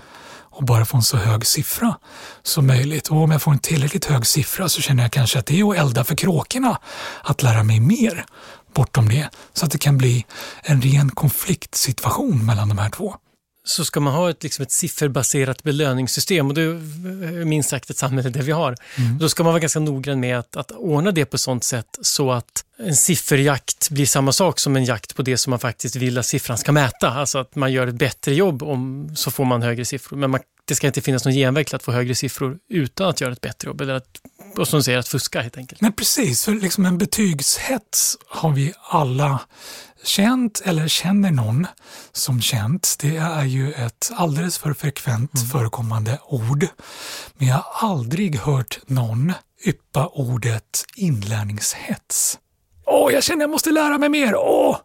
och 0.57 0.65
bara 0.65 0.85
få 0.85 0.97
en 0.97 1.03
så 1.03 1.17
hög 1.17 1.47
siffra 1.47 1.99
som 2.43 2.67
möjligt. 2.67 3.09
Och 3.09 3.17
om 3.17 3.31
jag 3.31 3.43
får 3.43 3.53
en 3.53 3.59
tillräckligt 3.59 4.05
hög 4.05 4.27
siffra 4.27 4.69
så 4.69 4.81
känner 4.81 5.03
jag 5.03 5.13
kanske 5.13 5.39
att 5.39 5.47
det 5.47 5.61
är 5.61 5.71
att 5.71 5.77
elda 5.77 6.05
för 6.05 6.15
kråkorna 6.15 6.79
att 7.23 7.43
lära 7.43 7.63
mig 7.63 7.81
mer 7.81 8.27
bortom 8.75 9.09
det. 9.09 9.31
Så 9.53 9.65
att 9.65 9.73
det 9.73 9.79
kan 9.79 9.99
bli 9.99 10.25
en 10.63 10.83
ren 10.83 11.11
konfliktsituation 11.11 12.47
mellan 12.47 12.69
de 12.69 12.79
här 12.79 12.91
två 12.91 13.15
så 13.67 13.85
ska 13.85 14.01
man 14.01 14.13
ha 14.13 14.31
ett, 14.31 14.43
liksom 14.43 14.63
ett 14.63 14.71
sifferbaserat 14.71 15.63
belöningssystem 15.63 16.49
och 16.49 16.55
det 16.55 16.63
är 16.63 17.45
minst 17.45 17.69
sagt 17.69 17.91
ett 17.91 17.97
samhälle 17.97 18.31
där 18.31 18.43
vi 18.43 18.53
har. 18.53 18.77
Mm. 18.97 19.19
Då 19.19 19.29
ska 19.29 19.43
man 19.43 19.53
vara 19.53 19.61
ganska 19.61 19.81
noggrann 19.81 20.21
med 20.21 20.39
att, 20.39 20.57
att 20.57 20.71
ordna 20.71 21.11
det 21.11 21.25
på 21.25 21.39
sånt 21.39 21.65
sätt 21.65 21.99
så 22.03 22.33
att 22.33 22.65
en 22.79 22.97
sifferjakt 22.97 23.91
blir 23.91 24.07
samma 24.07 24.33
sak 24.33 24.59
som 24.59 24.77
en 24.77 24.85
jakt 24.85 25.17
på 25.17 25.23
det 25.23 25.37
som 25.37 25.51
man 25.51 25.59
faktiskt 25.59 25.97
vill 25.97 26.19
att 26.19 26.27
siffran 26.27 26.59
ska 26.59 26.73
mäta. 26.73 27.09
Alltså 27.11 27.39
att 27.39 27.55
man 27.55 27.73
gör 27.73 27.87
ett 27.87 27.95
bättre 27.95 28.35
jobb 28.35 28.63
om, 28.63 29.11
så 29.17 29.31
får 29.31 29.45
man 29.45 29.63
högre 29.63 29.85
siffror. 29.85 30.17
Men 30.17 30.31
man, 30.31 30.41
det 30.65 30.75
ska 30.75 30.87
inte 30.87 31.01
finnas 31.01 31.25
någon 31.25 31.35
genväg 31.35 31.67
till 31.67 31.77
att 31.77 31.83
få 31.83 31.93
högre 31.93 32.15
siffror 32.15 32.59
utan 32.69 33.09
att 33.09 33.21
göra 33.21 33.33
ett 33.33 33.41
bättre 33.41 33.69
jobb. 33.69 33.81
Eller 33.81 33.95
att, 33.95 34.21
och 34.59 34.69
som 34.69 34.83
säger, 34.83 34.99
att 34.99 35.09
fuska 35.09 35.41
helt 35.41 35.57
enkelt. 35.57 35.81
Nej, 35.81 35.93
precis. 35.93 36.45
För 36.45 36.53
liksom 36.53 36.87
en 36.87 36.99
betygshets 36.99 38.19
har 38.27 38.53
vi 38.53 38.73
alla 38.89 39.41
känt 40.05 40.63
eller 40.65 40.89
känner 40.89 41.31
någon 41.31 41.67
som 42.13 42.41
känt, 42.41 42.97
det 43.01 43.17
är 43.17 43.45
ju 43.45 43.73
ett 43.73 44.11
alldeles 44.15 44.59
för 44.59 44.73
frekvent 44.73 45.35
mm. 45.35 45.49
förekommande 45.49 46.19
ord. 46.27 46.67
Men 47.35 47.49
jag 47.49 47.55
har 47.65 47.89
aldrig 47.89 48.37
hört 48.37 48.81
någon 48.87 49.33
yppa 49.67 50.07
ordet 50.07 50.85
inlärningshets. 50.97 52.39
Åh, 52.87 53.13
jag 53.13 53.25
känner 53.25 53.43
jag 53.43 53.51
måste 53.51 53.71
lära 53.71 53.99
mig 53.99 54.09
mer! 54.09 54.37
Åh, 54.37 54.77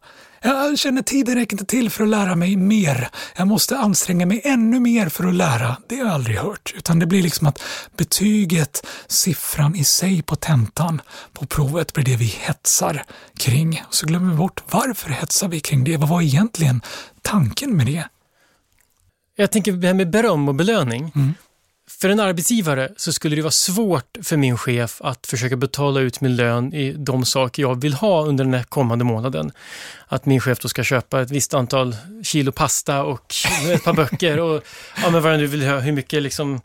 jag 0.42 0.80
känner 0.80 1.02
tiden 1.02 1.36
räcker 1.36 1.54
inte 1.54 1.66
till 1.66 1.90
för 1.90 2.04
att 2.04 2.10
lära 2.10 2.36
mig 2.36 2.56
mer. 2.56 3.10
Jag 3.36 3.48
måste 3.48 3.78
anstränga 3.78 4.26
mig 4.26 4.42
ännu 4.44 4.80
mer 4.80 5.10
för 5.10 5.24
att 5.24 5.34
lära. 5.34 5.78
Det 5.88 5.96
har 5.96 6.06
jag 6.06 6.14
aldrig 6.14 6.38
hört. 6.38 6.74
Utan 6.78 7.00
det 7.00 7.06
blir 7.06 7.24
liksom 7.24 7.48
att 7.48 7.62
betyget, 7.98 8.86
siffran 9.08 9.76
i 9.76 9.84
sig 9.84 10.22
på 10.22 10.36
tentan, 10.36 11.02
på 11.34 11.46
provet 11.46 11.94
blir 11.94 12.06
det 12.06 12.16
vi 12.16 12.26
hetsar 12.26 13.04
kring. 13.38 13.84
Och 13.88 13.96
så 13.96 14.06
glömmer 14.06 14.32
vi 14.32 14.38
bort 14.38 14.64
varför 14.70 15.10
hetsar 15.10 15.48
vi 15.48 15.60
kring 15.60 15.84
det? 15.84 15.98
Vad 15.98 16.10
var 16.10 16.22
egentligen 16.22 16.82
tanken 17.22 17.78
med 17.78 17.86
det? 17.86 18.04
Jag 19.36 19.52
tänker 19.52 19.72
det 19.72 19.88
här 19.88 19.94
med 19.94 20.10
beröm 20.10 20.48
och 20.48 20.56
belöning. 20.56 21.12
Mm. 21.16 21.34
För 21.90 22.10
en 22.10 22.20
arbetsgivare 22.20 22.90
så 22.98 23.14
skulle 23.14 23.36
det 23.36 23.42
vara 23.42 23.52
svårt 23.52 24.18
för 24.24 24.38
min 24.38 24.58
chef 24.58 25.02
att 25.02 25.28
försöka 25.28 25.56
betala 25.56 26.00
ut 26.00 26.22
min 26.22 26.36
lön 26.36 26.74
i 26.74 26.94
de 26.94 27.26
saker 27.26 27.64
jag 27.64 27.82
vill 27.82 27.94
ha 27.94 28.26
under 28.26 28.46
den 28.46 28.64
kommande 28.64 29.06
månaden. 29.06 29.52
Att 30.08 30.26
min 30.26 30.40
chef 30.40 30.60
då 30.60 30.68
ska 30.68 30.84
köpa 30.84 31.22
ett 31.22 31.32
visst 31.32 31.54
antal 31.54 31.96
kilo 32.24 32.52
pasta 32.52 33.04
och 33.04 33.36
ett 33.72 33.84
par 33.84 33.94
böcker 33.94 34.40
och 34.40 34.64
ja, 35.04 35.10
men 35.10 35.22
vad 35.22 35.34
jag 35.34 35.40
nu 35.40 35.48
vill 35.48 35.66
ha, 35.66 35.80
hur 35.80 35.92
mycket 35.92 36.24
liksom 36.24 36.62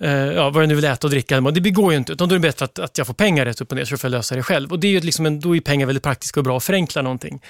eh, 0.00 0.10
ja, 0.10 0.50
vad 0.50 0.62
jag 0.62 0.68
nu 0.68 0.74
vill 0.74 0.84
äta 0.84 1.06
och 1.06 1.10
dricka. 1.10 1.40
Det 1.40 1.70
går 1.70 1.92
ju 1.92 1.98
inte, 1.98 2.12
utan 2.12 2.28
då 2.28 2.34
är 2.34 2.38
det 2.38 2.48
bättre 2.48 2.64
att, 2.64 2.78
att 2.78 2.98
jag 2.98 3.06
får 3.06 3.14
pengar 3.14 3.44
rätt 3.44 3.60
upp 3.60 3.72
och 3.72 3.76
ner 3.76 3.84
så 3.84 3.98
får 3.98 4.10
jag 4.10 4.18
lösa 4.18 4.36
det 4.36 4.42
själv. 4.42 4.72
Och 4.72 4.78
det 4.78 4.86
är 4.86 4.92
ju 4.92 5.00
liksom 5.00 5.26
en, 5.26 5.40
då 5.40 5.56
är 5.56 5.60
pengar 5.60 5.86
väldigt 5.86 6.04
praktiska 6.04 6.40
och 6.40 6.44
bra 6.44 6.56
att 6.56 6.64
förenkla 6.64 7.02
någonting. 7.02 7.42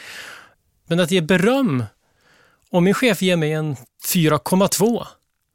Men 0.86 1.01
att 1.01 1.11
ge 1.11 1.20
beröm, 1.20 1.84
om 2.70 2.84
min 2.84 2.95
chef 2.95 3.22
ger 3.22 3.36
mig 3.36 3.53
en 3.53 3.76
4,2 4.14 5.07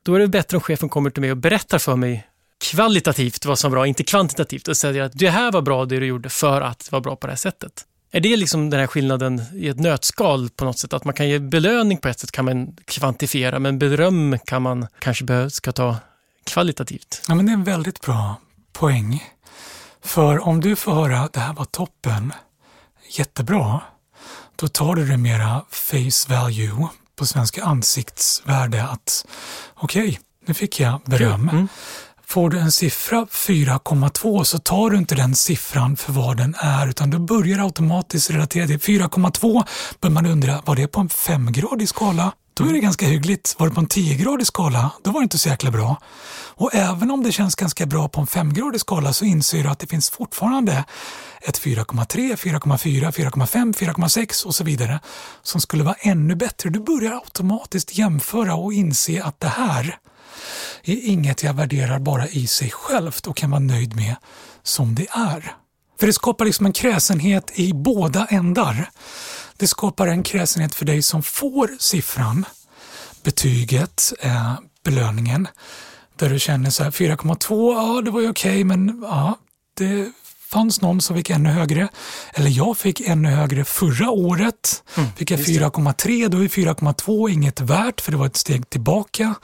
då 0.03 0.15
är 0.15 0.19
det 0.19 0.27
bättre 0.27 0.57
om 0.57 0.61
chefen 0.61 0.89
kommer 0.89 1.09
till 1.09 1.21
mig 1.21 1.31
och 1.31 1.37
berättar 1.37 1.77
för 1.77 1.95
mig 1.95 2.27
kvalitativt 2.63 3.45
vad 3.45 3.59
som 3.59 3.71
var 3.71 3.77
bra, 3.77 3.87
inte 3.87 4.03
kvantitativt 4.03 4.67
och 4.67 4.77
säger 4.77 5.01
att 5.01 5.11
det 5.15 5.29
här 5.29 5.51
var 5.51 5.61
bra 5.61 5.85
det 5.85 5.99
du 5.99 6.05
gjorde 6.05 6.29
för 6.29 6.61
att 6.61 6.91
vara 6.91 7.01
bra 7.01 7.15
på 7.15 7.27
det 7.27 7.31
här 7.31 7.37
sättet. 7.37 7.85
Är 8.11 8.19
det 8.19 8.37
liksom 8.37 8.69
den 8.69 8.79
här 8.79 8.87
skillnaden 8.87 9.41
i 9.53 9.67
ett 9.67 9.79
nötskal 9.79 10.49
på 10.49 10.65
något 10.65 10.79
sätt? 10.79 10.93
Att 10.93 11.05
man 11.05 11.13
kan 11.13 11.29
ge 11.29 11.39
belöning 11.39 11.97
på 11.97 12.07
ett 12.07 12.19
sätt 12.19 12.31
kan 12.31 12.45
man 12.45 12.77
kvantifiera, 12.85 13.59
men 13.59 13.79
beröm 13.79 14.37
kan 14.45 14.61
man 14.61 14.87
kanske 14.99 15.23
behöva, 15.23 15.49
ska 15.49 15.71
ta 15.71 15.97
kvalitativt. 16.43 17.21
Ja, 17.27 17.35
men 17.35 17.45
det 17.45 17.51
är 17.51 17.53
en 17.53 17.63
väldigt 17.63 18.01
bra 18.01 18.35
poäng. 18.73 19.23
För 20.03 20.47
om 20.47 20.61
du 20.61 20.75
får 20.75 20.91
höra 20.93 21.19
att 21.19 21.33
det 21.33 21.39
här 21.39 21.53
var 21.53 21.65
toppen, 21.65 22.33
jättebra, 23.17 23.81
då 24.55 24.67
tar 24.67 24.95
du 24.95 25.07
det 25.07 25.17
mera 25.17 25.65
face 25.69 26.29
value 26.29 26.87
på 27.23 27.27
svenska 27.27 27.63
ansiktsvärde 27.63 28.83
att 28.83 29.25
okej, 29.75 30.01
okay, 30.01 30.17
nu 30.45 30.53
fick 30.53 30.79
jag 30.79 31.01
beröm. 31.05 31.49
Mm. 31.49 31.67
Får 32.25 32.49
du 32.49 32.59
en 32.59 32.71
siffra 32.71 33.25
4,2 33.31 34.43
så 34.43 34.59
tar 34.59 34.89
du 34.89 34.97
inte 34.97 35.15
den 35.15 35.35
siffran 35.35 35.95
för 35.97 36.13
vad 36.13 36.37
den 36.37 36.55
är 36.59 36.87
utan 36.87 37.09
du 37.09 37.19
börjar 37.19 37.59
automatiskt 37.59 38.29
relatera 38.29 38.67
till 38.67 38.79
4,2 38.79 39.63
börjar 39.99 40.13
man 40.13 40.25
undra, 40.25 40.61
var 40.65 40.75
det 40.75 40.87
på 40.87 40.99
en 40.99 41.09
femgradig 41.09 41.89
skala? 41.89 42.31
Då 42.53 42.63
är 42.63 42.73
det 42.73 42.79
ganska 42.79 43.05
hyggligt. 43.05 43.55
Var 43.57 43.67
det 43.67 43.73
på 43.73 43.81
en 43.81 43.87
10-gradig 43.87 44.45
skala, 44.45 44.91
då 45.03 45.11
var 45.11 45.19
det 45.19 45.23
inte 45.23 45.37
så 45.37 45.49
jäkla 45.49 45.71
bra. 45.71 46.01
Och 46.55 46.75
även 46.75 47.11
om 47.11 47.23
det 47.23 47.31
känns 47.31 47.55
ganska 47.55 47.85
bra 47.85 48.09
på 48.09 48.21
en 48.21 48.27
5-gradig 48.27 48.77
skala 48.77 49.13
så 49.13 49.25
inser 49.25 49.63
du 49.63 49.69
att 49.69 49.79
det 49.79 49.87
finns 49.87 50.09
fortfarande 50.09 50.85
ett 51.41 51.61
4,3, 51.61 52.35
4,4, 52.35 53.11
4,5, 53.11 53.73
4,6 53.73 54.45
och 54.45 54.55
så 54.55 54.63
vidare 54.63 54.99
som 55.41 55.61
skulle 55.61 55.83
vara 55.83 55.95
ännu 55.99 56.35
bättre. 56.35 56.69
Du 56.69 56.79
börjar 56.79 57.11
automatiskt 57.11 57.97
jämföra 57.97 58.55
och 58.55 58.73
inse 58.73 59.23
att 59.23 59.39
det 59.39 59.47
här 59.47 59.97
är 60.83 61.07
inget 61.07 61.43
jag 61.43 61.53
värderar 61.53 61.99
bara 61.99 62.27
i 62.27 62.47
sig 62.47 62.71
självt 62.71 63.27
och 63.27 63.37
kan 63.37 63.51
vara 63.51 63.59
nöjd 63.59 63.95
med 63.95 64.15
som 64.63 64.95
det 64.95 65.07
är. 65.09 65.55
För 65.99 66.07
det 66.07 66.13
skapar 66.13 66.45
liksom 66.45 66.65
en 66.65 66.73
kräsenhet 66.73 67.51
i 67.55 67.73
båda 67.73 68.25
ändar. 68.25 68.89
Det 69.63 69.67
skapar 69.67 70.07
en 70.07 70.23
kräsenhet 70.23 70.75
för 70.75 70.85
dig 70.85 71.01
som 71.01 71.23
får 71.23 71.69
siffran, 71.79 72.45
betyget, 73.23 74.13
eh, 74.19 74.53
belöningen, 74.83 75.47
där 76.15 76.29
du 76.29 76.39
känner 76.39 76.69
så 76.69 76.83
här 76.83 76.91
4,2, 76.91 77.73
ja 77.73 78.01
det 78.01 78.11
var 78.11 78.21
ju 78.21 78.29
okej 78.29 78.51
okay, 78.51 78.63
men 78.63 78.99
ja, 79.01 79.37
det 79.73 80.11
fanns 80.53 80.81
någon 80.81 81.01
som 81.01 81.15
fick 81.15 81.29
ännu 81.29 81.49
högre. 81.49 81.87
Eller 82.33 82.49
jag 82.49 82.77
fick 82.77 83.01
ännu 83.01 83.29
högre 83.29 83.65
förra 83.65 84.09
året. 84.09 84.83
Mm, 84.95 85.09
fick 85.17 85.31
jag 85.31 85.39
4,3, 85.39 86.27
då 86.29 86.43
är 86.43 86.47
4,2 86.47 87.29
inget 87.29 87.61
värt 87.61 88.01
för 88.01 88.11
det 88.11 88.17
var 88.17 88.25
ett 88.25 88.37
steg 88.37 88.69
tillbaka. 88.69 89.35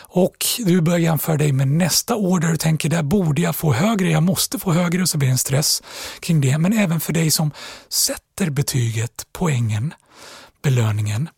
Och 0.00 0.36
du 0.58 0.80
börjar 0.80 0.98
jämföra 0.98 1.36
dig 1.36 1.52
med 1.52 1.68
nästa 1.68 2.16
år 2.16 2.40
där 2.40 2.48
du 2.48 2.56
tänker 2.56 2.88
där 2.88 3.02
borde 3.02 3.42
jag 3.42 3.56
få 3.56 3.72
högre, 3.72 4.10
jag 4.10 4.22
måste 4.22 4.58
få 4.58 4.72
högre 4.72 5.02
och 5.02 5.08
så 5.08 5.18
blir 5.18 5.28
det 5.28 5.32
en 5.32 5.38
stress 5.38 5.82
kring 6.20 6.40
det. 6.40 6.58
Men 6.58 6.72
även 6.72 7.00
för 7.00 7.12
dig 7.12 7.30
som 7.30 7.50
sätter 7.88 8.50
betyget, 8.50 9.26
poängen, 9.32 9.94
belöningen. 10.62 11.28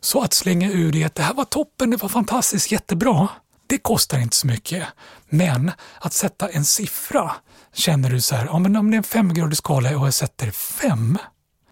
Så 0.00 0.22
att 0.22 0.34
slänga 0.34 0.70
ur 0.70 0.92
det 0.92 1.04
att 1.04 1.14
det 1.14 1.22
här 1.22 1.34
var 1.34 1.44
toppen, 1.44 1.90
det 1.90 1.96
var 1.96 2.08
fantastiskt, 2.08 2.72
jättebra. 2.72 3.28
Det 3.66 3.78
kostar 3.78 4.18
inte 4.18 4.36
så 4.36 4.46
mycket. 4.46 4.86
Men 5.28 5.72
att 6.00 6.12
sätta 6.12 6.48
en 6.48 6.64
siffra, 6.64 7.32
känner 7.74 8.10
du 8.10 8.20
så 8.20 8.34
här, 8.34 8.46
ja, 8.46 8.58
men 8.58 8.76
om 8.76 8.90
det 8.90 8.94
är 8.94 8.98
en 8.98 9.02
femgradig 9.02 9.56
skala 9.56 9.98
och 9.98 10.06
jag 10.06 10.14
sätter 10.14 10.50
fem, 10.50 11.18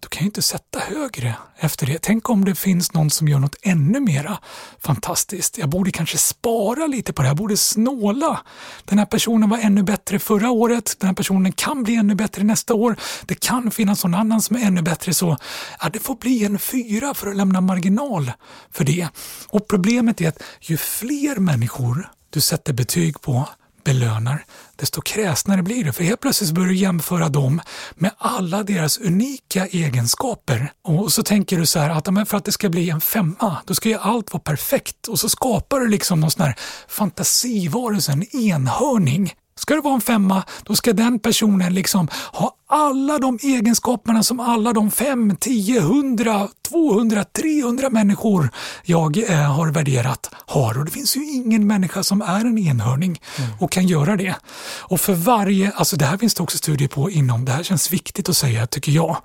då 0.05 0.09
kan 0.09 0.21
jag 0.21 0.29
inte 0.29 0.43
sätta 0.43 0.79
högre 0.79 1.35
efter 1.57 1.87
det. 1.87 1.99
Tänk 2.03 2.31
om 2.31 2.45
det 2.45 2.55
finns 2.55 2.93
någon 2.93 3.11
som 3.11 3.29
gör 3.29 3.39
något 3.39 3.57
ännu 3.63 4.01
mera 4.01 4.39
fantastiskt. 4.81 5.59
Jag 5.59 5.69
borde 5.69 5.91
kanske 5.91 6.19
spara 6.19 6.87
lite 6.87 7.13
på 7.13 7.23
det, 7.23 7.29
jag 7.29 7.37
borde 7.37 7.57
snåla. 7.57 8.41
Den 8.85 8.99
här 8.99 9.07
personen 9.07 9.51
var 9.51 9.59
ännu 9.59 9.83
bättre 9.83 10.19
förra 10.19 10.51
året, 10.51 10.97
den 10.99 11.07
här 11.07 11.15
personen 11.15 11.53
kan 11.53 11.83
bli 11.83 11.97
ännu 11.97 12.15
bättre 12.15 12.45
nästa 12.45 12.75
år. 12.75 12.97
Det 13.27 13.35
kan 13.35 13.71
finnas 13.71 14.05
någon 14.05 14.15
annan 14.15 14.43
som 14.43 14.57
är 14.57 14.61
ännu 14.61 14.83
bättre 14.83 15.15
så 15.15 15.37
ja, 15.81 15.89
det 15.89 15.99
får 15.99 16.15
bli 16.15 16.45
en 16.45 16.59
fyra 16.59 17.15
för 17.15 17.27
att 17.31 17.37
lämna 17.37 17.61
marginal 17.61 18.33
för 18.73 18.85
det. 18.85 19.09
Och 19.49 19.69
problemet 19.69 20.21
är 20.21 20.29
att 20.29 20.43
ju 20.61 20.77
fler 20.77 21.37
människor 21.37 22.11
du 22.31 22.41
sätter 22.41 22.73
betyg 22.73 23.21
på, 23.21 23.49
belönar, 23.85 24.45
desto 24.77 25.01
kräsnare 25.01 25.63
blir 25.63 25.85
det. 25.85 25.93
För 25.93 26.05
helt 26.05 26.21
plötsligt 26.21 26.51
börjar 26.51 26.69
du 26.69 26.75
jämföra 26.75 27.29
dem 27.29 27.61
med 27.95 28.11
alla 28.19 28.63
deras 28.63 28.99
unika 28.99 29.67
egenskaper. 29.67 30.73
Och 30.85 31.13
så 31.13 31.23
tänker 31.23 31.59
du 31.59 31.67
så 31.67 31.79
här 31.79 31.91
att 31.91 32.29
för 32.29 32.37
att 32.37 32.45
det 32.45 32.53
ska 32.53 32.69
bli 32.69 32.91
en 32.91 33.01
femma, 33.01 33.57
då 33.67 33.75
ska 33.75 33.89
ju 33.89 33.99
allt 33.99 34.33
vara 34.33 34.43
perfekt. 34.43 35.09
Och 35.09 35.21
så 35.21 35.29
skapar 35.29 35.81
du 35.81 35.89
liksom 35.89 36.21
någon 36.21 36.31
sån 36.31 36.45
här 36.45 36.55
fantasivarelse, 36.89 38.13
en 38.13 38.37
enhörning 38.37 39.35
Ska 39.57 39.75
det 39.75 39.81
vara 39.81 39.95
en 39.95 40.01
femma, 40.01 40.43
då 40.63 40.77
ska 40.77 40.93
den 40.93 41.19
personen 41.19 41.75
liksom 41.75 42.09
ha 42.33 42.57
alla 42.69 43.19
de 43.19 43.39
egenskaperna 43.43 44.23
som 44.23 44.41
alla 44.41 44.73
de 44.73 44.91
5, 44.91 45.37
10, 45.41 45.81
100, 45.81 46.49
200, 46.69 47.25
300 47.25 47.91
människor 47.91 48.51
jag 48.83 49.31
eh, 49.31 49.53
har 49.53 49.71
värderat 49.71 50.31
har. 50.35 50.79
Och 50.79 50.85
det 50.85 50.91
finns 50.91 51.17
ju 51.17 51.31
ingen 51.31 51.67
människa 51.67 52.03
som 52.03 52.23
är 52.23 52.41
en 52.41 52.59
enhörning 52.59 53.21
mm. 53.39 53.51
och 53.61 53.73
kan 53.73 53.87
göra 53.87 54.17
det. 54.17 54.35
Och 54.81 55.01
för 55.01 55.15
varje, 55.15 55.71
alltså 55.71 55.97
det 55.97 56.05
här 56.05 56.19
finns 56.19 56.35
det 56.35 56.43
också 56.43 56.59
studier 56.59 56.89
på 56.89 57.11
inom, 57.11 57.45
det 57.45 57.53
här 57.53 57.63
känns 57.63 57.93
viktigt 57.93 58.29
att 58.29 58.37
säga 58.37 58.67
tycker 58.67 58.93
jag 58.93 59.17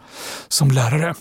som 0.48 0.72
lärare, 0.72 1.16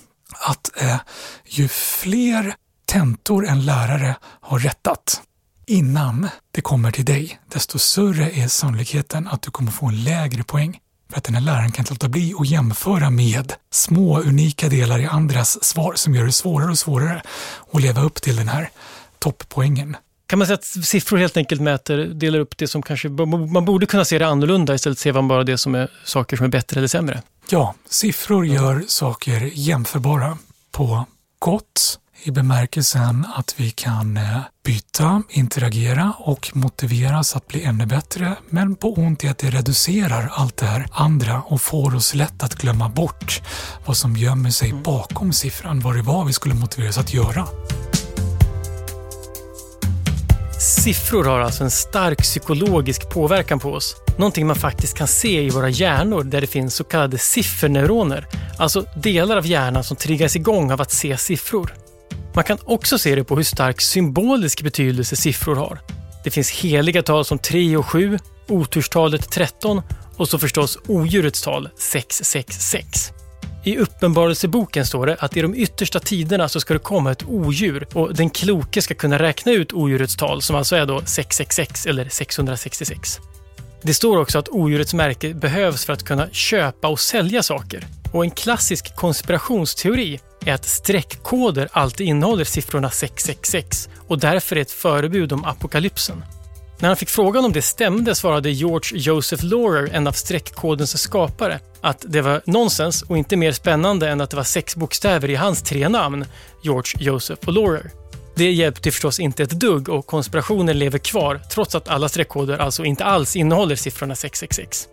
att 0.49 0.83
eh, 0.83 0.97
ju 1.45 1.69
fler 1.69 2.55
tentor 2.87 3.47
en 3.47 3.65
lärare 3.65 4.17
har 4.41 4.59
rättat, 4.59 5.23
innan 5.69 6.29
det 6.51 6.61
kommer 6.61 6.91
till 6.91 7.05
dig, 7.05 7.39
desto 7.49 7.79
större 7.79 8.31
är 8.31 8.49
sannolikheten 8.49 9.29
att 9.29 9.43
du 9.43 9.51
kommer 9.51 9.71
få 9.71 9.87
en 9.87 10.05
lägre 10.05 10.43
poäng. 10.43 10.79
För 11.11 11.19
att 11.19 11.25
den 11.25 11.35
här 11.35 11.43
läraren 11.43 11.73
kan 11.73 11.83
inte 11.83 11.93
låta 11.93 12.09
bli 12.09 12.35
att 12.39 12.49
jämföra 12.49 13.11
med 13.11 13.53
små 13.71 14.21
unika 14.21 14.69
delar 14.69 14.99
i 14.99 15.07
andras 15.07 15.65
svar 15.65 15.93
som 15.95 16.15
gör 16.15 16.25
det 16.25 16.33
svårare 16.33 16.71
och 16.71 16.79
svårare 16.79 17.23
att 17.73 17.83
leva 17.83 18.03
upp 18.03 18.15
till 18.15 18.37
den 18.37 18.49
här 18.49 18.71
topppoängen. 19.19 19.97
Kan 20.27 20.39
man 20.39 20.47
säga 20.47 20.55
att 20.55 20.65
siffror 20.65 21.19
helt 21.19 21.37
enkelt 21.37 21.61
mäter, 21.61 21.99
delar 21.99 22.39
upp 22.39 22.59
det 22.59 22.69
som 22.69 22.83
kanske, 22.83 23.09
man 23.09 23.65
borde 23.65 23.87
kunna 23.87 24.05
se 24.05 24.19
det 24.19 24.27
annorlunda 24.27 24.75
istället 24.75 24.99
ser 24.99 25.13
man 25.13 25.29
bara 25.29 25.45
det 25.45 25.59
som 25.59 25.75
är 25.75 25.91
saker 26.05 26.37
som 26.37 26.45
är 26.45 26.51
bättre 26.51 26.81
eller 26.81 26.89
sämre? 26.89 27.23
Ja, 27.51 27.75
siffror 27.89 28.47
gör 28.47 28.85
saker 28.89 29.51
jämförbara 29.55 30.39
på 30.71 31.07
gott 31.39 31.99
i 32.23 32.31
bemärkelsen 32.31 33.27
att 33.35 33.55
vi 33.57 33.71
kan 33.71 34.17
eh, 34.17 34.39
byta, 34.65 35.23
interagera 35.29 36.13
och 36.19 36.51
motiveras 36.55 37.37
att 37.37 37.49
bli 37.49 37.65
ännu 37.65 37.87
bättre, 37.87 38.37
men 38.51 38.77
på 38.77 38.95
ont 38.95 39.25
i 39.25 39.29
att 39.29 39.39
det 39.39 39.51
reducerar 39.51 40.33
allt 40.35 40.57
det 40.57 40.67
här 40.67 40.87
andra 40.93 41.43
och 41.43 41.61
får 41.61 41.95
oss 41.95 42.15
lätt 42.15 42.43
att 42.43 42.55
glömma 42.55 42.89
bort 42.89 43.43
vad 43.87 43.97
som 43.97 44.17
gömmer 44.17 44.51
sig 44.51 44.71
mm. 44.71 44.83
bakom 44.83 45.33
siffran, 45.33 45.81
vad 45.81 45.97
det 45.97 46.03
var 46.03 46.25
vi 46.25 46.33
skulle 46.33 46.55
motiveras 46.55 46.99
att 46.99 47.15
göra. 47.15 47.47
Siffror 50.61 51.25
har 51.25 51.41
alltså 51.41 51.65
en 51.65 51.71
stark 51.71 52.19
psykologisk 52.19 53.11
påverkan 53.11 53.59
på 53.59 53.73
oss. 53.73 53.97
Någonting 54.17 54.47
man 54.47 54.57
faktiskt 54.57 54.97
kan 54.97 55.09
se 55.09 55.43
i 55.43 55.51
våra 55.51 55.69
hjärnor 55.69 56.23
där 56.23 56.41
det 56.41 56.47
finns 56.47 56.75
så 56.75 56.85
kallade 56.85 57.19
sifferneuroner. 57.19 58.27
Alltså 58.59 58.85
delar 58.97 59.37
av 59.37 59.47
hjärnan 59.47 59.85
som 59.85 59.97
triggas 59.97 60.37
igång 60.37 60.73
av 60.73 60.81
att 60.81 60.93
se 60.93 61.17
siffror. 61.17 61.88
Man 62.39 62.45
kan 62.45 62.59
också 62.65 62.99
se 62.99 63.15
det 63.15 63.25
på 63.25 63.37
hur 63.37 63.43
stark 63.43 63.81
symbolisk 63.81 64.63
betydelse 64.63 65.17
siffror 65.17 65.57
har. 65.57 65.81
Det 66.25 66.31
finns 66.31 66.51
heliga 66.51 67.03
tal 67.03 67.25
som 67.25 67.39
3 67.39 67.77
och 67.77 67.87
7, 67.87 68.19
oturstalet 68.49 69.31
13 69.31 69.83
och 70.17 70.29
så 70.29 70.39
förstås 70.39 70.79
odjurets 70.87 71.43
tal 71.43 71.69
666. 71.79 73.13
I 73.65 73.77
Uppenbarelseboken 73.77 74.87
står 74.87 75.07
det 75.07 75.17
att 75.21 75.37
i 75.37 75.43
de 75.43 75.55
yttersta 75.55 76.01
tiderna 76.01 76.49
så 76.49 76.61
ska 76.61 76.75
det 76.75 76.81
komma 76.81 77.13
ett 77.13 77.25
odjur 77.27 77.87
och 77.95 78.15
den 78.15 78.31
kloke 78.31 78.83
ska 78.83 78.95
kunna 78.95 79.19
räkna 79.19 79.53
ut 79.53 79.73
odjurets 79.73 80.17
tal 80.17 80.43
som 80.43 80.57
alltså 80.57 80.77
är 80.77 80.87
då 80.87 81.01
666 81.05 81.87
eller 81.87 82.09
666. 82.09 83.21
Det 83.83 83.95
står 83.95 84.19
också 84.19 84.39
att 84.39 84.49
odjurets 84.49 84.95
märke 84.95 85.35
behövs 85.35 85.85
för 85.85 85.93
att 85.93 86.05
kunna 86.05 86.29
köpa 86.31 86.89
och 86.89 87.01
sälja 87.01 87.43
saker. 87.43 87.87
Och 88.13 88.25
en 88.25 88.31
klassisk 88.31 88.97
konspirationsteori 88.97 90.21
är 90.45 90.55
att 90.55 90.65
streckkoder 90.65 91.69
alltid 91.73 92.07
innehåller 92.07 92.45
siffrorna 92.45 92.91
666 92.91 93.89
och 94.09 94.19
därför 94.19 94.57
är 94.57 94.61
ett 94.61 94.71
förebud 94.71 95.33
om 95.33 95.45
apokalypsen. 95.45 96.25
När 96.81 96.89
han 96.89 96.97
fick 96.97 97.09
frågan 97.09 97.45
om 97.45 97.53
det 97.53 97.63
stämde 97.63 98.15
svarade 98.15 98.51
George 98.51 98.99
Joseph 98.99 99.45
Laurer, 99.45 99.91
en 99.93 100.07
av 100.07 100.13
streckkodens 100.13 101.03
skapare, 101.03 101.61
att 101.81 102.05
det 102.09 102.21
var 102.21 102.43
nonsens 102.45 103.03
och 103.03 103.19
inte 103.19 103.37
mer 103.37 103.53
spännande 103.53 104.09
än 104.09 104.21
att 104.21 104.31
det 104.31 104.37
var 104.37 104.45
sex 104.45 104.77
bokstäver 104.77 105.31
i 105.31 105.35
hans 105.35 105.63
tre 105.63 105.89
namn, 105.89 106.25
George 106.63 106.93
Joseph 106.99 107.49
och 107.49 107.53
Laurer. 107.53 107.91
Det 108.35 108.53
hjälpte 108.53 108.91
förstås 108.91 109.21
inte 109.21 109.43
ett 109.43 109.51
dugg 109.51 109.89
och 109.89 110.07
konspirationen 110.07 110.79
lever 110.79 110.99
kvar 110.99 111.41
trots 111.51 111.75
att 111.75 111.89
alla 111.89 112.09
streckkoder 112.09 112.59
alltså 112.59 112.85
inte 112.85 113.05
alls 113.05 113.37
innehåller 113.37 113.77
siffrorna 113.77 114.15
666. 114.15 114.89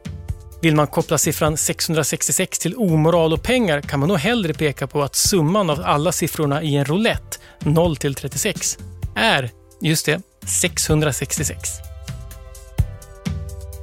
Vill 0.65 0.75
man 0.75 0.87
koppla 0.87 1.17
siffran 1.17 1.57
666 1.57 2.59
till 2.59 2.75
omoral 2.75 3.33
och 3.33 3.43
pengar 3.43 3.81
kan 3.81 3.99
man 3.99 4.09
nog 4.09 4.17
hellre 4.17 4.53
peka 4.53 4.87
på 4.87 5.03
att 5.03 5.15
summan 5.15 5.69
av 5.69 5.81
alla 5.85 6.11
siffrorna 6.11 6.63
i 6.63 6.75
en 6.75 6.85
roulette, 6.85 7.37
0 7.59 7.97
till 7.97 8.15
36, 8.15 8.77
är, 9.15 9.51
just 9.81 10.05
det, 10.05 10.21
666. 10.61 11.69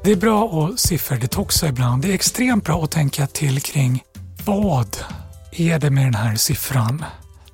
Det 0.04 0.10
är 0.12 0.16
bra 0.16 0.64
att 0.64 0.80
sifferdetoxa 0.80 1.68
ibland. 1.68 2.02
Det 2.02 2.08
är 2.08 2.14
extremt 2.14 2.64
bra 2.64 2.84
att 2.84 2.90
tänka 2.90 3.26
till 3.26 3.60
kring 3.60 4.02
vad 4.44 4.96
är 5.52 5.78
det 5.78 5.90
med 5.90 6.04
den 6.04 6.14
här 6.14 6.36
siffran 6.36 7.04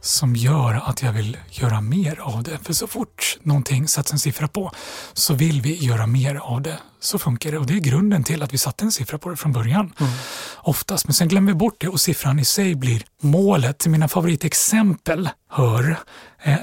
som 0.00 0.36
gör 0.36 0.82
att 0.84 1.02
jag 1.02 1.12
vill 1.12 1.36
göra 1.50 1.80
mer 1.80 2.20
av 2.20 2.42
det. 2.42 2.58
För 2.62 2.72
så 2.72 2.86
fort 2.86 3.38
någonting 3.42 3.88
sätts 3.88 4.12
en 4.12 4.18
siffra 4.18 4.48
på 4.48 4.72
så 5.12 5.34
vill 5.34 5.60
vi 5.60 5.74
göra 5.74 6.06
mer 6.06 6.34
av 6.34 6.62
det. 6.62 6.78
Så 7.00 7.18
funkar 7.18 7.52
det 7.52 7.58
och 7.58 7.66
det 7.66 7.74
är 7.74 7.78
grunden 7.78 8.24
till 8.24 8.42
att 8.42 8.54
vi 8.54 8.58
satte 8.58 8.84
en 8.84 8.92
siffra 8.92 9.18
på 9.18 9.28
det 9.28 9.36
från 9.36 9.52
början. 9.52 9.92
Mm. 10.00 10.12
Oftast, 10.56 11.06
men 11.06 11.14
sen 11.14 11.28
glömmer 11.28 11.52
vi 11.52 11.58
bort 11.58 11.76
det 11.80 11.88
och 11.88 12.00
siffran 12.00 12.38
i 12.38 12.44
sig 12.44 12.74
blir 12.74 13.02
målet. 13.20 13.78
Till 13.78 13.90
mina 13.90 14.08
favoritexempel 14.08 15.30
hör 15.50 15.96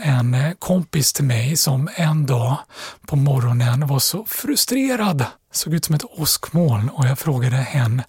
en 0.04 0.56
kompis 0.60 1.14
till 1.14 1.26
mig 1.26 1.58
som 1.58 1.90
en 1.96 2.26
dag 2.26 2.58
på 3.08 3.16
morgonen 3.16 3.88
var 3.88 4.00
så 4.00 4.26
frustrerad, 4.26 5.26
såg 5.52 5.74
ut 5.74 5.86
som 5.86 5.96
ett 5.96 6.04
åskmoln 6.04 6.90
och 6.90 7.06
jag 7.06 7.20
frågade 7.20 7.56
henne 7.56 8.04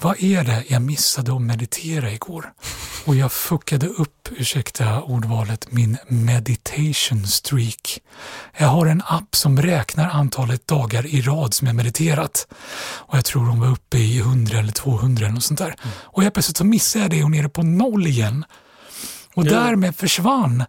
vad 0.00 0.22
är 0.22 0.44
det 0.44 0.64
jag 0.68 0.82
missade 0.82 1.34
att 1.34 1.42
meditera 1.42 2.12
igår? 2.12 2.52
Och 3.04 3.14
jag 3.14 3.32
fuckade 3.32 3.86
upp, 3.86 4.28
ursäkta 4.30 5.02
ordvalet, 5.02 5.72
min 5.72 5.96
meditation 6.08 7.26
streak. 7.26 8.00
Jag 8.58 8.66
har 8.68 8.86
en 8.86 9.02
app 9.06 9.36
som 9.36 9.62
räknar 9.62 10.10
antalet 10.10 10.66
dagar 10.66 11.06
i 11.06 11.22
rad 11.22 11.54
som 11.54 11.66
jag 11.66 11.76
mediterat. 11.76 12.46
Och 12.82 13.16
jag 13.16 13.24
tror 13.24 13.44
hon 13.44 13.60
var 13.60 13.68
uppe 13.68 13.98
i 13.98 14.18
100 14.18 14.58
eller 14.58 14.72
200 14.72 15.24
eller 15.24 15.34
något 15.34 15.44
sånt 15.44 15.58
där. 15.58 15.66
Mm. 15.82 15.94
Och 16.02 16.24
jag 16.24 16.32
plötsligt 16.32 16.56
så 16.56 16.64
missade 16.64 17.02
jag 17.04 17.10
det 17.10 17.24
och 17.24 17.30
nere 17.30 17.48
på 17.48 17.62
noll 17.62 18.06
igen. 18.06 18.44
Och 19.34 19.44
därmed 19.44 19.96
försvann 19.96 20.64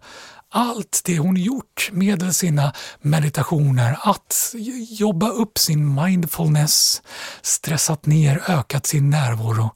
allt 0.50 1.00
det 1.04 1.18
hon 1.18 1.36
gjort 1.36 1.90
med 1.92 2.36
sina 2.36 2.72
meditationer, 3.00 3.98
att 4.02 4.54
jobba 4.88 5.28
upp 5.28 5.58
sin 5.58 5.94
mindfulness, 5.94 7.02
stressat 7.42 8.06
ner, 8.06 8.42
ökat 8.48 8.86
sin 8.86 9.10
närvaro, 9.10 9.70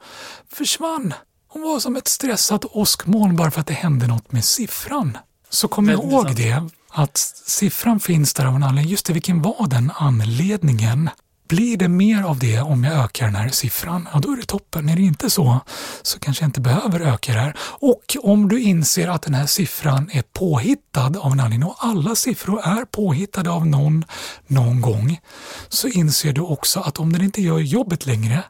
försvann. 0.53 1.14
Hon 1.49 1.62
var 1.62 1.81
som 1.81 1.97
ett 1.97 2.09
stressat 2.09 2.64
åskmoln 2.64 3.37
bara 3.37 3.51
för 3.51 3.61
att 3.61 3.66
det 3.66 3.75
hände 3.75 4.07
något 4.07 4.33
med 4.33 4.45
siffran. 4.45 5.18
Så 5.51 5.68
kom 5.68 5.91
ihåg 5.91 6.37
det, 6.37 6.62
att 6.91 7.16
siffran 7.47 8.01
finns 8.01 8.35
där 8.35 8.45
av 8.45 8.57
en 8.57 8.62
anledning. 8.62 8.91
Just 8.91 9.07
det, 9.07 9.12
vilken 9.12 9.43
var 9.43 9.66
den 9.66 9.93
anledningen? 9.95 11.11
Blir 11.51 11.76
det 11.76 11.88
mer 11.88 12.22
av 12.22 12.38
det 12.38 12.61
om 12.61 12.84
jag 12.84 13.05
ökar 13.05 13.26
den 13.26 13.34
här 13.34 13.48
siffran, 13.48 14.09
ja 14.12 14.18
då 14.18 14.32
är 14.32 14.36
det 14.36 14.46
toppen. 14.46 14.88
Är 14.88 14.96
det 14.96 15.03
inte 15.03 15.30
så, 15.30 15.61
så 16.03 16.18
kanske 16.18 16.44
jag 16.44 16.48
inte 16.48 16.61
behöver 16.61 17.01
öka 17.01 17.32
det 17.32 17.40
här. 17.40 17.57
Och 17.61 18.16
om 18.22 18.48
du 18.48 18.61
inser 18.61 19.09
att 19.09 19.22
den 19.22 19.34
här 19.34 19.46
siffran 19.46 20.11
är 20.12 20.22
påhittad 20.22 21.18
av 21.18 21.32
en 21.32 21.40
anledning 21.40 21.68
och 21.68 21.76
alla 21.78 22.14
siffror 22.14 22.61
är 22.61 22.84
påhittade 22.84 23.51
av 23.51 23.66
någon 23.66 24.05
någon 24.46 24.80
gång, 24.80 25.20
så 25.68 25.88
inser 25.88 26.32
du 26.32 26.40
också 26.40 26.80
att 26.80 26.98
om 26.98 27.12
den 27.12 27.22
inte 27.22 27.42
gör 27.42 27.59
jobbet 27.59 28.07
längre, 28.07 28.42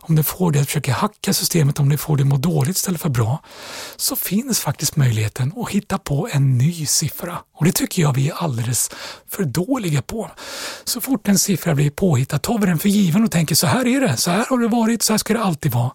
om 0.00 0.14
den 0.14 0.24
får 0.24 0.52
dig 0.52 0.60
att 0.62 0.66
försöka 0.66 0.92
hacka 0.92 1.32
systemet, 1.32 1.80
om 1.80 1.88
den 1.88 1.98
får 1.98 2.16
dig 2.16 2.22
att 2.22 2.28
må 2.28 2.36
dåligt 2.36 2.76
istället 2.76 3.00
för 3.00 3.08
bra, 3.08 3.42
så 3.96 4.16
finns 4.16 4.60
faktiskt 4.60 4.96
möjligheten 4.96 5.52
att 5.56 5.70
hitta 5.70 5.98
på 5.98 6.28
en 6.32 6.58
ny 6.58 6.86
siffra. 6.86 7.38
Och 7.54 7.64
det 7.64 7.72
tycker 7.72 8.02
jag 8.02 8.14
vi 8.14 8.28
är 8.28 8.34
alldeles 8.34 8.90
för 9.30 9.44
dåliga 9.44 10.02
på. 10.02 10.30
Så 10.84 11.00
fort 11.00 11.28
en 11.28 11.38
siffra 11.38 11.74
blir 11.74 11.90
påhittad 11.90 12.38
tar 12.42 12.58
vi 12.58 12.66
den 12.66 12.78
för 12.78 12.88
given 12.88 13.24
och 13.24 13.30
tänker 13.30 13.54
så 13.54 13.66
här 13.66 13.86
är 13.86 14.00
det, 14.00 14.16
så 14.16 14.30
här 14.30 14.46
har 14.48 14.58
det 14.58 14.68
varit, 14.68 15.02
så 15.02 15.12
här 15.12 15.18
ska 15.18 15.32
det 15.32 15.40
alltid 15.40 15.72
vara. 15.72 15.92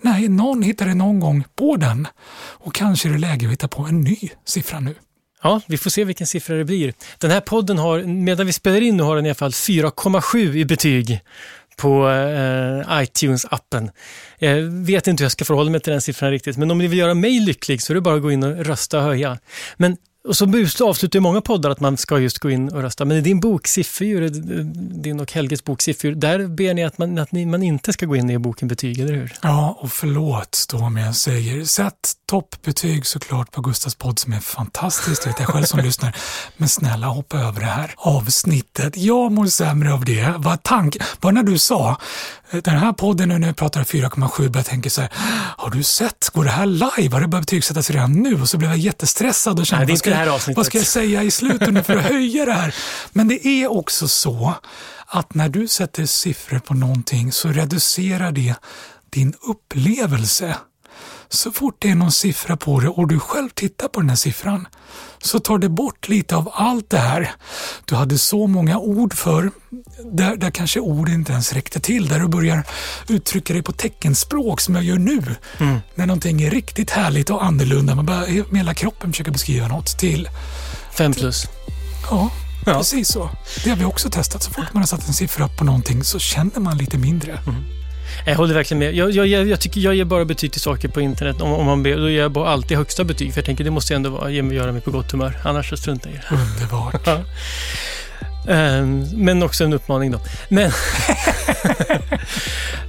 Nej, 0.00 0.28
någon 0.28 0.62
hittade 0.62 0.94
någon 0.94 1.20
gång 1.20 1.44
på 1.56 1.76
den 1.76 2.08
och 2.38 2.74
kanske 2.74 3.08
är 3.08 3.12
det 3.12 3.18
läge 3.18 3.46
att 3.46 3.52
hitta 3.52 3.68
på 3.68 3.82
en 3.82 4.00
ny 4.00 4.16
siffra 4.44 4.80
nu. 4.80 4.94
Ja, 5.42 5.60
vi 5.66 5.78
får 5.78 5.90
se 5.90 6.04
vilken 6.04 6.26
siffra 6.26 6.56
det 6.56 6.64
blir. 6.64 6.94
Den 7.18 7.30
här 7.30 7.40
podden 7.40 7.78
har, 7.78 8.02
medan 8.02 8.46
vi 8.46 8.52
spelar 8.52 8.80
in 8.80 8.96
nu, 8.96 9.02
har 9.02 9.16
den 9.16 9.26
i 9.26 9.28
alla 9.28 9.34
fall 9.34 9.50
4,7 9.50 10.56
i 10.56 10.64
betyg 10.64 11.20
på 11.76 12.08
eh, 12.08 13.02
iTunes-appen. 13.02 13.90
Jag 14.38 14.62
vet 14.62 15.06
inte 15.06 15.22
hur 15.22 15.24
jag 15.24 15.32
ska 15.32 15.44
förhålla 15.44 15.70
mig 15.70 15.80
till 15.80 15.92
den 15.92 16.00
siffran 16.00 16.30
riktigt, 16.30 16.56
men 16.56 16.70
om 16.70 16.78
ni 16.78 16.86
vill 16.86 16.98
göra 16.98 17.14
mig 17.14 17.40
lycklig 17.40 17.82
så 17.82 17.92
är 17.92 17.94
det 17.94 18.00
bara 18.00 18.14
att 18.14 18.22
gå 18.22 18.32
in 18.32 18.42
och 18.42 18.64
rösta 18.64 18.98
och 18.98 19.04
höja. 19.04 19.38
Men 19.76 19.96
och 20.28 20.36
så 20.36 20.88
avslutar 20.88 21.20
många 21.20 21.40
poddar 21.40 21.70
att 21.70 21.80
man 21.80 21.96
ska 21.96 22.18
just 22.18 22.38
gå 22.38 22.50
in 22.50 22.68
och 22.68 22.82
rösta. 22.82 23.04
Men 23.04 23.16
i 23.16 23.20
din 23.20 23.40
bok 23.40 23.66
Sifferdjur, 23.66 24.28
din 25.02 25.20
och 25.20 25.32
Helges 25.32 25.64
bok 25.64 25.82
Sifferdjur, 25.82 26.14
där 26.14 26.46
ber 26.46 26.74
ni 26.74 26.84
att, 26.84 26.98
man, 26.98 27.18
att 27.18 27.32
ni, 27.32 27.46
man 27.46 27.62
inte 27.62 27.92
ska 27.92 28.06
gå 28.06 28.16
in 28.16 28.24
och 28.24 28.30
ge 28.30 28.38
boken 28.38 28.68
betyg, 28.68 29.00
eller 29.00 29.12
hur? 29.12 29.34
Ja, 29.42 29.78
och 29.80 29.92
förlåt 29.92 30.66
då 30.70 30.78
om 30.78 30.96
jag 30.96 31.16
säger, 31.16 31.64
sätt 31.64 32.12
toppbetyg 32.26 33.06
såklart 33.06 33.52
på 33.52 33.60
Gustavs 33.60 33.94
podd 33.94 34.18
som 34.18 34.32
är 34.32 34.40
fantastiskt, 34.40 35.22
det 35.22 35.30
vet 35.30 35.38
jag 35.38 35.48
själv 35.48 35.64
som 35.64 35.80
lyssnar. 35.84 36.16
Men 36.56 36.68
snälla 36.68 37.06
hoppa 37.06 37.38
över 37.38 37.60
det 37.60 37.66
här 37.66 37.94
avsnittet. 37.96 38.96
Jag 38.96 39.32
mår 39.32 39.46
sämre 39.46 39.92
av 39.92 40.04
det. 40.04 40.34
Vad 40.36 40.62
tank, 40.62 40.96
bara 41.20 41.32
när 41.32 41.42
du 41.42 41.58
sa 41.58 41.96
den 42.50 42.78
här 42.78 42.92
podden 42.92 43.28
nu 43.28 43.38
när 43.38 43.46
jag 43.46 43.56
pratar 43.56 43.84
4,7 43.84 44.48
börjar 44.48 44.64
tänka 44.64 44.90
så 44.90 45.00
här, 45.00 45.10
har 45.56 45.70
du 45.70 45.82
sett, 45.82 46.30
går 46.32 46.44
det 46.44 46.50
här 46.50 46.66
live? 46.66 47.14
Har 47.14 47.20
det 47.20 47.28
börjat 47.28 47.46
betygsättas 47.46 47.90
redan 47.90 48.12
nu? 48.12 48.40
Och 48.40 48.48
så 48.48 48.58
blev 48.58 48.70
jag 48.70 48.78
jättestressad 48.78 49.58
och 49.58 49.66
kände, 49.66 49.84
Nej, 49.84 49.92
vad, 50.28 50.40
ska, 50.40 50.52
vad 50.52 50.66
ska 50.66 50.78
jag 50.78 50.86
säga 50.86 51.22
i 51.22 51.30
slutet 51.30 51.72
nu 51.72 51.82
för 51.82 51.96
att 51.96 52.04
höja 52.04 52.44
det 52.44 52.52
här? 52.52 52.74
Men 53.12 53.28
det 53.28 53.46
är 53.46 53.72
också 53.72 54.08
så 54.08 54.54
att 55.06 55.34
när 55.34 55.48
du 55.48 55.68
sätter 55.68 56.06
siffror 56.06 56.58
på 56.58 56.74
någonting 56.74 57.32
så 57.32 57.48
reducerar 57.48 58.32
det 58.32 58.54
din 59.10 59.34
upplevelse. 59.48 60.56
Så 61.30 61.52
fort 61.52 61.76
det 61.78 61.90
är 61.90 61.94
någon 61.94 62.12
siffra 62.12 62.56
på 62.56 62.80
det 62.80 62.88
och 62.88 63.08
du 63.08 63.18
själv 63.18 63.48
tittar 63.48 63.88
på 63.88 64.00
den 64.00 64.08
här 64.08 64.16
siffran 64.16 64.68
så 65.18 65.38
tar 65.38 65.58
det 65.58 65.68
bort 65.68 66.08
lite 66.08 66.36
av 66.36 66.50
allt 66.54 66.90
det 66.90 66.98
här. 66.98 67.32
Du 67.84 67.94
hade 67.94 68.18
så 68.18 68.46
många 68.46 68.78
ord 68.78 69.14
för, 69.14 69.50
där, 70.12 70.36
där 70.36 70.50
kanske 70.50 70.80
ord 70.80 71.08
inte 71.08 71.32
ens 71.32 71.52
räckte 71.52 71.80
till, 71.80 72.08
där 72.08 72.20
du 72.20 72.28
börjar 72.28 72.64
uttrycka 73.08 73.52
dig 73.52 73.62
på 73.62 73.72
teckenspråk 73.72 74.60
som 74.60 74.74
jag 74.74 74.84
gör 74.84 74.98
nu. 74.98 75.22
Mm. 75.58 75.78
När 75.94 76.06
någonting 76.06 76.42
är 76.42 76.50
riktigt 76.50 76.90
härligt 76.90 77.30
och 77.30 77.44
annorlunda, 77.44 77.94
man 77.94 78.06
bara 78.06 78.20
med 78.20 78.56
hela 78.56 78.74
kroppen 78.74 79.12
försöker 79.12 79.32
beskriva 79.32 79.68
något 79.68 79.98
till. 79.98 80.28
Fem 80.96 81.12
plus. 81.12 81.46
Ja, 82.10 82.30
Ja. 82.66 82.74
Precis 82.74 83.08
så. 83.08 83.30
Det 83.64 83.70
har 83.70 83.76
vi 83.76 83.84
också 83.84 84.10
testat. 84.10 84.42
Så 84.42 84.50
fort 84.50 84.72
man 84.72 84.82
har 84.82 84.86
satt 84.86 85.08
en 85.08 85.14
siffra 85.14 85.48
på 85.48 85.64
någonting 85.64 86.04
så 86.04 86.18
känner 86.18 86.60
man 86.60 86.78
lite 86.78 86.98
mindre. 86.98 87.32
Mm. 87.32 87.77
Jag 88.26 88.36
håller 88.36 88.54
verkligen 88.54 88.78
med. 88.78 88.94
Jag, 88.94 89.10
jag, 89.10 89.26
jag, 89.48 89.60
tycker 89.60 89.80
jag 89.80 89.94
ger 89.94 90.04
bara 90.04 90.24
betyg 90.24 90.52
till 90.52 90.60
saker 90.60 90.88
på 90.88 91.00
internet. 91.00 91.40
Om, 91.40 91.52
om 91.52 91.66
man 91.66 91.82
ber, 91.82 91.96
då 91.96 92.10
ger 92.10 92.20
jag 92.20 92.32
bara 92.32 92.48
alltid 92.48 92.76
högsta 92.76 93.04
betyg. 93.04 93.32
För 93.32 93.38
jag 93.40 93.46
tänker 93.46 93.64
det 93.64 93.70
måste 93.70 93.94
ändå 93.94 94.10
vara, 94.10 94.30
göra 94.30 94.72
mig 94.72 94.80
på 94.80 94.90
gott 94.90 95.12
humör. 95.12 95.40
Annars 95.44 95.70
så 95.70 95.76
struntar 95.76 96.10
jag 96.10 96.18
i 96.18 96.20
det. 96.30 96.34
Underbart. 96.34 97.08
Um, 98.48 99.06
men 99.14 99.42
också 99.42 99.64
en 99.64 99.72
uppmaning 99.72 100.10
då. 100.10 100.20
Men 100.48 100.66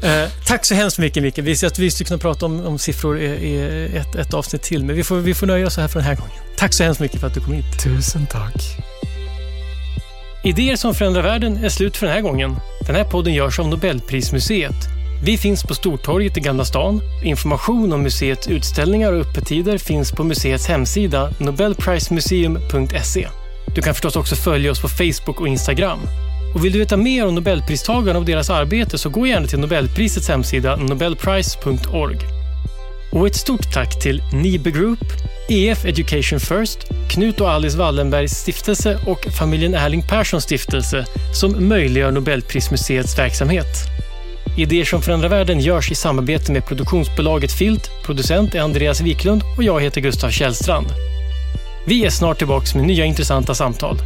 uh, 0.03 0.29
tack 0.47 0.65
så 0.65 0.75
hemskt 0.75 0.99
mycket 0.99 1.23
Micke. 1.23 1.37
Vi, 1.37 1.65
att 1.65 1.79
vi 1.79 1.91
skulle 1.91 2.07
kunna 2.07 2.17
prata 2.17 2.45
om, 2.45 2.65
om 2.65 2.79
siffror 2.79 3.19
i, 3.19 3.87
ett, 3.95 4.15
ett, 4.15 4.33
avsnitt 4.33 4.61
till, 4.61 4.85
men 4.85 4.95
vi 4.95 5.03
får, 5.03 5.15
vi 5.15 5.33
får 5.33 5.47
nöja 5.47 5.67
oss 5.67 5.77
här 5.77 5.87
för 5.87 5.99
den 5.99 6.07
här 6.07 6.15
gången. 6.15 6.33
Tack 6.57 6.73
så 6.73 6.83
hemskt 6.83 7.01
mycket 7.01 7.19
för 7.19 7.27
att 7.27 7.33
du 7.33 7.41
kom 7.41 7.53
hit. 7.53 7.83
Tusen 7.83 8.27
tack. 8.27 8.77
Idéer 10.43 10.75
som 10.75 10.95
förändrar 10.95 11.21
världen 11.21 11.57
är 11.57 11.69
slut 11.69 11.97
för 11.97 12.05
den 12.05 12.15
här 12.15 12.21
gången. 12.21 12.55
Den 12.85 12.95
här 12.95 13.03
podden 13.03 13.33
görs 13.33 13.59
av 13.59 13.67
Nobelprismuseet. 13.67 14.98
Vi 15.23 15.37
finns 15.37 15.63
på 15.63 15.75
Stortorget 15.75 16.37
i 16.37 16.39
Gamla 16.39 16.65
stan. 16.65 17.01
Information 17.23 17.93
om 17.93 18.03
museets 18.03 18.47
utställningar 18.47 19.13
och 19.13 19.19
öppettider 19.19 19.77
finns 19.77 20.11
på 20.11 20.23
museets 20.23 20.67
hemsida 20.67 21.31
nobelprismuseum.se. 21.39 23.27
Du 23.75 23.81
kan 23.81 23.93
förstås 23.93 24.15
också 24.15 24.35
följa 24.35 24.71
oss 24.71 24.81
på 24.81 24.87
Facebook 24.87 25.41
och 25.41 25.47
Instagram. 25.47 25.99
Och 26.55 26.65
vill 26.65 26.73
du 26.73 26.79
veta 26.79 26.97
mer 26.97 27.27
om 27.27 27.35
Nobelpristagarna 27.35 28.19
och 28.19 28.25
deras 28.25 28.49
arbete 28.49 28.97
så 28.97 29.09
gå 29.09 29.27
gärna 29.27 29.47
till 29.47 29.59
Nobelprisets 29.59 30.29
hemsida 30.29 30.75
nobelprice.org. 30.75 32.17
Och 33.11 33.27
ett 33.27 33.35
stort 33.35 33.73
tack 33.73 34.01
till 34.01 34.23
Nibe 34.33 34.71
Group, 34.71 35.03
EF 35.49 35.85
Education 35.85 36.39
First, 36.39 36.79
Knut 37.09 37.41
och 37.41 37.49
Alice 37.49 37.77
Wallenbergs 37.77 38.31
stiftelse 38.31 38.99
och 39.07 39.25
familjen 39.39 39.73
Erling 39.73 40.03
Perssons 40.09 40.43
stiftelse 40.43 41.05
som 41.33 41.67
möjliggör 41.67 42.11
Nobelprismuseets 42.11 43.19
verksamhet. 43.19 43.98
Idéer 44.59 44.85
som 44.85 45.01
förändrar 45.01 45.29
världen 45.29 45.59
görs 45.59 45.91
i 45.91 45.95
samarbete 45.95 46.51
med 46.51 46.65
produktionsbolaget 46.65 47.51
Filt, 47.51 47.89
producent 48.05 48.55
är 48.55 48.59
Andreas 48.59 49.01
Wiklund 49.01 49.43
och 49.57 49.63
jag 49.63 49.81
heter 49.81 50.01
Gustav 50.01 50.29
Källstrand. 50.29 50.87
Vi 51.85 52.05
är 52.05 52.09
snart 52.09 52.37
tillbaka 52.37 52.77
med 52.77 52.87
nya 52.87 53.05
intressanta 53.05 53.55
samtal. 53.55 53.97